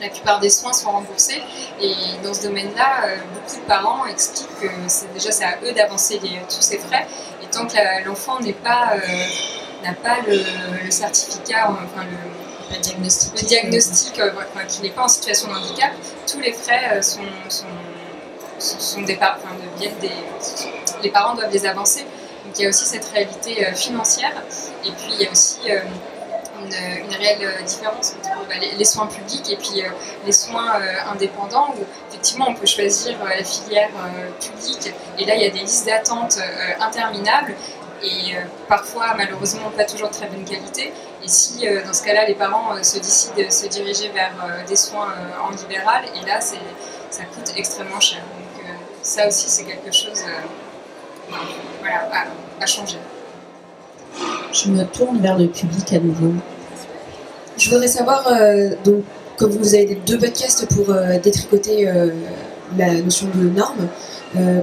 la 0.00 0.08
plupart 0.08 0.40
des 0.40 0.50
soins 0.50 0.72
sont 0.72 0.90
remboursés. 0.90 1.42
Et 1.80 1.94
dans 2.22 2.34
ce 2.34 2.42
domaine-là, 2.42 3.04
euh, 3.04 3.16
beaucoup 3.34 3.56
de 3.56 3.66
parents 3.66 4.06
expliquent 4.06 4.60
que 4.60 4.68
c'est 4.88 5.12
déjà 5.12 5.30
c'est 5.30 5.44
à 5.44 5.58
eux 5.64 5.72
d'avancer 5.72 6.20
tous 6.48 6.62
ces 6.62 6.78
frais. 6.78 7.06
Et 7.42 7.46
tant 7.46 7.66
que 7.66 8.04
l'enfant 8.04 8.40
n'est 8.40 8.52
pas 8.52 8.94
euh, 8.94 8.98
n'a 9.82 9.92
pas 9.94 10.18
le, 10.26 10.90
certificat, 10.90 11.68
enfin 11.70 12.04
le, 12.70 12.78
diagnostic, 12.78 13.40
le 13.40 13.46
diagnostic 13.46 14.18
euh, 14.18 14.30
qu'il 14.68 14.82
n'est 14.82 14.90
pas 14.90 15.04
en 15.04 15.08
situation 15.08 15.48
de 15.48 15.54
handicap, 15.54 15.92
tous 16.26 16.40
les 16.40 16.52
frais 16.52 17.00
sont, 17.02 17.20
sont, 17.48 17.66
sont 18.58 19.02
des, 19.02 19.16
enfin, 19.16 19.54
des, 19.78 20.10
les 21.02 21.10
parents 21.10 21.34
doivent 21.34 21.52
les 21.52 21.66
avancer. 21.66 22.00
Donc 22.44 22.58
il 22.58 22.62
y 22.62 22.66
a 22.66 22.68
aussi 22.68 22.86
cette 22.86 23.04
réalité 23.06 23.66
financière. 23.74 24.32
Et 24.84 24.90
puis 24.90 25.12
il 25.12 25.22
y 25.22 25.26
a 25.26 25.30
aussi 25.30 25.60
une, 26.66 27.14
réelle 27.14 27.38
euh, 27.42 27.62
différence 27.62 28.14
entre 28.18 28.46
bah, 28.48 28.54
les, 28.58 28.84
soins 28.84 29.06
publics 29.06 29.50
et 29.50 29.56
puis 29.56 29.82
euh, 29.82 29.88
les 30.24 30.32
soins 30.32 30.80
euh, 30.80 31.12
indépendants 31.12 31.74
où 31.76 31.84
effectivement 32.08 32.46
on 32.48 32.54
peut 32.54 32.66
choisir 32.66 33.16
la 33.24 33.44
filière 33.44 33.90
publique 34.40 34.92
et 35.18 35.24
là 35.24 35.34
il 35.36 35.42
y 35.42 35.46
a 35.46 35.50
des 35.50 35.60
listes 35.60 35.86
d'attente 35.86 36.38
interminables 36.80 37.54
et 38.02 38.34
parfois 38.68 39.14
malheureusement 39.16 39.70
pas 39.76 39.84
toujours 39.84 40.08
de 40.08 40.14
très 40.14 40.26
bonne 40.26 40.44
qualité. 40.44 40.92
Et 41.22 41.28
si 41.28 41.66
dans 41.84 41.92
ce 41.92 42.02
cas-là 42.04 42.26
les 42.26 42.34
parents 42.34 42.82
se 42.82 42.98
décident 42.98 43.34
de 43.36 43.50
se 43.50 43.66
diriger 43.66 44.08
vers 44.08 44.32
des 44.66 44.76
soins 44.76 45.14
en 45.42 45.50
libéral, 45.50 46.04
et 46.14 46.26
là 46.26 46.40
ça 46.40 47.24
coûte 47.24 47.52
extrêmement 47.56 48.00
cher. 48.00 48.20
Donc 48.20 48.66
ça 49.02 49.28
aussi 49.28 49.48
c'est 49.48 49.64
quelque 49.64 49.92
chose 49.92 50.24
voilà, 51.80 52.26
à 52.60 52.66
changer. 52.66 52.98
Je 54.52 54.70
me 54.70 54.84
tourne 54.84 55.20
vers 55.20 55.36
le 55.36 55.48
public 55.48 55.92
à 55.92 55.98
nouveau. 55.98 56.32
Je 57.58 57.70
voudrais 57.70 57.88
savoir, 57.88 58.26
euh, 58.30 58.70
donc, 58.84 59.02
comme 59.38 59.52
vous 59.52 59.74
avez 59.74 59.98
deux 60.06 60.18
podcasts 60.18 60.66
pour 60.74 60.90
euh, 60.90 61.18
détricoter 61.18 61.88
euh, 61.88 62.10
la 62.76 63.00
notion 63.00 63.28
de 63.34 63.48
normes, 63.48 63.88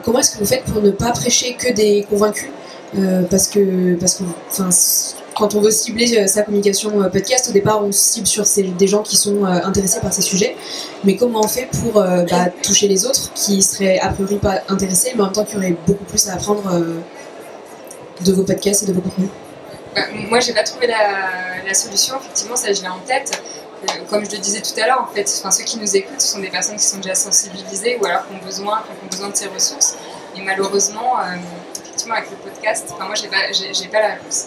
comment 0.03 0.19
est-ce 0.19 0.36
que 0.36 0.39
vous 0.39 0.45
faites 0.45 0.65
pour 0.65 0.82
ne 0.82 0.91
pas 0.91 1.12
prêcher 1.12 1.56
que 1.56 1.73
des 1.73 2.06
convaincus 2.08 2.51
Parce 3.32 3.47
que, 3.47 3.95
parce 3.95 4.21
quand 5.36 5.56
on 5.56 5.62
veut 5.62 5.71
cibler 5.71 6.27
sa 6.27 6.43
communication 6.43 6.91
podcast, 7.12 7.49
au 7.49 7.53
départ, 7.53 7.84
on 7.84 7.91
cible 7.91 8.27
sur 8.27 8.43
des 8.77 8.88
gens 8.88 9.01
qui 9.01 9.15
sont 9.15 9.45
intéressés 9.45 9.99
par 9.99 10.13
ces 10.13 10.21
sujets. 10.21 10.56
Mais 11.06 11.15
comment 11.15 11.39
on 11.43 11.47
fait 11.47 11.69
pour 11.82 11.93
bah, 11.93 12.49
toucher 12.62 12.88
les 12.88 13.08
autres 13.08 13.34
qui 13.34 13.63
seraient 13.63 13.97
a 13.97 14.10
priori 14.10 14.36
pas 14.36 14.62
intéressés, 14.67 15.13
mais 15.15 15.21
en 15.21 15.25
même 15.25 15.34
temps 15.34 15.45
qui 15.45 15.56
auraient 15.56 15.77
beaucoup 15.88 16.06
plus 16.06 16.27
à 16.27 16.34
apprendre 16.34 16.69
de 18.23 18.32
vos 18.32 18.43
podcasts 18.43 18.84
et 18.84 18.86
de 18.86 18.93
vos 18.93 19.01
contenus? 19.01 19.29
Bah, 19.95 20.01
moi, 20.29 20.39
j'ai 20.39 20.53
pas 20.53 20.63
trouvé 20.63 20.88
la, 20.88 21.74
solution. 21.74 22.15
Effectivement, 22.20 22.55
ça, 22.55 22.72
je 22.72 22.82
l'ai 22.82 22.88
en 22.88 22.99
tête. 22.99 23.41
Euh, 23.84 24.05
comme 24.09 24.24
je 24.26 24.32
le 24.32 24.38
disais 24.38 24.61
tout 24.61 24.80
à 24.82 24.88
l'heure, 24.88 25.07
en 25.09 25.13
fait, 25.13 25.30
enfin, 25.39 25.51
ceux 25.51 25.63
qui 25.63 25.78
nous 25.78 25.95
écoutent, 25.95 26.22
ce 26.22 26.34
sont 26.34 26.39
des 26.39 26.49
personnes 26.49 26.78
qui 26.78 26.86
sont 26.86 26.97
déjà 26.97 27.15
sensibilisées 27.15 27.97
ou 27.99 28.05
alors 28.05 28.26
qui 28.28 28.34
ont 28.34 28.45
besoin, 28.45 28.82
qui 28.84 29.05
ont 29.05 29.09
besoin 29.09 29.30
de 29.30 29.36
ces 29.36 29.47
ressources. 29.47 29.97
Et 30.38 30.41
malheureusement, 30.41 31.20
euh, 31.20 31.36
effectivement, 31.82 32.15
avec 32.15 32.30
le 32.32 32.38
podcast, 32.38 32.86
enfin, 32.93 33.05
moi, 33.05 33.15
j'ai 33.15 33.28
pas, 33.28 33.38
pas 33.91 34.01
la 34.01 34.13
réponse. 34.15 34.45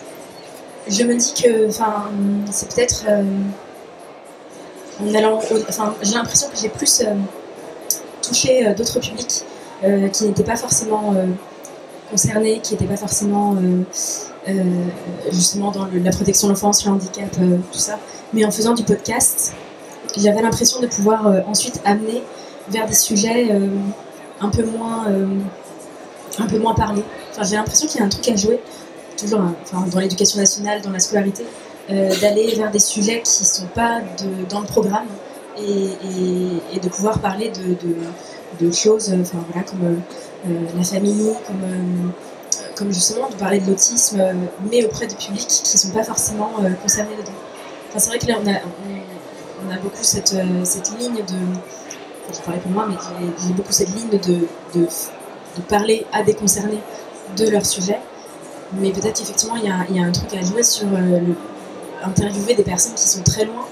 Je 0.88 1.02
me 1.02 1.14
dis 1.16 1.34
que, 1.34 1.68
enfin, 1.68 2.10
c'est 2.50 2.74
peut-être 2.74 3.04
euh, 3.08 3.24
en 5.02 5.14
allant, 5.14 5.40
enfin, 5.68 5.94
j'ai 6.00 6.14
l'impression 6.14 6.48
que 6.48 6.56
j'ai 6.56 6.68
plus 6.68 7.02
touché 8.22 8.72
d'autres 8.74 9.00
publics 9.00 9.44
qui 10.12 10.24
n'étaient 10.24 10.44
pas 10.44 10.56
forcément 10.56 11.14
concernés, 12.10 12.60
qui 12.60 12.72
n'étaient 12.72 12.86
pas 12.86 12.96
forcément 12.96 13.56
justement 15.32 15.70
dans 15.70 15.88
la 15.92 16.10
protection 16.10 16.48
de 16.48 16.52
l'enfance, 16.52 16.84
le 16.84 16.92
handicap, 16.92 17.34
euh, 17.40 17.58
tout 17.72 17.78
ça. 17.78 17.98
Mais 18.32 18.44
en 18.44 18.50
faisant 18.50 18.74
du 18.74 18.82
podcast, 18.84 19.54
j'avais 20.16 20.42
l'impression 20.42 20.80
de 20.80 20.86
pouvoir 20.86 21.26
euh, 21.26 21.40
ensuite 21.46 21.80
amener 21.84 22.22
vers 22.68 22.86
des 22.86 22.94
sujets 22.94 23.48
un 24.40 24.48
peu 24.48 24.64
moins 24.64 25.06
un 26.38 26.46
peu 26.46 26.58
moins 26.58 26.74
parler. 26.74 27.02
Enfin, 27.30 27.44
j'ai 27.44 27.56
l'impression 27.56 27.86
qu'il 27.86 28.00
y 28.00 28.02
a 28.02 28.06
un 28.06 28.08
truc 28.08 28.28
à 28.28 28.36
jouer, 28.36 28.60
toujours 29.16 29.40
hein, 29.40 29.54
enfin, 29.62 29.86
dans 29.90 30.00
l'éducation 30.00 30.38
nationale, 30.38 30.80
dans 30.82 30.90
la 30.90 30.98
scolarité, 30.98 31.44
euh, 31.90 32.10
d'aller 32.20 32.54
vers 32.56 32.70
des 32.70 32.78
sujets 32.78 33.22
qui 33.22 33.42
ne 33.42 33.46
sont 33.46 33.66
pas 33.74 34.00
dans 34.50 34.60
le 34.60 34.66
programme 34.66 35.06
et, 35.56 36.80
de 36.80 36.88
pouvoir 36.88 37.20
parler 37.20 37.50
de, 37.50 37.76
de, 38.64 38.72
choses 38.72 39.14
enfin, 39.20 39.38
voilà, 39.50 39.66
comme 39.66 39.84
euh, 39.84 40.50
la 40.76 40.84
famille, 40.84 41.32
comme, 41.46 41.62
euh, 41.64 42.08
comme 42.76 42.92
justement 42.92 43.28
de 43.28 43.34
parler 43.34 43.58
de 43.58 43.66
l'autisme, 43.66 44.22
mais 44.70 44.84
auprès 44.84 45.06
de 45.06 45.14
publics 45.14 45.48
qui 45.48 45.74
ne 45.74 45.78
sont 45.78 45.90
pas 45.90 46.04
forcément 46.04 46.52
concernés 46.82 47.16
dedans. 47.16 47.32
Enfin, 47.88 47.98
c'est 47.98 48.08
vrai 48.10 48.18
que 48.18 48.26
là, 48.26 48.36
on 48.38 49.70
a, 49.70 49.78
beaucoup 49.78 50.02
cette, 50.02 50.36
cette 50.64 50.98
ligne 50.98 51.16
de. 51.16 52.32
je 52.32 52.40
parlais 52.40 52.60
pour 52.60 52.70
moi, 52.70 52.86
mais 52.88 52.96
j'ai 53.46 53.54
beaucoup 53.54 53.72
cette 53.72 53.88
ligne 53.94 54.10
de, 54.10 54.86
parler 55.68 56.06
à 56.12 56.22
des 56.22 56.34
concernés 56.34 56.80
de 57.36 57.48
leur 57.48 57.64
sujet. 57.64 57.98
Mais 58.74 58.90
peut-être 58.90 59.18
qu'effectivement, 59.18 59.56
il 59.56 59.64
y, 59.96 60.00
a 60.00 60.02
un 60.02 60.12
truc 60.12 60.34
à 60.34 60.42
jouer 60.42 60.62
sur 60.62 60.86
euh, 60.88 61.20
interviewer 62.02 62.54
des 62.54 62.64
personnes 62.64 62.94
qui 62.94 63.08
sont 63.08 63.22
très 63.22 63.44
loin 63.44 63.64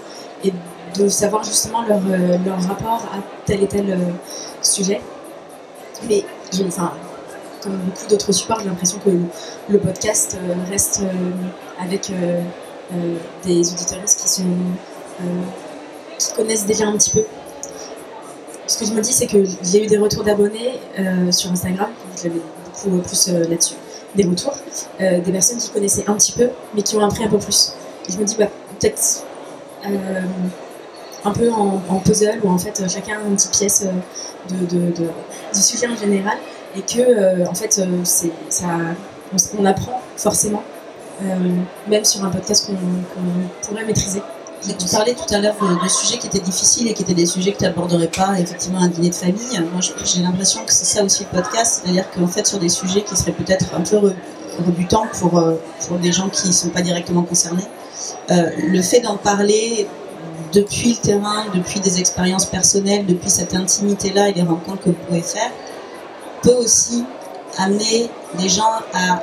et 0.45 0.53
de 0.97 1.09
savoir 1.09 1.43
justement 1.43 1.83
leur, 1.83 1.99
euh, 1.99 2.37
rapport 2.69 3.03
à 3.13 3.19
tel 3.45 3.63
et 3.63 3.67
tel 3.67 3.91
euh, 3.91 3.97
sujet. 4.63 5.01
Mais 6.09 6.25
enfin, 6.67 6.93
comme 7.65 7.77
beaucoup 7.79 8.07
d'autres 8.09 8.33
supports, 8.33 8.61
j'ai 8.61 8.69
l'impression 8.69 8.99
que 8.99 9.11
le 9.69 9.79
podcast 9.79 10.37
reste 10.71 11.03
avec 11.81 12.13
des 13.45 13.73
auditeurs 13.73 14.05
qui 16.19 16.33
connaissent 16.35 16.67
déjà 16.67 16.87
un 16.87 16.97
petit 16.97 17.11
peu 17.11 17.25
ce 18.67 18.79
que 18.79 18.87
je 18.87 18.93
me 18.93 19.01
dis, 19.01 19.13
c'est 19.13 19.27
que 19.27 19.45
j'ai 19.63 19.85
eu 19.85 19.87
des 19.87 19.99
retours 19.99 20.25
d'abonnés 20.25 20.81
euh, 20.99 21.31
sur 21.31 21.51
Instagram, 21.53 21.91
j'avais 22.17 22.41
beaucoup 22.65 22.99
plus 22.99 23.29
euh, 23.29 23.47
là-dessus, 23.49 23.75
des 24.15 24.25
retours, 24.25 24.55
euh, 25.01 25.21
des 25.21 25.33
personnes 25.33 25.59
qui 25.59 25.71
connaissaient 25.71 26.09
un 26.09 26.15
petit 26.15 26.33
peu, 26.33 26.49
mais 26.75 26.83
qui 26.83 26.97
ont 26.97 27.05
appris 27.05 27.25
un 27.25 27.29
peu 27.29 27.39
plus. 27.39 27.73
Je 28.09 28.17
me 28.17 28.25
dis, 28.25 28.37
bah, 28.39 28.49
peut-être 28.79 29.25
un 31.25 31.33
peu 31.33 31.51
en, 31.51 32.01
puzzle, 32.01 32.41
où 32.43 32.49
en 32.49 32.59
fait 32.59 32.83
chacun 32.89 33.19
a 33.19 33.29
une 33.29 33.37
petite 33.37 33.51
pièce 33.51 33.87
du 34.49 35.61
sujet 35.61 35.87
en 35.87 35.97
général, 35.97 36.39
et 36.77 36.83
que 36.83 37.47
en 37.49 37.55
fait, 37.55 37.81
c'est, 38.05 38.33
ça, 38.49 38.67
on, 39.59 39.65
apprend 39.65 40.01
forcément, 40.17 40.63
même 41.89 42.05
sur 42.05 42.25
un 42.25 42.31
podcast 42.31 42.67
qu'on 42.67 43.67
pourrait 43.67 43.85
maîtriser. 43.85 44.23
Tu 44.63 44.89
parlais 44.91 45.15
tout 45.15 45.35
à 45.35 45.41
l'heure 45.41 45.57
de, 45.61 45.89
sujets 45.89 46.19
qui 46.19 46.27
étaient 46.27 46.41
difficiles 46.41 46.89
et 46.89 46.95
qui 46.95 47.03
étaient 47.03 47.15
des 47.15 47.27
sujets 47.27 47.53
que 47.53 47.59
tu 47.59 47.65
n'aborderais 47.65 48.09
pas 48.09 48.39
effectivement 48.39 48.81
à 48.81 48.85
un 48.85 48.89
dîner 48.89 49.11
de 49.11 49.15
famille. 49.15 49.61
Moi, 49.73 49.81
j'ai 50.05 50.23
l'impression 50.23 50.65
que 50.65 50.73
c'est 50.73 50.87
ça 50.87 51.05
aussi 51.05 51.27
le 51.31 51.39
podcast, 51.39 51.83
c'est-à-dire 51.83 52.11
qu'en 52.11 52.27
fait, 52.27 52.47
sur 52.47 52.59
des 52.59 52.71
sujets 52.71 53.03
qui 53.03 53.15
seraient 53.15 53.33
peut-être 53.33 53.75
un 53.75 53.83
peu 53.83 54.15
rebutants 54.67 55.07
pour, 55.21 55.39
euh, 55.39 55.57
pour 55.87 55.99
des 55.99 56.13
gens 56.13 56.29
qui 56.31 56.49
ne 56.49 56.53
sont 56.53 56.71
pas 56.71 56.81
directement 56.81 57.23
concernés, 57.23 57.67
euh, 58.31 58.51
le 58.57 58.81
fait 58.81 59.01
d'en 59.01 59.17
parler 59.17 59.87
depuis 60.53 60.91
le 60.91 60.97
terrain, 60.97 61.45
depuis 61.55 61.81
des 61.81 62.01
expériences 62.01 62.47
personnelles, 62.47 63.05
depuis 63.07 63.31
cette 63.31 63.55
intimité-là 63.55 64.31
et 64.31 64.33
les 64.33 64.43
rencontres 64.43 64.83
que 64.83 64.91
vous 64.91 64.97
pouvez 65.07 65.23
faire, 65.23 65.51
peut 66.45 66.55
aussi 66.55 67.05
amener 67.59 68.11
des 68.39 68.49
gens 68.49 68.71
à, 68.93 69.21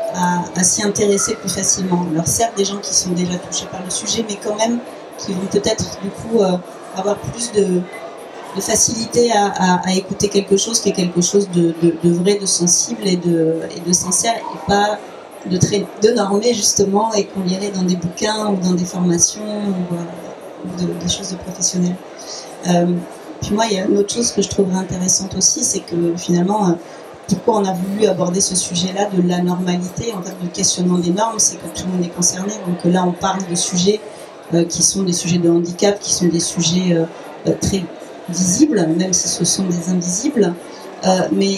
à, 0.56 0.64
s'y 0.64 0.84
intéresser 0.84 1.36
plus 1.36 1.50
facilement. 1.50 2.06
Alors 2.12 2.28
certes, 2.28 2.56
des 2.58 2.66
gens 2.66 2.78
qui 2.78 2.94
sont 2.94 3.12
déjà 3.12 3.38
touchés 3.38 3.68
par 3.72 3.84
le 3.84 3.90
sujet, 3.90 4.26
mais 4.28 4.38
quand 4.42 4.56
même 4.56 4.80
qui 5.18 5.34
vont 5.34 5.46
peut-être 5.52 6.00
du 6.02 6.10
coup 6.10 6.42
euh, 6.42 6.58
avoir 6.96 7.18
plus 7.18 7.52
de, 7.52 7.82
facilité 8.60 9.32
à, 9.32 9.82
écouter 9.96 10.28
quelque 10.28 10.58
chose 10.58 10.82
qui 10.82 10.90
est 10.90 10.94
quelque 10.94 11.22
chose 11.22 11.50
de, 11.52 11.74
vrai, 12.04 12.36
de 12.36 12.46
sensible 12.46 13.04
et 13.06 13.16
de, 13.16 13.62
et 13.74 13.80
de 13.80 13.94
sincère 13.94 14.36
et 14.36 14.68
pas 14.68 15.00
de 15.50 15.56
très 15.56 15.86
de 16.04 16.10
normé 16.10 16.54
justement 16.54 17.14
et 17.14 17.24
qu'on 17.26 17.44
lirait 17.44 17.72
dans 17.74 17.84
des 17.84 17.96
bouquins 17.96 18.50
ou 18.50 18.58
dans 18.58 18.74
des 18.74 18.84
formations 18.84 19.42
ou, 19.42 19.96
euh, 19.96 20.86
des 21.02 21.10
choses 21.10 21.32
de 21.32 21.38
professionnels. 21.38 21.96
Euh, 22.68 22.88
puis 23.42 23.56
moi, 23.56 23.66
il 23.72 23.78
y 23.78 23.80
a 23.80 23.86
une 23.86 23.98
autre 23.98 24.14
chose 24.14 24.32
que 24.34 24.42
je 24.42 24.50
trouverais 24.50 24.80
intéressante 24.80 25.34
aussi, 25.36 25.64
c'est 25.64 25.80
que 25.80 26.16
finalement, 26.18 26.78
pourquoi 27.36 27.62
on 27.62 27.66
a 27.66 27.74
voulu 27.74 28.06
aborder 28.08 28.42
ce 28.42 28.56
sujet-là 28.56 29.06
de 29.06 29.28
la 29.28 29.42
normalité, 29.42 30.14
en 30.18 30.22
fait, 30.22 30.36
du 30.42 30.50
questionnement 30.50 30.98
des 30.98 31.12
normes, 31.12 31.40
c'est 31.40 31.58
que 31.58 31.68
tout 31.76 31.86
le 31.88 31.94
monde 31.94 32.06
est 32.06 32.16
concerné. 32.16 32.54
Donc 32.68 32.92
là, 32.92 33.04
on 33.06 33.12
parle 33.12 33.42
de 33.50 33.56
sujets 33.56 34.00
euh, 34.54 34.66
qui 34.66 34.84
sont 34.84 35.04
des 35.04 35.14
sujets 35.14 35.38
de 35.38 35.50
handicap, 35.50 36.00
qui 36.00 36.14
sont 36.14 36.28
des 36.28 36.40
sujets 36.40 36.94
euh, 36.94 37.06
euh, 37.48 37.54
très 37.62 37.86
visibles, 38.30 38.86
même 38.98 39.14
si 39.14 39.30
ce 39.30 39.46
sont 39.46 39.64
des 39.64 39.90
invisibles. 39.90 40.54
mais 41.32 41.56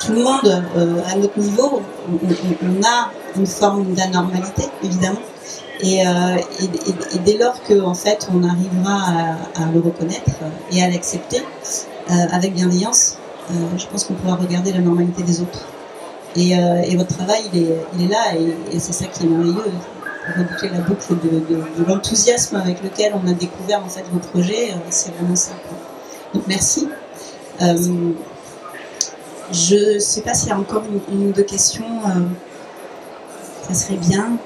tout 0.00 0.12
le 0.12 0.24
monde, 0.24 0.64
à 1.06 1.16
notre 1.16 1.38
niveau, 1.38 1.80
on, 2.10 2.82
a 2.82 3.10
une 3.36 3.46
forme 3.46 3.94
d'anormalité, 3.94 4.64
évidemment. 4.82 5.22
Et, 5.80 6.02
dès 7.24 7.38
lors 7.38 7.62
que 7.62 7.74
fait 7.94 8.28
on 8.34 8.42
arrivera 8.42 9.36
à, 9.54 9.72
le 9.72 9.80
reconnaître 9.80 10.40
et 10.72 10.82
à 10.82 10.90
l'accepter 10.90 11.42
avec 12.08 12.54
bienveillance, 12.54 13.18
je 13.50 13.86
pense 13.86 14.04
qu'on 14.04 14.14
pourra 14.14 14.36
regarder 14.36 14.72
la 14.72 14.80
normalité 14.80 15.22
des 15.22 15.40
autres. 15.40 15.66
Et, 16.36 16.96
votre 16.96 17.14
travail, 17.14 17.42
il 17.52 18.02
est, 18.04 18.08
là 18.08 18.34
et, 18.72 18.78
c'est 18.78 18.92
ça 18.92 19.06
qui 19.06 19.24
est 19.24 19.28
merveilleux 19.28 19.72
reboucler 20.36 20.68
la 20.68 20.80
boucle 20.80 21.14
de, 21.22 21.84
l'enthousiasme 21.86 22.56
avec 22.56 22.82
lequel 22.82 23.12
on 23.14 23.28
a 23.28 23.32
découvert 23.32 23.84
en 23.84 23.88
fait 23.88 24.04
vos 24.12 24.18
projets, 24.18 24.70
euh, 24.70 24.76
c'est 24.90 25.12
vraiment 25.14 25.36
ça. 25.36 25.52
Donc 26.32 26.44
merci. 26.46 26.88
Euh, 27.60 27.76
je 29.52 29.94
ne 29.94 29.98
sais 29.98 30.22
pas 30.22 30.34
s'il 30.34 30.48
y 30.48 30.52
a 30.52 30.58
encore 30.58 30.82
une, 31.10 31.28
ou 31.28 31.32
deux 31.32 31.42
questions. 31.42 31.84
Euh, 32.06 32.20
ça 33.68 33.74
serait 33.74 33.96
bien. 33.96 34.38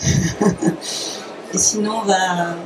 Et 1.54 1.58
sinon, 1.58 2.00
on 2.02 2.06
va, 2.06 2.56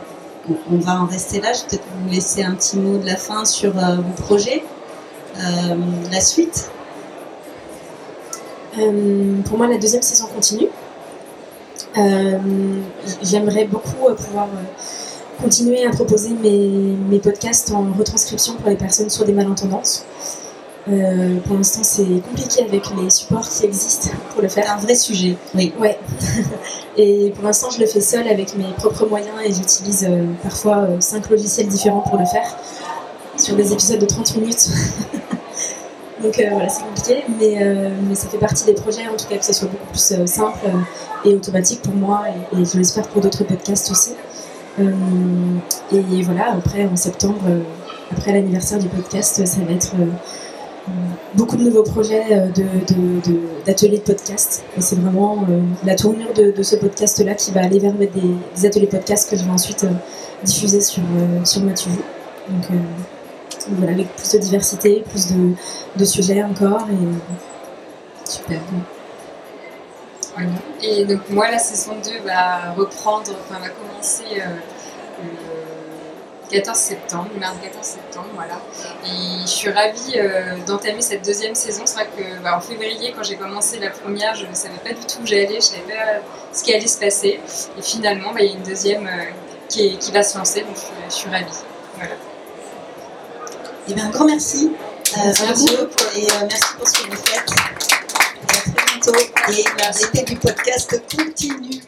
on 0.71 0.79
va 0.79 1.03
en 1.03 1.07
rester 1.07 1.41
là. 1.41 1.53
Je 1.53 1.61
vais 1.61 1.69
peut-être 1.69 1.87
vous 2.03 2.11
laisser 2.11 2.43
un 2.43 2.55
petit 2.55 2.77
mot 2.77 2.99
de 2.99 3.07
la 3.07 3.17
fin 3.17 3.45
sur 3.45 3.73
vos 3.73 4.23
projets. 4.25 4.65
La 6.11 6.21
suite. 6.21 6.71
pour 8.75 9.59
moi, 9.59 9.67
la 9.67 9.79
deuxième 9.79 10.03
saison 10.03 10.27
continue. 10.27 10.69
Euh, 11.97 12.39
j'aimerais 13.23 13.65
beaucoup 13.65 14.09
euh, 14.09 14.15
pouvoir 14.15 14.47
euh, 14.47 15.43
continuer 15.43 15.85
à 15.85 15.91
proposer 15.91 16.31
mes, 16.31 16.97
mes, 17.09 17.19
podcasts 17.19 17.73
en 17.73 17.93
retranscription 17.99 18.55
pour 18.55 18.71
les 18.71 18.77
personnes 18.77 19.11
sur 19.11 19.25
des 19.25 19.33
malentendances. 19.33 20.05
Euh, 20.89 21.39
pour 21.47 21.57
l'instant, 21.57 21.83
c'est 21.83 22.07
compliqué 22.23 22.63
avec 22.63 22.85
les 22.97 23.11
supports 23.11 23.49
qui 23.49 23.67
existent 23.67 24.11
pour 24.33 24.43
le 24.43 24.49
faire. 24.49 24.71
Un 24.73 24.79
vrai 24.79 24.95
sujet, 24.95 25.37
oui. 25.55 25.73
Ouais. 25.79 25.99
et 26.97 27.33
pour 27.35 27.45
l'instant, 27.45 27.71
je 27.71 27.81
le 27.81 27.87
fais 27.87 28.01
seul 28.01 28.27
avec 28.29 28.57
mes 28.57 28.73
propres 28.77 29.07
moyens 29.07 29.37
et 29.45 29.53
j'utilise 29.53 30.07
euh, 30.09 30.25
parfois 30.43 30.87
cinq 31.01 31.29
logiciels 31.29 31.69
différents 31.69 32.01
pour 32.01 32.19
le 32.19 32.25
faire 32.25 32.57
sur 33.41 33.57
des 33.57 33.73
épisodes 33.73 33.99
de 33.99 34.07
30 34.07 34.37
minutes. 34.37 34.69
Donc 36.23 36.39
euh, 36.39 36.45
voilà, 36.51 36.69
c'est 36.69 36.83
compliqué, 36.83 37.25
mais, 37.39 37.63
euh, 37.63 37.89
mais, 38.07 38.15
ça 38.15 38.29
fait 38.29 38.39
partie 38.39 38.67
des 38.67 38.75
projets, 38.75 39.09
en 39.09 39.17
tout 39.17 39.27
cas 39.27 39.39
que 39.39 39.45
ce 39.45 39.55
soit 39.55 39.69
beaucoup 39.69 39.87
plus 39.87 40.13
euh, 40.13 40.27
simple 40.27 40.67
et 41.25 41.35
automatique 41.35 41.81
pour 41.83 41.95
moi, 41.95 42.25
et, 42.53 42.65
je 42.65 42.77
l'espère 42.77 43.09
pour 43.09 43.23
d'autres 43.23 43.45
podcasts 43.45 43.91
aussi. 43.91 44.13
et 44.79 46.23
voilà, 46.23 46.53
après, 46.53 46.87
en 46.87 46.97
septembre, 46.97 47.41
après 48.11 48.33
l'anniversaire 48.33 48.79
du 48.79 48.89
podcast, 48.89 49.47
ça 49.47 49.61
va 49.67 49.73
être 49.73 49.95
beaucoup 51.35 51.57
de 51.57 51.65
nouveaux 51.65 51.83
projets 51.83 52.51
d'ateliers 53.67 53.99
de, 53.99 54.03
de, 54.03 54.03
podcast. 54.03 54.63
Et 54.77 54.81
c'est 54.81 54.97
vraiment 54.97 55.45
la 55.85 55.95
tournure 55.95 56.33
de, 56.35 56.63
ce 56.63 56.77
podcast-là 56.77 57.35
qui 57.35 57.51
va 57.51 57.63
aller 57.63 57.79
vers 57.79 57.93
des, 57.93 58.11
des, 58.57 58.67
ateliers 58.67 58.87
podcast 58.87 59.29
que 59.29 59.37
je 59.37 59.45
vais 59.45 59.51
ensuite 59.51 59.87
diffuser 60.45 60.81
sur, 60.81 61.03
sur 61.45 61.63
ma 61.63 61.73
TV. 61.73 61.91
Donc, 62.49 62.81
voilà, 63.69 63.93
avec 63.93 64.15
plus 64.17 64.33
de 64.33 64.39
diversité, 64.39 65.05
plus 65.09 65.29
de, 65.97 66.05
sujets 66.05 66.43
encore. 66.43 66.87
Et 66.91 68.29
super. 68.29 68.61
Et 70.83 71.05
donc 71.05 71.29
moi, 71.29 71.51
la 71.51 71.59
saison 71.59 71.93
2 72.03 72.25
va 72.25 72.73
reprendre, 72.73 73.31
va 73.51 73.69
commencer 73.69 74.41
euh, 74.41 74.47
le 75.23 76.51
14 76.51 76.77
septembre, 76.77 77.29
le 77.35 77.41
mardi 77.41 77.59
14 77.63 77.85
septembre, 77.85 78.29
voilà. 78.35 78.61
Et 79.05 79.43
je 79.43 79.47
suis 79.51 79.71
ravie 79.71 80.15
euh, 80.17 80.57
d'entamer 80.67 81.03
cette 81.03 81.25
deuxième 81.25 81.55
saison. 81.55 81.83
C'est 81.85 81.95
vrai 81.97 82.09
que 82.17 82.43
bah, 82.43 82.57
en 82.57 82.61
février, 82.61 83.13
quand 83.15 83.23
j'ai 83.23 83.37
commencé 83.37 83.79
la 83.79 83.91
première, 83.91 84.35
je 84.35 84.47
ne 84.47 84.55
savais 84.55 84.79
pas 84.79 84.91
du 84.91 85.05
tout 85.07 85.19
où 85.23 85.27
j'allais, 85.27 85.57
je 85.57 85.61
savais 85.61 85.83
pas 85.83 86.23
ce 86.53 86.65
qui 86.65 86.73
allait 86.73 86.87
se 86.87 86.99
passer. 86.99 87.41
Et 87.79 87.83
finalement, 87.83 88.33
bah, 88.33 88.41
il 88.41 88.47
y 88.47 88.51
a 88.51 88.57
une 88.57 88.63
deuxième 88.63 89.07
euh, 89.07 89.25
qui, 89.69 89.99
qui, 89.99 90.11
va 90.13 90.23
se 90.23 90.39
lancer, 90.39 90.63
donc 90.63 90.77
je, 90.77 91.11
je 91.11 91.15
suis 91.15 91.31
ravie. 91.31 91.45
Voilà. 91.97 92.15
Eh 93.91 93.95
bien, 93.95 94.07
un 94.07 94.11
grand 94.11 94.25
merci. 94.25 94.71
Euh, 95.17 95.33
merci. 95.43 95.67
et 96.15 96.31
euh, 96.31 96.47
merci 96.49 96.75
pour 96.79 96.87
ce 96.87 96.93
que 96.93 97.11
vous 97.11 97.17
faites. 97.17 97.51
à 97.51 98.71
très 98.71 98.87
bientôt. 98.87 99.19
Et 99.49 99.65
l'été 100.15 100.23
du 100.23 100.37
podcast 100.37 101.03
continue. 101.17 101.81